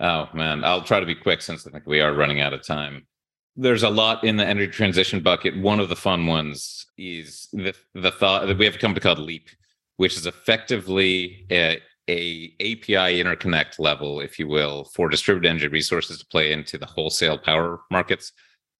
Oh, 0.00 0.28
man. 0.34 0.64
I'll 0.64 0.82
try 0.82 1.00
to 1.00 1.06
be 1.06 1.14
quick 1.14 1.42
since 1.42 1.66
I 1.66 1.70
think 1.70 1.86
we 1.86 2.00
are 2.00 2.14
running 2.14 2.40
out 2.40 2.52
of 2.52 2.64
time. 2.64 3.06
There's 3.54 3.82
a 3.82 3.90
lot 3.90 4.24
in 4.24 4.36
the 4.36 4.46
energy 4.46 4.72
transition 4.72 5.20
bucket. 5.20 5.58
One 5.58 5.78
of 5.78 5.88
the 5.88 5.96
fun 5.96 6.26
ones 6.26 6.86
is 6.96 7.48
the, 7.52 7.74
the 7.94 8.10
thought 8.10 8.46
that 8.46 8.56
we 8.56 8.64
have 8.64 8.76
a 8.76 8.78
company 8.78 9.02
called 9.02 9.18
Leap, 9.18 9.48
which 9.96 10.16
is 10.16 10.26
effectively 10.26 11.46
a, 11.50 11.78
a 12.08 12.54
API 12.60 13.22
interconnect 13.22 13.78
level, 13.78 14.20
if 14.20 14.38
you 14.38 14.48
will, 14.48 14.84
for 14.94 15.10
distributed 15.10 15.48
energy 15.48 15.68
resources 15.68 16.18
to 16.18 16.26
play 16.26 16.52
into 16.52 16.78
the 16.78 16.86
wholesale 16.86 17.36
power 17.36 17.80
markets. 17.90 18.32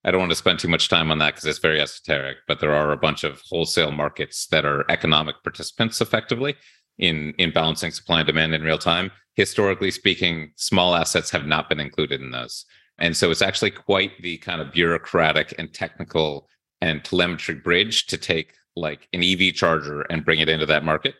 I 0.04 0.10
don't 0.10 0.20
want 0.20 0.32
to 0.32 0.36
spend 0.36 0.58
too 0.58 0.68
much 0.68 0.88
time 0.88 1.10
on 1.10 1.18
that 1.18 1.34
because 1.34 1.44
it's 1.44 1.58
very 1.58 1.80
esoteric, 1.80 2.38
but 2.48 2.58
there 2.58 2.74
are 2.74 2.92
a 2.92 2.96
bunch 2.96 3.24
of 3.24 3.42
wholesale 3.48 3.92
markets 3.92 4.46
that 4.48 4.64
are 4.64 4.90
economic 4.90 5.36
participants 5.44 6.00
effectively 6.00 6.56
in, 6.98 7.34
in 7.38 7.52
balancing 7.52 7.90
supply 7.90 8.20
and 8.20 8.26
demand 8.26 8.54
in 8.54 8.62
real 8.62 8.78
time. 8.78 9.10
Historically 9.34 9.90
speaking, 9.90 10.52
small 10.56 10.94
assets 10.94 11.30
have 11.30 11.46
not 11.46 11.68
been 11.68 11.80
included 11.80 12.20
in 12.20 12.30
those. 12.30 12.64
And 13.02 13.14
so 13.14 13.30
it's 13.30 13.42
actually 13.42 13.72
quite 13.72 14.12
the 14.22 14.38
kind 14.38 14.62
of 14.62 14.72
bureaucratic 14.72 15.54
and 15.58 15.72
technical 15.74 16.48
and 16.80 17.04
telemetry 17.04 17.56
bridge 17.56 18.06
to 18.06 18.16
take 18.16 18.54
like 18.76 19.08
an 19.12 19.22
EV 19.22 19.54
charger 19.54 20.00
and 20.02 20.24
bring 20.24 20.40
it 20.40 20.48
into 20.48 20.64
that 20.66 20.84
market 20.84 21.14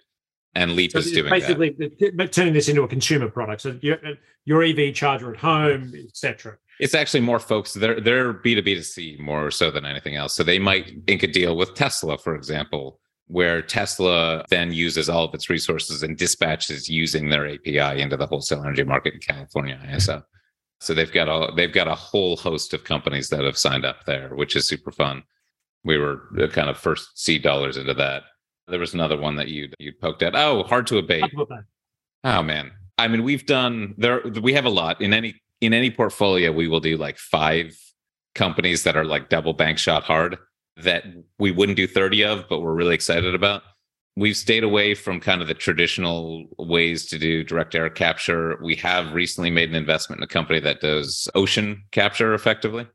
and 0.54 0.72
Leap 0.72 0.92
so 0.92 0.98
is 0.98 1.12
doing 1.12 1.30
basically 1.30 1.70
that. 1.70 2.32
turning 2.32 2.52
this 2.52 2.68
into 2.68 2.82
a 2.82 2.88
consumer 2.88 3.28
product. 3.28 3.62
So 3.62 3.78
your, 3.80 3.98
your 4.44 4.62
EV 4.62 4.94
charger 4.94 5.32
at 5.32 5.40
home, 5.40 5.92
etc. 5.96 6.56
It's 6.78 6.94
actually 6.94 7.20
more 7.20 7.38
folks. 7.38 7.74
They're 7.74 8.00
they're 8.00 8.32
B 8.32 8.54
two 8.54 8.62
B 8.62 8.74
to 8.74 8.82
C 8.82 9.16
more 9.20 9.50
so 9.50 9.70
than 9.70 9.84
anything 9.84 10.16
else. 10.16 10.34
So 10.34 10.42
they 10.42 10.58
might 10.58 10.86
mm-hmm. 10.86 11.00
ink 11.06 11.22
a 11.22 11.26
deal 11.26 11.56
with 11.56 11.74
Tesla, 11.74 12.18
for 12.18 12.34
example, 12.34 13.00
where 13.28 13.62
Tesla 13.62 14.44
then 14.50 14.72
uses 14.72 15.08
all 15.08 15.24
of 15.24 15.34
its 15.34 15.48
resources 15.48 16.02
and 16.02 16.16
dispatches 16.16 16.88
using 16.88 17.30
their 17.30 17.48
API 17.48 18.00
into 18.00 18.16
the 18.16 18.26
wholesale 18.26 18.62
energy 18.62 18.84
market 18.84 19.14
in 19.14 19.20
California 19.20 19.80
ISO. 19.86 20.22
So 20.82 20.94
they've 20.94 21.12
got 21.12 21.28
a 21.28 21.54
they've 21.54 21.72
got 21.72 21.86
a 21.86 21.94
whole 21.94 22.36
host 22.36 22.74
of 22.74 22.82
companies 22.82 23.28
that 23.28 23.44
have 23.44 23.56
signed 23.56 23.84
up 23.84 24.04
there, 24.04 24.34
which 24.34 24.56
is 24.56 24.66
super 24.66 24.90
fun. 24.90 25.22
We 25.84 25.96
were 25.96 26.28
kind 26.52 26.68
of 26.68 26.76
first 26.76 27.16
seed 27.16 27.42
dollars 27.44 27.76
into 27.76 27.94
that. 27.94 28.24
There 28.66 28.80
was 28.80 28.92
another 28.92 29.16
one 29.16 29.36
that 29.36 29.46
you 29.46 29.68
you 29.78 29.92
poked 29.92 30.22
at. 30.22 30.34
Oh, 30.34 30.64
hard 30.64 30.88
to 30.88 30.98
abate. 30.98 31.22
Oh 32.24 32.42
man. 32.42 32.72
I 32.98 33.06
mean, 33.06 33.22
we've 33.22 33.46
done 33.46 33.94
there. 33.96 34.22
We 34.42 34.54
have 34.54 34.64
a 34.64 34.70
lot 34.70 35.00
in 35.00 35.14
any 35.14 35.40
in 35.60 35.72
any 35.72 35.88
portfolio. 35.90 36.50
We 36.50 36.66
will 36.66 36.80
do 36.80 36.96
like 36.96 37.16
five 37.16 37.76
companies 38.34 38.82
that 38.82 38.96
are 38.96 39.04
like 39.04 39.28
double 39.28 39.52
bank 39.52 39.78
shot 39.78 40.02
hard 40.02 40.36
that 40.78 41.04
we 41.38 41.52
wouldn't 41.52 41.76
do 41.76 41.86
30 41.86 42.24
of, 42.24 42.48
but 42.48 42.60
we're 42.60 42.74
really 42.74 42.94
excited 42.94 43.36
about. 43.36 43.62
We've 44.14 44.36
stayed 44.36 44.62
away 44.62 44.94
from 44.94 45.20
kind 45.20 45.40
of 45.40 45.48
the 45.48 45.54
traditional 45.54 46.44
ways 46.58 47.06
to 47.06 47.18
do 47.18 47.42
direct 47.42 47.74
air 47.74 47.88
capture. 47.88 48.58
We 48.62 48.76
have 48.76 49.14
recently 49.14 49.50
made 49.50 49.70
an 49.70 49.74
investment 49.74 50.20
in 50.20 50.24
a 50.24 50.28
company 50.28 50.60
that 50.60 50.80
does 50.80 51.28
ocean 51.34 51.84
capture 51.92 52.34
effectively. 52.34 52.86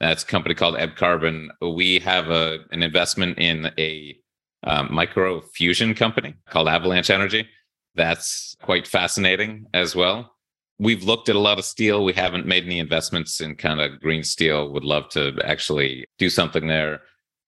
That's 0.00 0.24
a 0.24 0.26
company 0.26 0.54
called 0.54 0.76
Ebb 0.76 0.96
Carbon. 0.96 1.50
We 1.60 2.00
have 2.00 2.28
a, 2.28 2.58
an 2.72 2.82
investment 2.82 3.38
in 3.38 3.70
a 3.78 4.16
um, 4.64 4.88
micro 4.90 5.42
fusion 5.42 5.94
company 5.94 6.34
called 6.48 6.68
Avalanche 6.68 7.10
Energy. 7.10 7.48
That's 7.94 8.56
quite 8.62 8.88
fascinating 8.88 9.66
as 9.74 9.94
well. 9.94 10.34
We've 10.80 11.04
looked 11.04 11.28
at 11.28 11.36
a 11.36 11.40
lot 11.40 11.60
of 11.60 11.64
steel. 11.64 12.04
We 12.04 12.14
haven't 12.14 12.46
made 12.46 12.64
any 12.64 12.80
investments 12.80 13.40
in 13.40 13.54
kind 13.54 13.80
of 13.80 14.00
green 14.00 14.24
steel. 14.24 14.72
Would 14.72 14.84
love 14.84 15.08
to 15.10 15.38
actually 15.44 16.06
do 16.18 16.28
something 16.28 16.66
there. 16.66 17.02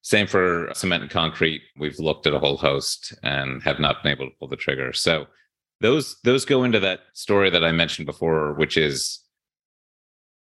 Same 0.07 0.27
for 0.27 0.71
cement 0.73 1.03
and 1.03 1.11
concrete. 1.11 1.63
We've 1.77 1.99
looked 1.99 2.27
at 2.27 2.35
a 2.35 2.39
whole 2.39 2.57
host 2.57 3.13
and 3.23 3.63
have 3.63 3.81
not 3.81 4.03
been 4.03 4.13
able 4.13 4.27
to 4.27 4.37
pull 4.39 4.49
the 4.49 4.57
trigger. 4.57 4.93
So 4.93 5.27
those 5.81 6.17
those 6.23 6.45
go 6.45 6.65
into 6.65 6.81
that 6.81 7.01
story 7.13 7.51
that 7.51 7.65
I 7.65 7.73
mentioned 7.73 8.07
before, 8.07 8.55
which 8.55 8.77
is 8.77 9.21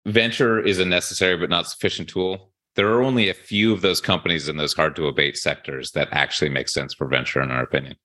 venture 0.06 0.60
is 0.60 0.78
a 0.78 0.84
necessary 0.84 1.36
but 1.36 1.48
not 1.48 1.68
sufficient 1.68 2.08
tool 2.08 2.52
there 2.76 2.92
are 2.92 3.02
only 3.02 3.28
a 3.28 3.34
few 3.34 3.72
of 3.72 3.82
those 3.82 4.00
companies 4.00 4.48
in 4.48 4.56
those 4.56 4.74
hard 4.74 4.96
to 4.96 5.06
abate 5.06 5.36
sectors 5.36 5.92
that 5.92 6.08
actually 6.10 6.48
make 6.48 6.68
sense 6.68 6.92
for 6.92 7.06
venture, 7.06 7.40
in 7.40 7.50
our 7.50 7.62
opinion. 7.62 7.96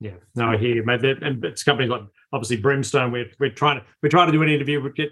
Yeah, 0.00 0.14
no, 0.34 0.46
I 0.46 0.56
hear 0.56 0.76
you, 0.76 0.84
mate. 0.84 1.04
And 1.04 1.44
it's 1.44 1.64
companies 1.64 1.90
like 1.90 2.02
obviously 2.32 2.56
Brimstone. 2.56 3.10
We're 3.10 3.30
we're 3.40 3.50
trying 3.50 3.80
to 3.80 3.86
we're 4.02 4.08
trying 4.08 4.26
to 4.26 4.32
do 4.32 4.42
an 4.42 4.48
interview. 4.48 4.80
We 4.80 4.92
get 4.92 5.10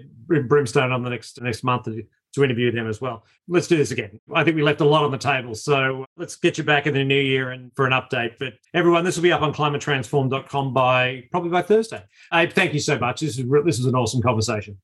Brimstone 0.49 0.93
on 0.93 1.03
the 1.03 1.11
next 1.11 1.41
next 1.43 1.65
month 1.65 1.89
to, 2.37 2.45
interview 2.45 2.71
them 2.71 2.89
as 2.89 3.01
well. 3.01 3.25
Let's 3.49 3.67
do 3.67 3.77
this 3.77 3.91
again. 3.91 4.21
I 4.35 4.45
think 4.45 4.57
we 4.57 4.63
left 4.63 4.81
a 4.81 4.85
lot 4.85 5.05
on 5.05 5.11
the 5.11 5.19
table, 5.19 5.55
so 5.55 6.03
uh, 6.03 6.07
let's 6.17 6.37
get 6.37 6.59
you 6.59 6.65
back 6.65 6.87
in 6.87 6.95
the 6.95 7.05
new 7.05 7.21
year 7.21 7.51
and 7.51 7.73
for 7.75 7.87
an 7.87 7.93
update. 7.93 8.35
But 8.39 8.55
everyone, 8.75 9.05
this 9.05 9.17
will 9.17 9.23
be 9.23 9.33
up 9.33 9.43
on 9.43 9.53
climatetransform.com 9.53 10.73
by 10.73 11.25
probably 11.31 11.51
by 11.51 11.63
Thursday. 11.63 12.03
Abe, 12.33 12.53
thank 12.53 12.73
you 12.73 12.81
so 12.81 12.99
much. 12.99 13.21
This 13.21 13.39
is 13.39 13.45
this 13.65 13.79
is 13.79 13.87
an 13.87 13.95
awesome 13.95 14.23
conversation. 14.23 14.79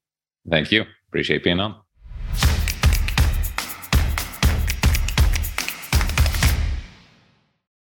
Thank 0.48 0.72
you. 0.72 0.84
Appreciate 1.08 1.44
being 1.44 1.60
on. 1.60 1.76